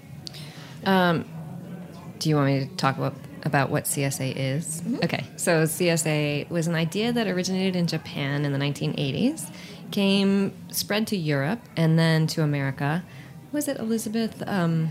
Do 2.19 2.29
you 2.29 2.35
want 2.35 2.47
me 2.47 2.59
to 2.65 2.75
talk 2.75 2.97
about 2.97 3.15
about 3.43 3.69
what 3.69 3.85
CSA 3.85 4.35
is? 4.35 4.81
Okay, 5.03 5.25
so 5.37 5.63
CSA 5.63 6.49
was 6.49 6.67
an 6.67 6.75
idea 6.75 7.13
that 7.13 7.27
originated 7.27 7.75
in 7.75 7.87
Japan 7.87 8.45
in 8.45 8.51
the 8.51 8.59
1980s, 8.59 9.49
came 9.91 10.51
spread 10.69 11.07
to 11.07 11.17
Europe 11.17 11.59
and 11.75 11.97
then 11.97 12.27
to 12.27 12.43
America. 12.43 13.03
Was 13.51 13.67
it 13.67 13.77
Elizabeth 13.77 14.43
um, 14.47 14.89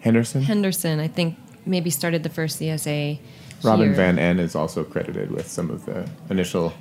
Henderson? 0.00 0.42
Henderson? 0.42 1.00
I 1.00 1.08
think 1.08 1.36
maybe 1.64 1.90
started 1.90 2.22
the 2.22 2.28
first 2.28 2.60
CSA. 2.60 3.18
Robyn 3.62 3.86
here. 3.86 3.96
Van 3.96 4.18
En 4.18 4.38
is 4.38 4.54
also 4.54 4.84
credited 4.84 5.30
with 5.30 5.48
some 5.48 5.70
of 5.70 5.86
the 5.86 6.08
initial 6.28 6.74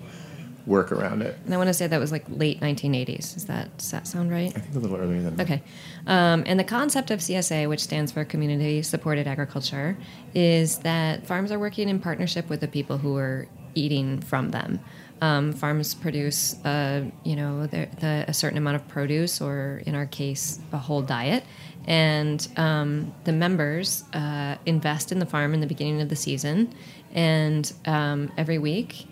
work 0.65 0.91
around 0.91 1.21
it. 1.21 1.37
And 1.45 1.53
I 1.53 1.57
want 1.57 1.67
to 1.67 1.73
say 1.73 1.87
that 1.87 1.99
was 1.99 2.11
like 2.11 2.25
late 2.27 2.59
1980s. 2.59 3.37
Is 3.37 3.45
that 3.45 3.75
does 3.77 3.91
that 3.91 4.07
sound 4.07 4.31
right? 4.31 4.51
I 4.55 4.59
think 4.59 4.75
a 4.75 4.79
little 4.79 4.97
earlier 4.97 5.21
than 5.21 5.35
that. 5.35 5.43
Okay. 5.43 5.63
Um, 6.07 6.43
and 6.45 6.59
the 6.59 6.63
concept 6.63 7.11
of 7.11 7.19
CSA, 7.19 7.69
which 7.69 7.81
stands 7.81 8.11
for 8.11 8.25
Community 8.25 8.81
Supported 8.81 9.27
Agriculture, 9.27 9.97
is 10.33 10.79
that 10.79 11.25
farms 11.25 11.51
are 11.51 11.59
working 11.59 11.89
in 11.89 11.99
partnership 11.99 12.49
with 12.49 12.61
the 12.61 12.67
people 12.67 12.97
who 12.97 13.15
are 13.17 13.47
eating 13.75 14.21
from 14.21 14.51
them. 14.51 14.79
Um, 15.21 15.53
farms 15.53 15.93
produce, 15.93 16.63
uh, 16.65 17.05
you 17.23 17.35
know, 17.35 17.67
the, 17.67 17.87
the, 17.99 18.25
a 18.27 18.33
certain 18.33 18.57
amount 18.57 18.75
of 18.75 18.87
produce, 18.87 19.39
or 19.39 19.81
in 19.85 19.95
our 19.95 20.05
case, 20.05 20.59
a 20.73 20.77
whole 20.77 21.01
diet. 21.01 21.43
And 21.87 22.45
um, 22.57 23.13
the 23.23 23.31
members 23.31 24.03
uh, 24.13 24.57
invest 24.65 25.11
in 25.11 25.19
the 25.19 25.25
farm 25.25 25.53
in 25.53 25.61
the 25.61 25.67
beginning 25.67 26.01
of 26.01 26.09
the 26.09 26.15
season, 26.15 26.73
and 27.13 27.71
um, 27.85 28.31
every 28.37 28.57
week 28.57 29.07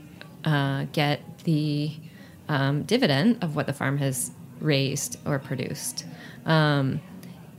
uh, 0.46 0.86
get 0.92 1.22
the 1.40 1.92
um, 2.50 2.84
dividend 2.84 3.44
of 3.44 3.56
what 3.56 3.68
the 3.68 3.74
farm 3.74 3.98
has 3.98 4.32
raised 4.60 5.18
or 5.26 5.40
produced. 5.40 6.06
Um, 6.46 7.02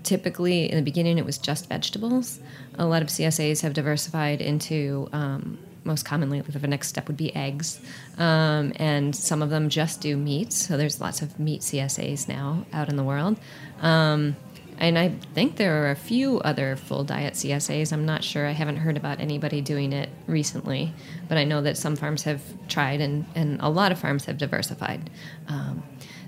typically, 0.02 0.70
in 0.70 0.76
the 0.76 0.82
beginning, 0.82 1.18
it 1.18 1.24
was 1.24 1.38
just 1.38 1.68
vegetables. 1.68 2.40
A 2.78 2.86
lot 2.86 3.02
of 3.02 3.08
CSAs 3.08 3.62
have 3.62 3.72
diversified 3.74 4.40
into, 4.40 5.08
um, 5.12 5.58
most 5.84 6.04
commonly, 6.04 6.40
the 6.40 6.66
next 6.66 6.88
step 6.88 7.08
would 7.08 7.16
be 7.16 7.34
eggs. 7.34 7.80
Um, 8.18 8.72
and 8.76 9.14
some 9.14 9.42
of 9.42 9.50
them 9.50 9.68
just 9.68 10.00
do 10.00 10.16
meat 10.16 10.52
So 10.52 10.76
there's 10.76 11.00
lots 11.00 11.22
of 11.22 11.38
meat 11.38 11.60
CSAs 11.60 12.28
now 12.28 12.66
out 12.72 12.88
in 12.88 12.96
the 12.96 13.04
world. 13.04 13.38
Um, 13.80 14.36
and 14.78 14.98
I 14.98 15.10
think 15.34 15.56
there 15.56 15.84
are 15.84 15.90
a 15.90 15.96
few 15.96 16.40
other 16.40 16.76
full 16.76 17.04
diet 17.04 17.34
CSAs. 17.34 17.92
I'm 17.92 18.06
not 18.06 18.24
sure. 18.24 18.46
I 18.46 18.52
haven't 18.52 18.76
heard 18.76 18.96
about 18.96 19.20
anybody 19.20 19.60
doing 19.60 19.92
it 19.92 20.08
recently, 20.26 20.92
but 21.28 21.38
I 21.38 21.44
know 21.44 21.62
that 21.62 21.76
some 21.76 21.96
farms 21.96 22.24
have 22.24 22.42
tried, 22.68 23.00
and, 23.00 23.24
and 23.34 23.60
a 23.60 23.68
lot 23.68 23.92
of 23.92 23.98
farms 23.98 24.24
have 24.24 24.38
diversified. 24.38 25.10
Um, 25.48 25.82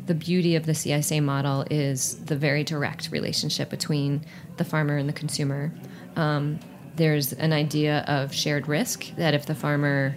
the 0.07 0.15
beauty 0.15 0.55
of 0.55 0.67
the 0.67 0.73
CSA 0.73 1.23
model 1.23 1.67
is 1.71 2.25
the 2.25 2.37
very 2.37 2.63
direct 2.63 3.11
relationship 3.11 3.69
between 3.69 4.25
the 4.57 4.65
farmer 4.65 4.97
and 4.97 5.09
the 5.09 5.13
consumer. 5.13 5.73
Um, 6.15 6.61
there's 6.95 7.33
an 7.33 7.53
idea 7.53 8.05
of 8.07 8.33
shared 8.33 8.69
risk 8.69 9.15
that 9.17 9.35
if 9.35 9.47
the 9.47 9.55
farmer, 9.55 10.15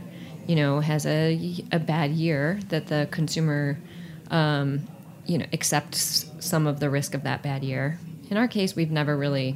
you 0.47 0.55
know, 0.55 0.80
has 0.80 1.05
a, 1.05 1.63
a 1.71 1.80
bad 1.80 2.11
year, 2.11 2.59
that 2.69 2.88
the 2.88 3.07
consumer, 3.11 3.80
um, 4.30 4.88
you 5.25 5.39
know, 5.39 5.45
accepts 5.51 6.30
some 6.39 6.67
of 6.67 6.80
the 6.80 6.89
risk 6.89 7.15
of 7.15 7.23
that 7.23 7.41
bad 7.41 7.63
year. 7.63 7.99
In 8.30 8.38
our 8.38 8.47
case, 8.47 8.75
we've 8.75 8.91
never 8.91 9.17
really, 9.17 9.55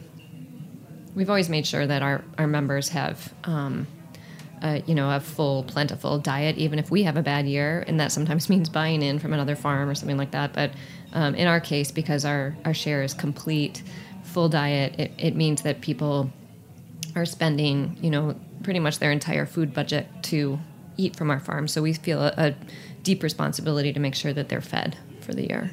we've 1.14 1.30
always 1.30 1.48
made 1.48 1.68
sure 1.68 1.86
that 1.86 2.02
our, 2.02 2.24
our 2.40 2.48
members 2.48 2.90
have, 2.90 3.32
um, 3.44 3.86
uh, 4.64 4.80
you 4.88 4.96
know, 4.96 5.16
a 5.16 5.20
full, 5.20 5.64
plentiful 5.64 6.18
diet, 6.18 6.58
even 6.58 6.80
if 6.80 6.90
we 6.90 7.04
have 7.04 7.16
a 7.16 7.22
bad 7.22 7.46
year, 7.46 7.84
and 7.88 8.00
that 8.00 8.12
sometimes 8.12 8.50
means 8.50 8.70
buying 8.70 9.04
in 9.04 9.20
from 9.20 9.32
another 9.32 9.56
farm 9.56 9.88
or 9.90 9.96
something 9.96 10.18
like 10.18 10.32
that. 10.32 10.54
But 10.54 10.72
um, 11.14 11.36
in 11.36 11.48
our 11.48 11.60
case, 11.60 11.92
because 11.92 12.26
our, 12.26 12.56
our 12.66 12.74
share 12.74 13.04
is 13.04 13.14
complete, 13.14 13.84
full 14.24 14.50
diet, 14.50 15.00
it, 15.00 15.12
it 15.20 15.36
means 15.36 15.62
that 15.62 15.82
people 15.82 16.32
are 17.16 17.26
spending, 17.26 17.96
you 18.02 18.10
know, 18.10 18.36
pretty 18.64 18.80
much 18.80 18.98
their 18.98 19.12
entire 19.12 19.46
food 19.46 19.74
budget 19.74 20.08
to 20.24 20.60
eat 20.98 21.16
from 21.16 21.30
our 21.30 21.40
farm. 21.40 21.68
So 21.68 21.84
we 21.84 21.94
feel 21.94 22.22
a, 22.22 22.34
a 22.38 22.56
deep 23.04 23.22
responsibility 23.22 23.94
to 23.94 24.00
make 24.00 24.16
sure 24.16 24.34
that 24.34 24.50
they're 24.50 24.62
fed 24.62 24.98
for 25.22 25.34
the 25.34 25.48
year. 25.48 25.70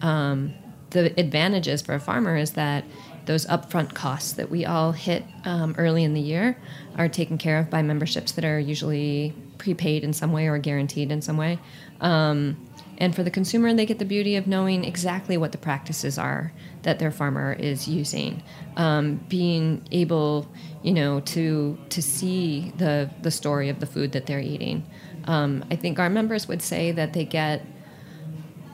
Um, 0.00 0.54
the 0.94 1.12
advantages 1.20 1.82
for 1.82 1.94
a 1.94 2.00
farmer 2.00 2.36
is 2.36 2.52
that 2.52 2.84
those 3.26 3.46
upfront 3.46 3.94
costs 3.94 4.32
that 4.34 4.50
we 4.50 4.64
all 4.64 4.92
hit 4.92 5.24
um, 5.44 5.74
early 5.76 6.04
in 6.04 6.14
the 6.14 6.20
year 6.20 6.56
are 6.96 7.08
taken 7.08 7.36
care 7.36 7.58
of 7.58 7.68
by 7.68 7.82
memberships 7.82 8.32
that 8.32 8.44
are 8.44 8.60
usually 8.60 9.34
prepaid 9.58 10.04
in 10.04 10.12
some 10.12 10.32
way 10.32 10.46
or 10.46 10.56
guaranteed 10.58 11.10
in 11.10 11.20
some 11.20 11.36
way. 11.36 11.58
Um, 12.00 12.68
and 12.98 13.12
for 13.14 13.24
the 13.24 13.30
consumer, 13.30 13.74
they 13.74 13.86
get 13.86 13.98
the 13.98 14.04
beauty 14.04 14.36
of 14.36 14.46
knowing 14.46 14.84
exactly 14.84 15.36
what 15.36 15.50
the 15.50 15.58
practices 15.58 16.16
are 16.16 16.52
that 16.82 17.00
their 17.00 17.10
farmer 17.10 17.52
is 17.52 17.88
using. 17.88 18.40
Um, 18.76 19.16
being 19.28 19.82
able, 19.90 20.46
you 20.82 20.92
know, 20.92 21.18
to 21.20 21.76
to 21.88 22.00
see 22.00 22.72
the 22.76 23.10
the 23.20 23.32
story 23.32 23.68
of 23.68 23.80
the 23.80 23.86
food 23.86 24.12
that 24.12 24.26
they're 24.26 24.40
eating. 24.40 24.86
Um, 25.24 25.64
I 25.72 25.76
think 25.76 25.98
our 25.98 26.10
members 26.10 26.46
would 26.46 26.62
say 26.62 26.92
that 26.92 27.14
they 27.14 27.24
get 27.24 27.66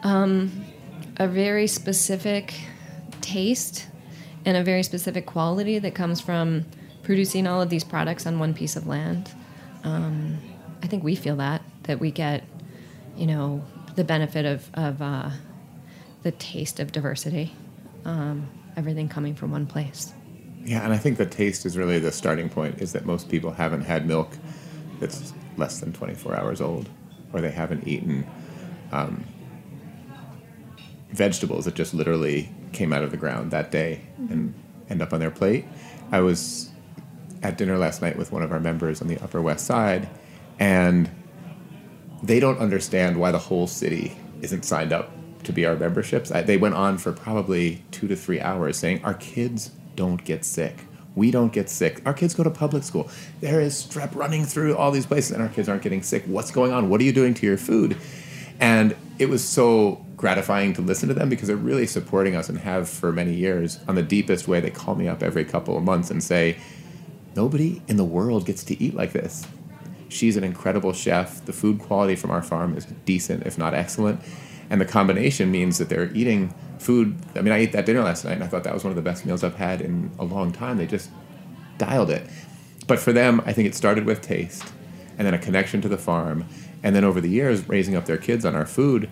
um, 0.03 0.67
a 1.21 1.29
very 1.29 1.67
specific 1.67 2.55
taste 3.21 3.87
and 4.47 4.57
a 4.57 4.65
very 4.65 4.83
specific 4.83 5.27
quality 5.27 5.79
that 5.79 5.95
comes 5.95 6.19
from 6.19 6.65
producing 7.03 7.47
all 7.47 7.61
of 7.61 7.69
these 7.69 7.85
products 7.85 8.27
on 8.27 8.39
one 8.39 8.55
piece 8.55 8.75
of 8.75 8.87
land. 8.87 9.31
Um, 9.85 10.39
I 10.83 10.87
think 10.87 11.05
we 11.05 11.15
feel 11.15 11.37
that 11.37 11.63
that 11.83 12.01
we 12.01 12.11
get, 12.11 12.43
you 13.19 13.27
know, 13.27 13.63
the 13.97 14.05
benefit 14.05 14.47
of 14.47 14.71
of 14.73 15.03
uh, 15.03 15.29
the 16.23 16.33
taste 16.33 16.81
of 16.81 16.91
diversity, 16.91 17.55
um, 18.07 18.49
everything 18.79 19.07
coming 19.07 19.35
from 19.35 19.51
one 19.51 19.67
place. 19.67 20.15
Yeah, 20.65 20.83
and 20.83 20.93
I 20.93 20.97
think 20.97 21.19
the 21.19 21.27
taste 21.27 21.67
is 21.67 21.77
really 21.77 21.99
the 21.99 22.13
starting 22.13 22.49
point. 22.49 22.81
Is 22.81 22.93
that 22.95 23.05
most 23.05 23.29
people 23.29 23.51
haven't 23.51 23.83
had 23.83 24.07
milk 24.07 24.31
that's 25.01 25.35
less 25.59 25.81
than 25.81 25.93
24 25.93 26.35
hours 26.35 26.63
old, 26.63 26.89
or 27.35 27.43
they 27.43 27.51
haven't 27.51 27.87
eaten 27.87 28.27
um, 28.91 29.27
vegetables 31.13 31.65
that 31.65 31.75
just 31.75 31.95
literally 31.95 32.51
came 32.73 32.93
out 32.93 33.03
of 33.03 33.11
the 33.11 33.17
ground 33.17 33.51
that 33.51 33.71
day 33.71 34.01
and 34.17 34.51
mm-hmm. 34.51 34.93
end 34.93 35.03
up 35.03 35.13
on 35.13 35.21
their 35.21 35.31
plate. 35.31 35.65
I 36.13 36.21
was 36.21 36.71
at 37.43 37.57
dinner 37.57 37.79
last 37.79 38.03
night 38.03 38.17
with 38.17 38.33
one 38.33 38.43
of 38.43 38.53
our 38.53 38.61
members 38.61 39.01
on 39.01 39.09
the 39.09 39.19
Upper 39.19 39.41
West 39.41 39.67
Side, 39.67 40.09
and 40.59 41.11
they 42.23 42.41
don't 42.41 42.59
understand 42.59 43.19
why 43.19 43.31
the 43.31 43.39
whole 43.39 43.67
city 43.67 44.17
isn't 44.43 44.65
signed 44.65 44.93
up 44.93 45.11
to 45.45 45.53
be 45.53 45.65
our 45.65 45.77
memberships. 45.77 46.31
I, 46.31 46.43
they 46.43 46.57
went 46.57 46.75
on 46.75 46.99
for 46.99 47.13
probably 47.13 47.83
two 47.91 48.09
to 48.09 48.17
three 48.17 48.41
hours 48.41 48.77
saying, 48.77 49.03
Our 49.05 49.15
kids 49.15 49.71
don't 49.97 50.23
get 50.25 50.45
sick. 50.45 50.85
We 51.15 51.31
don't 51.31 51.53
get 51.53 51.69
sick. 51.69 52.03
Our 52.07 52.15
kids 52.15 52.35
go 52.35 52.45
to 52.45 52.51
public 52.51 52.85
school. 52.85 53.11
There 53.41 53.61
is 53.61 53.75
strep 53.75 54.15
running 54.15 54.45
through 54.45 54.77
all 54.77 54.91
these 54.91 55.07
places, 55.07 55.33
and 55.33 55.43
our 55.43 55.49
kids 55.49 55.69
aren't 55.69 55.83
getting 55.83 56.03
sick. 56.03 56.25
What's 56.27 56.51
going 56.51 56.73
on? 56.73 56.89
What 56.89 57.01
are 57.01 57.05
you 57.05 57.13
doing 57.13 57.35
to 57.35 57.47
your 57.47 57.57
food? 57.57 57.97
And 58.61 58.95
it 59.19 59.29
was 59.29 59.43
so 59.47 60.05
gratifying 60.21 60.75
to 60.75 60.83
listen 60.83 61.09
to 61.09 61.15
them 61.15 61.31
because 61.31 61.49
they're 61.49 61.57
really 61.57 61.87
supporting 61.87 62.37
us 62.37 62.51
and 62.51 62.59
have 62.59 62.87
for 62.91 63.11
many 63.11 63.33
years 63.33 63.81
on 63.89 63.95
the 63.95 64.03
deepest 64.03 64.47
way. 64.47 64.61
They 64.61 64.71
call 64.71 64.95
me 64.95 65.09
up 65.09 65.23
every 65.23 65.47
couple 65.47 65.79
of 65.79 65.83
months 65.83 66.11
and 66.11 66.23
say, 66.23 66.59
Nobody 67.35 67.81
in 67.89 67.97
the 67.97 68.05
world 68.05 68.45
gets 68.45 68.63
to 68.65 68.83
eat 68.83 68.95
like 68.95 69.13
this. 69.13 69.47
She's 70.11 70.37
an 70.37 70.45
incredible 70.45 70.93
chef. 70.93 71.43
The 71.47 71.55
food 71.55 71.79
quality 71.79 72.17
from 72.17 72.33
our 72.33 72.43
farm 72.43 72.77
is 72.77 72.85
decent, 73.07 73.47
if 73.47 73.57
not 73.57 73.73
excellent. 73.73 74.21
And 74.69 74.79
the 74.79 74.85
combination 74.85 75.51
means 75.51 75.79
that 75.79 75.89
they're 75.89 76.13
eating 76.13 76.53
food. 76.79 77.17
I 77.35 77.41
mean, 77.41 77.55
I 77.55 77.59
ate 77.59 77.73
that 77.73 77.87
dinner 77.87 78.03
last 78.03 78.25
night 78.25 78.35
and 78.35 78.45
I 78.45 78.47
thought 78.47 78.65
that 78.65 78.75
was 78.75 78.85
one 78.85 78.91
of 78.91 78.97
the 78.97 79.03
best 79.03 79.25
meals 79.25 79.43
I've 79.43 79.55
had 79.55 79.81
in 79.81 80.11
a 80.19 80.25
long 80.25 80.53
time. 80.53 80.77
They 80.77 80.87
just 80.87 81.11
dialed 81.79 82.11
it. 82.11 82.29
But 82.87 82.99
for 82.99 83.13
them, 83.13 83.41
I 83.47 83.55
think 83.55 83.69
it 83.69 83.75
started 83.75 84.05
with 84.05 84.21
taste 84.21 84.71
and 85.17 85.27
then 85.27 85.33
a 85.33 85.39
connection 85.39 85.81
to 85.81 85.89
the 85.89 85.97
farm. 85.97 86.45
And 86.83 86.95
then 86.95 87.05
over 87.05 87.23
the 87.23 87.31
years, 87.31 87.67
raising 87.69 87.95
up 87.95 88.05
their 88.05 88.19
kids 88.19 88.45
on 88.45 88.55
our 88.55 88.67
food, 88.67 89.11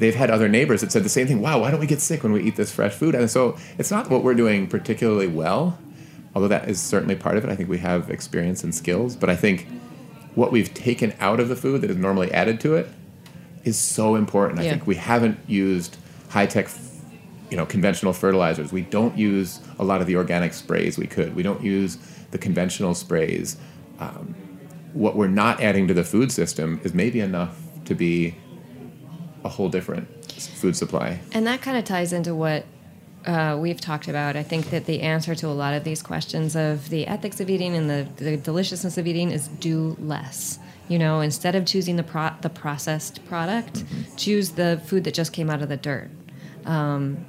they've 0.00 0.14
had 0.14 0.30
other 0.30 0.48
neighbors 0.48 0.80
that 0.80 0.90
said 0.90 1.04
the 1.04 1.10
same 1.10 1.26
thing 1.26 1.40
wow, 1.40 1.60
why 1.60 1.70
don't 1.70 1.78
we 1.78 1.86
get 1.86 2.00
sick 2.00 2.22
when 2.22 2.32
we 2.32 2.42
eat 2.42 2.56
this 2.56 2.72
fresh 2.72 2.94
food? 2.94 3.14
And 3.14 3.30
so 3.30 3.56
it's 3.78 3.90
not 3.90 4.10
what 4.10 4.24
we're 4.24 4.34
doing 4.34 4.66
particularly 4.66 5.28
well, 5.28 5.78
although 6.34 6.48
that 6.48 6.68
is 6.68 6.80
certainly 6.80 7.14
part 7.14 7.36
of 7.36 7.44
it. 7.44 7.50
I 7.50 7.54
think 7.54 7.68
we 7.68 7.78
have 7.78 8.10
experience 8.10 8.64
and 8.64 8.74
skills. 8.74 9.14
But 9.14 9.30
I 9.30 9.36
think 9.36 9.68
what 10.34 10.50
we've 10.52 10.72
taken 10.72 11.14
out 11.20 11.38
of 11.38 11.48
the 11.48 11.56
food 11.56 11.82
that 11.82 11.90
is 11.90 11.96
normally 11.96 12.32
added 12.32 12.60
to 12.60 12.74
it 12.74 12.88
is 13.64 13.78
so 13.78 14.14
important. 14.14 14.58
I 14.58 14.68
think 14.70 14.86
we 14.86 14.96
haven't 14.96 15.38
used 15.46 15.98
high 16.30 16.46
tech, 16.46 16.68
you 17.50 17.56
know, 17.58 17.66
conventional 17.66 18.14
fertilizers. 18.14 18.72
We 18.72 18.82
don't 18.82 19.18
use 19.18 19.60
a 19.78 19.84
lot 19.84 20.00
of 20.00 20.06
the 20.06 20.16
organic 20.16 20.54
sprays 20.54 20.96
we 20.96 21.06
could. 21.06 21.36
We 21.36 21.42
don't 21.42 21.62
use 21.62 21.98
the 22.30 22.38
conventional 22.38 22.94
sprays. 22.94 23.58
Um, 23.98 24.34
what 24.94 25.14
we're 25.14 25.28
not 25.28 25.60
adding 25.60 25.88
to 25.88 25.94
the 25.94 26.04
food 26.04 26.32
system 26.32 26.80
is 26.84 26.94
maybe 26.94 27.20
enough 27.20 27.60
to 27.84 27.94
be 27.94 28.34
a 29.44 29.48
whole 29.48 29.68
different 29.68 30.08
food 30.34 30.76
supply. 30.76 31.20
And 31.32 31.46
that 31.46 31.62
kind 31.62 31.76
of 31.76 31.84
ties 31.84 32.12
into 32.12 32.34
what 32.34 32.64
uh, 33.26 33.56
we've 33.60 33.80
talked 33.80 34.08
about. 34.08 34.36
I 34.36 34.42
think 34.42 34.70
that 34.70 34.86
the 34.86 35.02
answer 35.02 35.34
to 35.34 35.46
a 35.46 35.48
lot 35.48 35.74
of 35.74 35.84
these 35.84 36.02
questions 36.02 36.56
of 36.56 36.88
the 36.88 37.06
ethics 37.06 37.40
of 37.40 37.50
eating 37.50 37.74
and 37.74 37.90
the, 37.90 38.06
the 38.16 38.36
deliciousness 38.36 38.96
of 38.98 39.06
eating 39.06 39.30
is 39.30 39.48
do 39.48 39.96
less. 40.00 40.58
You 40.88 40.98
know, 40.98 41.20
instead 41.20 41.54
of 41.54 41.66
choosing 41.66 41.96
the 41.96 42.02
pro- 42.02 42.34
the 42.40 42.50
processed 42.50 43.24
product, 43.26 43.84
choose 44.16 44.50
the 44.50 44.82
food 44.86 45.04
that 45.04 45.14
just 45.14 45.32
came 45.32 45.48
out 45.48 45.62
of 45.62 45.68
the 45.68 45.76
dirt. 45.76 46.10
Um, 46.64 47.26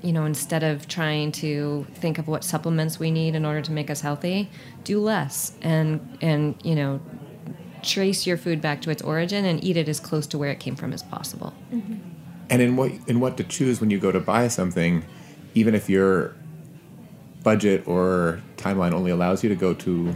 you 0.00 0.12
know, 0.12 0.26
instead 0.26 0.62
of 0.62 0.86
trying 0.86 1.32
to 1.32 1.86
think 1.94 2.18
of 2.18 2.28
what 2.28 2.44
supplements 2.44 2.98
we 3.00 3.10
need 3.10 3.34
in 3.34 3.44
order 3.44 3.62
to 3.62 3.72
make 3.72 3.90
us 3.90 4.02
healthy, 4.02 4.50
do 4.84 5.00
less 5.00 5.56
and 5.62 6.18
and 6.20 6.54
you 6.62 6.76
know, 6.76 7.00
trace 7.84 8.26
your 8.26 8.36
food 8.36 8.60
back 8.60 8.80
to 8.82 8.90
its 8.90 9.02
origin 9.02 9.44
and 9.44 9.62
eat 9.62 9.76
it 9.76 9.88
as 9.88 10.00
close 10.00 10.26
to 10.28 10.38
where 10.38 10.50
it 10.50 10.60
came 10.60 10.76
from 10.76 10.92
as 10.92 11.02
possible. 11.02 11.52
Mm-hmm. 11.72 11.94
and 12.50 12.62
in 12.62 12.76
what 12.76 12.92
in 13.06 13.20
what 13.20 13.36
to 13.36 13.44
choose 13.44 13.80
when 13.80 13.90
you 13.90 13.98
go 13.98 14.10
to 14.12 14.20
buy 14.20 14.48
something, 14.48 15.04
even 15.54 15.74
if 15.74 15.88
your 15.88 16.34
budget 17.42 17.86
or 17.86 18.40
timeline 18.56 18.92
only 18.92 19.10
allows 19.10 19.42
you 19.42 19.48
to 19.50 19.54
go 19.54 19.74
to 19.74 20.14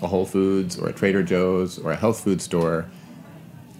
a 0.00 0.06
Whole 0.06 0.26
Foods 0.26 0.78
or 0.78 0.88
a 0.88 0.92
Trader 0.92 1.22
Joe's 1.22 1.78
or 1.78 1.92
a 1.92 1.96
health 1.96 2.20
food 2.24 2.40
store, 2.42 2.86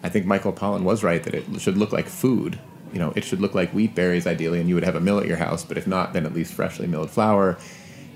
I 0.02 0.08
think 0.08 0.26
Michael 0.26 0.52
Pollan 0.52 0.82
was 0.82 1.02
right 1.02 1.22
that 1.24 1.34
it 1.34 1.44
should 1.60 1.76
look 1.76 1.92
like 1.92 2.06
food. 2.06 2.58
You 2.92 2.98
know, 2.98 3.12
it 3.16 3.24
should 3.24 3.40
look 3.40 3.54
like 3.54 3.72
wheat 3.72 3.94
berries 3.94 4.26
ideally, 4.26 4.60
and 4.60 4.68
you 4.68 4.74
would 4.74 4.84
have 4.84 4.94
a 4.94 5.00
mill 5.00 5.18
at 5.18 5.26
your 5.26 5.38
house. 5.38 5.64
But 5.64 5.78
if 5.78 5.86
not, 5.86 6.12
then 6.12 6.26
at 6.26 6.34
least 6.34 6.52
freshly 6.52 6.86
milled 6.86 7.10
flour. 7.10 7.56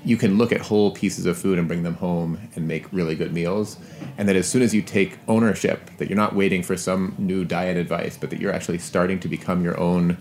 You 0.06 0.16
can 0.16 0.38
look 0.38 0.52
at 0.52 0.60
whole 0.60 0.92
pieces 0.92 1.26
of 1.26 1.36
food 1.36 1.58
and 1.58 1.66
bring 1.66 1.82
them 1.82 1.96
home 1.96 2.38
and 2.54 2.68
make 2.68 2.90
really 2.92 3.16
good 3.16 3.32
meals. 3.32 3.76
And 4.16 4.28
that 4.28 4.36
as 4.36 4.48
soon 4.48 4.62
as 4.62 4.72
you 4.72 4.80
take 4.80 5.18
ownership, 5.26 5.90
that 5.98 6.08
you're 6.08 6.16
not 6.16 6.36
waiting 6.36 6.62
for 6.62 6.76
some 6.76 7.16
new 7.18 7.44
diet 7.44 7.76
advice, 7.76 8.16
but 8.16 8.30
that 8.30 8.40
you're 8.40 8.52
actually 8.52 8.78
starting 8.78 9.18
to 9.18 9.28
become 9.28 9.64
your 9.64 9.78
own 9.80 10.16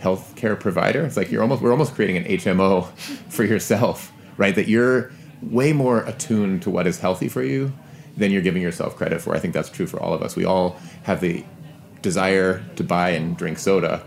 healthcare 0.00 0.58
provider. 0.58 1.06
It's 1.06 1.16
like 1.16 1.30
you're 1.30 1.42
almost 1.42 1.62
we're 1.62 1.70
almost 1.70 1.94
creating 1.94 2.16
an 2.16 2.24
HMO 2.24 2.88
for 3.28 3.44
yourself, 3.44 4.12
right? 4.36 4.56
That 4.56 4.66
you're 4.66 5.12
way 5.40 5.72
more 5.72 6.00
attuned 6.00 6.62
to 6.62 6.70
what 6.70 6.88
is 6.88 6.98
healthy 6.98 7.28
for 7.28 7.44
you 7.44 7.72
than 8.16 8.32
you're 8.32 8.42
giving 8.42 8.60
yourself 8.60 8.96
credit 8.96 9.20
for. 9.20 9.36
I 9.36 9.38
think 9.38 9.54
that's 9.54 9.70
true 9.70 9.86
for 9.86 10.00
all 10.00 10.12
of 10.12 10.20
us. 10.20 10.34
We 10.34 10.44
all 10.46 10.76
have 11.04 11.20
the 11.20 11.44
desire 12.02 12.64
to 12.74 12.82
buy 12.82 13.10
and 13.10 13.36
drink 13.36 13.60
soda, 13.60 14.04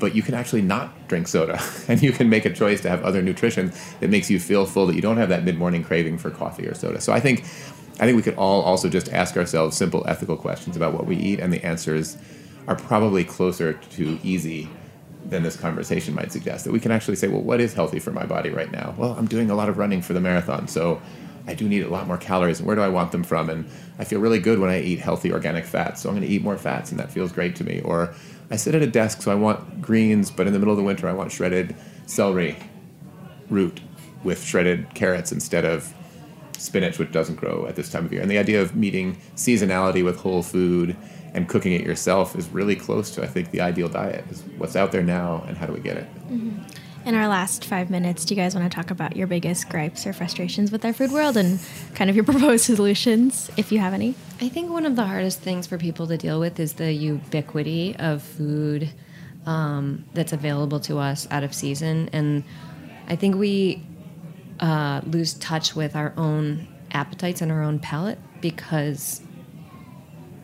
but 0.00 0.14
you 0.14 0.22
can 0.22 0.34
actually 0.34 0.62
not 0.62 1.08
drink 1.08 1.28
soda 1.28 1.62
and 1.88 2.02
you 2.02 2.10
can 2.10 2.28
make 2.28 2.44
a 2.44 2.52
choice 2.52 2.80
to 2.80 2.88
have 2.88 3.02
other 3.04 3.22
nutrition 3.22 3.72
that 4.00 4.10
makes 4.10 4.30
you 4.30 4.40
feel 4.40 4.66
full 4.66 4.86
that 4.86 4.96
you 4.96 5.02
don't 5.02 5.18
have 5.18 5.28
that 5.28 5.44
mid-morning 5.44 5.84
craving 5.84 6.18
for 6.18 6.30
coffee 6.30 6.66
or 6.66 6.74
soda. 6.74 7.00
So 7.00 7.12
I 7.12 7.20
think 7.20 7.40
I 8.00 8.04
think 8.04 8.16
we 8.16 8.22
could 8.22 8.36
all 8.36 8.62
also 8.62 8.88
just 8.88 9.12
ask 9.12 9.36
ourselves 9.36 9.76
simple 9.76 10.02
ethical 10.08 10.36
questions 10.36 10.74
about 10.74 10.94
what 10.94 11.06
we 11.06 11.16
eat 11.16 11.38
and 11.38 11.52
the 11.52 11.62
answers 11.64 12.16
are 12.66 12.76
probably 12.76 13.24
closer 13.24 13.74
to 13.74 14.18
easy 14.22 14.68
than 15.26 15.42
this 15.42 15.56
conversation 15.56 16.14
might 16.14 16.32
suggest. 16.32 16.64
That 16.64 16.72
we 16.72 16.80
can 16.80 16.92
actually 16.92 17.16
say, 17.16 17.28
well, 17.28 17.42
what 17.42 17.60
is 17.60 17.74
healthy 17.74 17.98
for 17.98 18.10
my 18.10 18.24
body 18.24 18.50
right 18.50 18.70
now? 18.70 18.94
Well, 18.96 19.12
I'm 19.18 19.26
doing 19.26 19.50
a 19.50 19.54
lot 19.54 19.68
of 19.68 19.76
running 19.76 20.02
for 20.02 20.12
the 20.12 20.20
marathon, 20.20 20.66
so 20.66 21.00
I 21.46 21.54
do 21.54 21.68
need 21.68 21.82
a 21.82 21.88
lot 21.88 22.06
more 22.06 22.16
calories. 22.16 22.58
And 22.58 22.66
where 22.66 22.76
do 22.76 22.82
I 22.82 22.88
want 22.88 23.12
them 23.12 23.22
from? 23.22 23.50
And 23.50 23.68
I 23.98 24.04
feel 24.04 24.20
really 24.20 24.38
good 24.38 24.58
when 24.58 24.70
I 24.70 24.80
eat 24.80 24.98
healthy 24.98 25.32
organic 25.32 25.64
fats, 25.64 26.02
so 26.02 26.08
I'm 26.08 26.14
going 26.14 26.26
to 26.26 26.32
eat 26.32 26.42
more 26.42 26.56
fats, 26.56 26.90
and 26.90 27.00
that 27.00 27.10
feels 27.10 27.32
great 27.32 27.56
to 27.56 27.64
me. 27.64 27.80
Or 27.80 28.14
I 28.50 28.56
sit 28.56 28.74
at 28.74 28.82
a 28.82 28.86
desk, 28.86 29.22
so 29.22 29.30
I 29.30 29.36
want 29.36 29.80
greens, 29.80 30.30
but 30.30 30.46
in 30.46 30.52
the 30.52 30.58
middle 30.58 30.72
of 30.72 30.78
the 30.78 30.84
winter, 30.84 31.08
I 31.08 31.12
want 31.12 31.30
shredded 31.30 31.76
celery 32.06 32.56
root 33.48 33.80
with 34.24 34.42
shredded 34.42 34.92
carrots 34.94 35.32
instead 35.32 35.64
of 35.64 35.94
spinach, 36.58 36.98
which 36.98 37.12
doesn't 37.12 37.36
grow 37.36 37.66
at 37.66 37.76
this 37.76 37.90
time 37.90 38.04
of 38.04 38.12
year. 38.12 38.22
And 38.22 38.30
the 38.30 38.38
idea 38.38 38.60
of 38.60 38.76
meeting 38.76 39.16
seasonality 39.36 40.04
with 40.04 40.18
whole 40.18 40.42
food 40.42 40.96
and 41.32 41.48
cooking 41.48 41.72
it 41.72 41.82
yourself 41.82 42.36
is 42.36 42.48
really 42.48 42.76
close 42.76 43.10
to, 43.12 43.22
I 43.22 43.26
think, 43.26 43.50
the 43.50 43.60
ideal 43.60 43.88
diet. 43.88 44.24
Is 44.30 44.42
what's 44.58 44.76
out 44.76 44.92
there 44.92 45.02
now, 45.02 45.44
and 45.46 45.56
how 45.56 45.66
do 45.66 45.72
we 45.72 45.80
get 45.80 45.96
it? 45.96 46.06
Mm-hmm. 46.28 46.62
In 47.06 47.14
our 47.14 47.28
last 47.28 47.64
five 47.64 47.88
minutes, 47.88 48.26
do 48.26 48.34
you 48.34 48.40
guys 48.40 48.54
want 48.54 48.70
to 48.70 48.74
talk 48.74 48.90
about 48.90 49.16
your 49.16 49.26
biggest 49.26 49.70
gripes 49.70 50.06
or 50.06 50.12
frustrations 50.12 50.70
with 50.70 50.84
our 50.84 50.92
food 50.92 51.10
world 51.10 51.38
and 51.38 51.58
kind 51.94 52.10
of 52.10 52.16
your 52.16 52.24
proposed 52.26 52.64
solutions, 52.64 53.50
if 53.56 53.72
you 53.72 53.78
have 53.78 53.94
any? 53.94 54.14
I 54.40 54.50
think 54.50 54.70
one 54.70 54.84
of 54.84 54.96
the 54.96 55.04
hardest 55.04 55.40
things 55.40 55.66
for 55.66 55.78
people 55.78 56.06
to 56.08 56.18
deal 56.18 56.38
with 56.38 56.60
is 56.60 56.74
the 56.74 56.92
ubiquity 56.92 57.96
of 57.98 58.22
food 58.22 58.92
um, 59.46 60.04
that's 60.12 60.34
available 60.34 60.78
to 60.80 60.98
us 60.98 61.26
out 61.30 61.42
of 61.42 61.54
season. 61.54 62.10
And 62.12 62.44
I 63.08 63.16
think 63.16 63.36
we 63.36 63.82
uh, 64.60 65.00
lose 65.06 65.34
touch 65.34 65.74
with 65.74 65.96
our 65.96 66.12
own 66.18 66.68
appetites 66.92 67.40
and 67.40 67.50
our 67.50 67.62
own 67.62 67.78
palate 67.78 68.18
because 68.42 69.22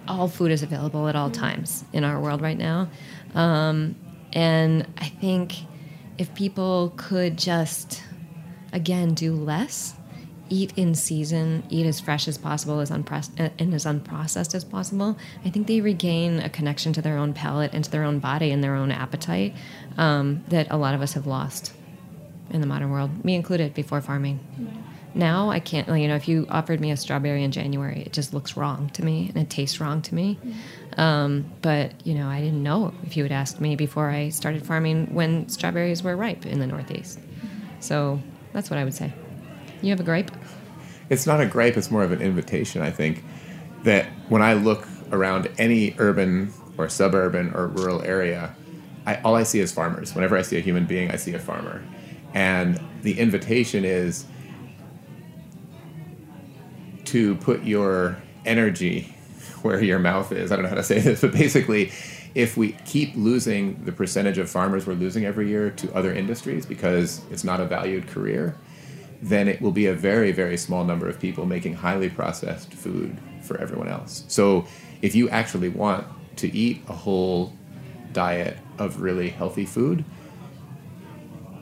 all 0.08 0.26
food 0.26 0.50
is 0.50 0.62
available 0.62 1.06
at 1.06 1.16
all 1.16 1.30
times 1.30 1.84
in 1.92 2.02
our 2.02 2.18
world 2.18 2.40
right 2.40 2.56
now. 2.56 2.88
Um, 3.34 3.94
and 4.32 4.86
I 4.96 5.08
think 5.08 5.52
if 6.18 6.34
people 6.34 6.92
could 6.96 7.36
just, 7.36 8.02
again, 8.72 9.14
do 9.14 9.34
less, 9.34 9.94
eat 10.48 10.72
in 10.76 10.94
season, 10.94 11.64
eat 11.68 11.86
as 11.86 12.00
fresh 12.00 12.28
as 12.28 12.38
possible, 12.38 12.80
as 12.80 12.90
unpro- 12.90 13.50
and 13.58 13.74
as 13.74 13.84
unprocessed 13.84 14.54
as 14.54 14.64
possible, 14.64 15.16
I 15.44 15.50
think 15.50 15.66
they 15.66 15.80
regain 15.80 16.40
a 16.40 16.48
connection 16.48 16.92
to 16.94 17.02
their 17.02 17.18
own 17.18 17.34
palate 17.34 17.72
and 17.74 17.84
to 17.84 17.90
their 17.90 18.04
own 18.04 18.18
body 18.18 18.50
and 18.50 18.62
their 18.62 18.74
own 18.74 18.90
appetite 18.90 19.54
um, 19.98 20.44
that 20.48 20.68
a 20.70 20.76
lot 20.76 20.94
of 20.94 21.02
us 21.02 21.14
have 21.14 21.26
lost 21.26 21.72
in 22.50 22.60
the 22.60 22.66
modern 22.66 22.90
world, 22.90 23.24
me 23.24 23.34
included, 23.34 23.74
before 23.74 24.00
farming. 24.00 24.38
Now 25.14 25.50
I 25.50 25.60
can't, 25.60 25.88
you 25.88 26.08
know, 26.08 26.16
if 26.16 26.28
you 26.28 26.46
offered 26.50 26.80
me 26.80 26.90
a 26.90 26.96
strawberry 26.96 27.42
in 27.42 27.50
January, 27.50 28.02
it 28.02 28.12
just 28.12 28.34
looks 28.34 28.56
wrong 28.56 28.90
to 28.90 29.04
me 29.04 29.28
and 29.28 29.38
it 29.38 29.48
tastes 29.48 29.80
wrong 29.80 30.02
to 30.02 30.14
me. 30.14 30.38
Um, 30.98 31.50
but, 31.62 32.06
you 32.06 32.14
know, 32.14 32.28
I 32.28 32.40
didn't 32.40 32.62
know 32.62 32.92
if 33.04 33.16
you 33.16 33.22
had 33.22 33.32
asked 33.32 33.60
me 33.60 33.76
before 33.76 34.10
I 34.10 34.28
started 34.28 34.66
farming 34.66 35.14
when 35.14 35.48
strawberries 35.48 36.02
were 36.02 36.16
ripe 36.16 36.44
in 36.44 36.58
the 36.58 36.66
Northeast. 36.66 37.18
So 37.80 38.20
that's 38.52 38.70
what 38.70 38.78
I 38.78 38.84
would 38.84 38.94
say. 38.94 39.12
You 39.82 39.90
have 39.90 40.00
a 40.00 40.04
gripe? 40.04 40.30
It's 41.08 41.26
not 41.26 41.40
a 41.40 41.46
gripe; 41.46 41.76
it's 41.76 41.90
more 41.90 42.02
of 42.02 42.12
an 42.12 42.20
invitation. 42.20 42.82
I 42.82 42.90
think 42.90 43.22
that 43.84 44.06
when 44.28 44.42
I 44.42 44.54
look 44.54 44.88
around 45.12 45.48
any 45.58 45.94
urban 45.98 46.52
or 46.78 46.88
suburban 46.88 47.54
or 47.54 47.68
rural 47.68 48.02
area, 48.02 48.54
I, 49.06 49.16
all 49.16 49.36
I 49.36 49.44
see 49.44 49.60
is 49.60 49.70
farmers. 49.72 50.14
Whenever 50.14 50.36
I 50.36 50.42
see 50.42 50.56
a 50.56 50.60
human 50.60 50.84
being, 50.84 51.10
I 51.10 51.16
see 51.16 51.32
a 51.34 51.38
farmer. 51.38 51.82
And 52.34 52.80
the 53.02 53.18
invitation 53.18 53.84
is 53.84 54.26
to 57.06 57.34
put 57.36 57.64
your 57.64 58.16
energy 58.44 59.14
where 59.62 59.82
your 59.82 59.98
mouth 59.98 60.32
is. 60.32 60.52
I 60.52 60.56
don't 60.56 60.62
know 60.64 60.68
how 60.68 60.76
to 60.76 60.82
say 60.82 60.98
this, 61.00 61.20
but 61.20 61.32
basically, 61.32 61.92
if 62.34 62.56
we 62.56 62.72
keep 62.84 63.14
losing 63.16 63.82
the 63.84 63.92
percentage 63.92 64.36
of 64.36 64.50
farmers 64.50 64.86
we're 64.86 64.92
losing 64.92 65.24
every 65.24 65.48
year 65.48 65.70
to 65.70 65.92
other 65.94 66.12
industries 66.12 66.66
because 66.66 67.22
it's 67.30 67.44
not 67.44 67.60
a 67.60 67.64
valued 67.64 68.06
career, 68.08 68.56
then 69.22 69.48
it 69.48 69.60
will 69.62 69.72
be 69.72 69.86
a 69.86 69.94
very, 69.94 70.32
very 70.32 70.56
small 70.56 70.84
number 70.84 71.08
of 71.08 71.18
people 71.18 71.46
making 71.46 71.74
highly 71.74 72.10
processed 72.10 72.72
food 72.74 73.16
for 73.42 73.58
everyone 73.58 73.88
else. 73.88 74.24
So 74.28 74.66
if 75.00 75.14
you 75.14 75.30
actually 75.30 75.70
want 75.70 76.06
to 76.36 76.54
eat 76.54 76.82
a 76.88 76.92
whole 76.92 77.52
diet 78.12 78.58
of 78.78 79.00
really 79.00 79.30
healthy 79.30 79.64
food, 79.64 80.04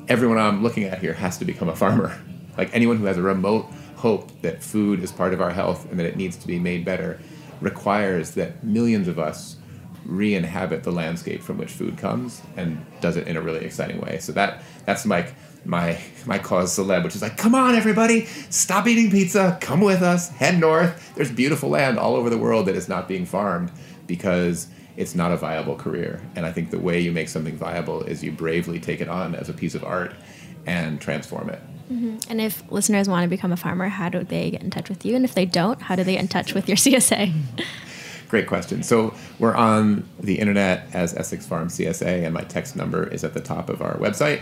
everyone 0.09 0.38
I'm 0.38 0.62
looking 0.62 0.84
at 0.84 0.99
here 0.99 1.12
has 1.12 1.38
to 1.38 1.45
become 1.45 1.68
a 1.68 1.76
farmer. 1.76 2.20
Like 2.57 2.72
anyone 2.72 2.99
who 2.99 3.07
has 3.07 3.18
a 3.18 3.22
remote 3.22 3.66
hope 4.05 4.43
that 4.43 4.63
food 4.63 5.03
is 5.03 5.11
part 5.11 5.33
of 5.33 5.41
our 5.41 5.49
health 5.49 5.91
and 5.91 5.99
that 5.99 6.05
it 6.05 6.15
needs 6.15 6.37
to 6.37 6.47
be 6.47 6.59
made 6.59 6.85
better 6.85 7.19
requires 7.63 8.33
that 8.33 8.63
millions 8.63 9.09
of 9.09 9.19
us 9.19 9.57
re-inhabit 10.05 10.83
the 10.83 10.93
landscape 10.93 11.41
from 11.41 11.57
which 11.57 11.71
food 11.71 11.97
comes 11.97 12.43
and 12.55 12.85
does 13.01 13.17
it 13.17 13.27
in 13.27 13.35
a 13.35 13.41
really 13.41 13.65
exciting 13.65 13.99
way. 14.03 14.19
So 14.19 14.33
that 14.33 14.63
that's 14.85 15.07
like 15.07 15.35
my 15.65 15.99
my 16.27 16.39
cause 16.39 16.77
celeb, 16.77 17.03
which 17.03 17.17
is 17.17 17.23
like, 17.23 17.39
come 17.39 17.55
on 17.55 17.75
everybody, 17.75 18.27
stop 18.51 18.87
eating 18.87 19.11
pizza, 19.11 19.57
come 19.63 19.81
with 19.81 20.03
us, 20.03 20.29
head 20.29 20.61
north. 20.61 21.15
There's 21.15 21.33
beautiful 21.33 21.71
land 21.71 21.99
all 21.99 22.15
over 22.15 22.29
the 22.29 22.37
world 22.37 22.67
that 22.67 22.77
is 22.77 22.91
not 22.91 23.09
being 23.09 23.25
farmed 23.25 23.73
because 24.07 24.69
it's 24.99 25.15
not 25.15 25.33
a 25.33 25.39
viable 25.39 25.77
career. 25.77 26.21
And 26.37 26.45
I 26.45 26.53
think 26.53 26.71
the 26.71 26.79
way 26.79 27.01
you 27.01 27.11
make 27.11 27.31
something 27.31 27.57
viable 27.57 28.03
is 28.03 28.23
you 28.23 28.33
bravely 28.33 28.79
take 28.79 29.01
it 29.01 29.09
on 29.09 29.35
as 29.35 29.49
a 29.49 29.55
piece 29.55 29.75
of 29.75 29.83
art 29.83 30.13
and 30.67 31.01
transform 31.01 31.49
it. 31.49 31.63
Mm-hmm. 31.91 32.30
And 32.30 32.41
if 32.41 32.70
listeners 32.70 33.09
want 33.09 33.24
to 33.24 33.28
become 33.28 33.53
a 33.53 33.57
farmer, 33.57 33.89
how 33.89 34.09
do 34.09 34.24
they 34.24 34.51
get 34.51 34.62
in 34.62 34.70
touch 34.70 34.89
with 34.89 35.05
you? 35.05 35.16
And 35.16 35.24
if 35.24 35.35
they 35.35 35.47
don't, 35.47 35.82
how 35.82 35.97
do 35.97 36.05
they 36.05 36.12
get 36.12 36.22
in 36.22 36.28
touch 36.28 36.55
with 36.55 36.68
your 36.68 36.76
CSA? 36.76 37.32
Great 38.28 38.47
question. 38.47 38.82
So 38.82 39.14
we're 39.39 39.55
on 39.55 40.09
the 40.18 40.39
internet 40.39 40.89
as 40.93 41.14
Essex 41.14 41.47
Farm 41.47 41.68
CSA, 41.68 42.24
and 42.24 42.35
my 42.35 42.41
text 42.43 42.74
number 42.74 43.07
is 43.07 43.22
at 43.22 43.35
the 43.35 43.41
top 43.41 43.68
of 43.68 43.82
our 43.82 43.97
website. 43.99 44.41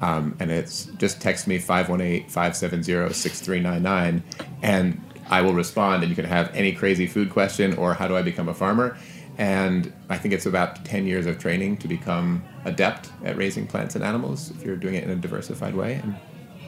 Um, 0.00 0.36
and 0.40 0.50
it's 0.50 0.86
just 0.98 1.20
text 1.20 1.46
me 1.46 1.58
518 1.58 2.28
570 2.28 3.12
6399, 3.12 4.22
and 4.62 5.00
I 5.28 5.40
will 5.42 5.54
respond. 5.54 6.02
And 6.02 6.10
you 6.10 6.16
can 6.16 6.24
have 6.24 6.54
any 6.54 6.72
crazy 6.72 7.06
food 7.06 7.30
question 7.30 7.76
or 7.76 7.94
how 7.94 8.08
do 8.08 8.16
I 8.16 8.22
become 8.22 8.48
a 8.48 8.54
farmer. 8.54 8.96
And 9.36 9.92
I 10.08 10.16
think 10.16 10.32
it's 10.32 10.46
about 10.46 10.84
10 10.84 11.06
years 11.06 11.26
of 11.26 11.38
training 11.38 11.78
to 11.78 11.88
become 11.88 12.44
adept 12.64 13.10
at 13.24 13.36
raising 13.36 13.66
plants 13.66 13.94
and 13.96 14.04
animals 14.04 14.50
if 14.50 14.62
you're 14.62 14.76
doing 14.76 14.94
it 14.94 15.04
in 15.04 15.10
a 15.10 15.16
diversified 15.16 15.74
way. 15.74 15.94
And 15.94 16.16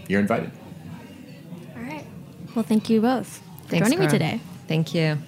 you're 0.09 0.21
invited. 0.21 0.51
All 1.77 1.83
right. 1.83 2.05
Well, 2.55 2.65
thank 2.65 2.89
you 2.91 3.01
both 3.01 3.43
for 3.63 3.69
Thanks, 3.69 3.89
joining 3.89 4.05
me 4.05 4.11
today. 4.11 4.41
Thank 4.69 4.95
you. 4.95 5.19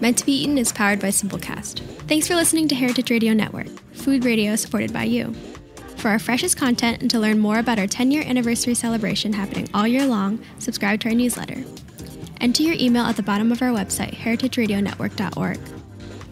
Meant 0.00 0.18
to 0.18 0.26
be 0.26 0.32
Eaten 0.32 0.58
is 0.58 0.70
powered 0.70 1.00
by 1.00 1.08
Simplecast. 1.08 1.80
Thanks 2.08 2.28
for 2.28 2.34
listening 2.34 2.68
to 2.68 2.74
Heritage 2.74 3.10
Radio 3.10 3.32
Network, 3.32 3.68
food 3.94 4.26
radio 4.26 4.54
supported 4.54 4.92
by 4.92 5.04
you. 5.04 5.34
For 5.96 6.10
our 6.10 6.18
freshest 6.18 6.58
content 6.58 7.00
and 7.00 7.10
to 7.10 7.18
learn 7.18 7.38
more 7.38 7.58
about 7.58 7.78
our 7.78 7.86
10 7.86 8.10
year 8.10 8.22
anniversary 8.26 8.74
celebration 8.74 9.32
happening 9.32 9.66
all 9.72 9.86
year 9.86 10.04
long, 10.06 10.44
subscribe 10.58 11.00
to 11.00 11.08
our 11.08 11.14
newsletter. 11.14 11.64
Enter 12.42 12.64
your 12.64 12.76
email 12.78 13.04
at 13.04 13.16
the 13.16 13.22
bottom 13.22 13.50
of 13.50 13.62
our 13.62 13.70
website, 13.70 14.14
heritageradionetwork.org. 14.16 15.58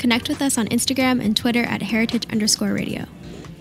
Connect 0.03 0.29
with 0.29 0.43
us 0.43 0.59
on 0.59 0.67
Instagram 0.67 1.25
and 1.25 1.37
Twitter 1.37 1.63
at 1.63 1.81
heritage 1.81 2.27
underscore 2.33 2.73
radio. 2.73 3.07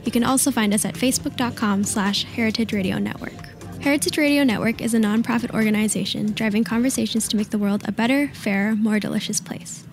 You 0.04 0.12
can 0.12 0.24
also 0.24 0.50
find 0.50 0.74
us 0.74 0.86
at 0.86 0.96
facebook.com 0.96 1.84
slash 1.84 2.24
heritage 2.24 2.74
radio 2.74 2.98
network. 2.98 3.32
Heritage 3.80 4.18
Radio 4.18 4.44
Network 4.44 4.82
is 4.82 4.96
a 4.96 4.98
nonprofit 4.98 5.54
organization 5.54 6.34
driving 6.34 6.64
conversations 6.64 7.28
to 7.28 7.38
make 7.38 7.52
the 7.52 7.60
world 7.60 7.88
a 7.88 7.92
better, 7.92 8.30
fairer, 8.30 8.76
more 8.76 9.00
delicious 9.00 9.40
place. 9.40 9.84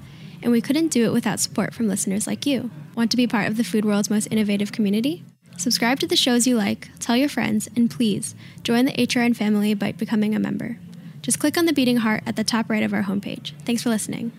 And 0.43 0.51
we 0.51 0.63
couldn't 0.63 0.89
do 0.89 1.05
it 1.05 1.13
without 1.13 1.39
support 1.39 1.75
from 1.75 1.87
listeners 1.87 2.27
like 2.27 2.47
you. 2.47 2.71
Want 2.95 3.11
to 3.11 3.19
be 3.19 3.27
part 3.27 3.47
of 3.47 3.59
the 3.59 3.63
food 3.63 3.85
world's 3.85 4.09
most 4.09 4.29
innovative 4.31 4.73
community? 4.73 5.25
Subscribe 5.59 6.01
to 6.01 6.07
the 6.07 6.17
shows 6.17 6.47
you 6.47 6.57
like, 6.57 6.89
tell 6.99 7.15
your 7.15 7.29
friends, 7.29 7.69
and 7.77 7.91
please 7.91 8.35
join 8.63 8.87
the 8.87 8.93
HRN 8.93 9.37
family 9.37 9.75
by 9.75 9.93
becoming 9.93 10.35
a 10.35 10.39
member. 10.41 10.79
Just 11.21 11.41
click 11.41 11.59
on 11.59 11.67
the 11.67 11.75
beating 11.75 11.99
heart 11.99 12.23
at 12.25 12.37
the 12.37 12.45
top 12.45 12.71
right 12.71 12.83
of 12.83 12.95
our 12.95 13.03
homepage. 13.03 13.53
Thanks 13.67 13.83
for 13.83 13.91
listening. 13.91 14.33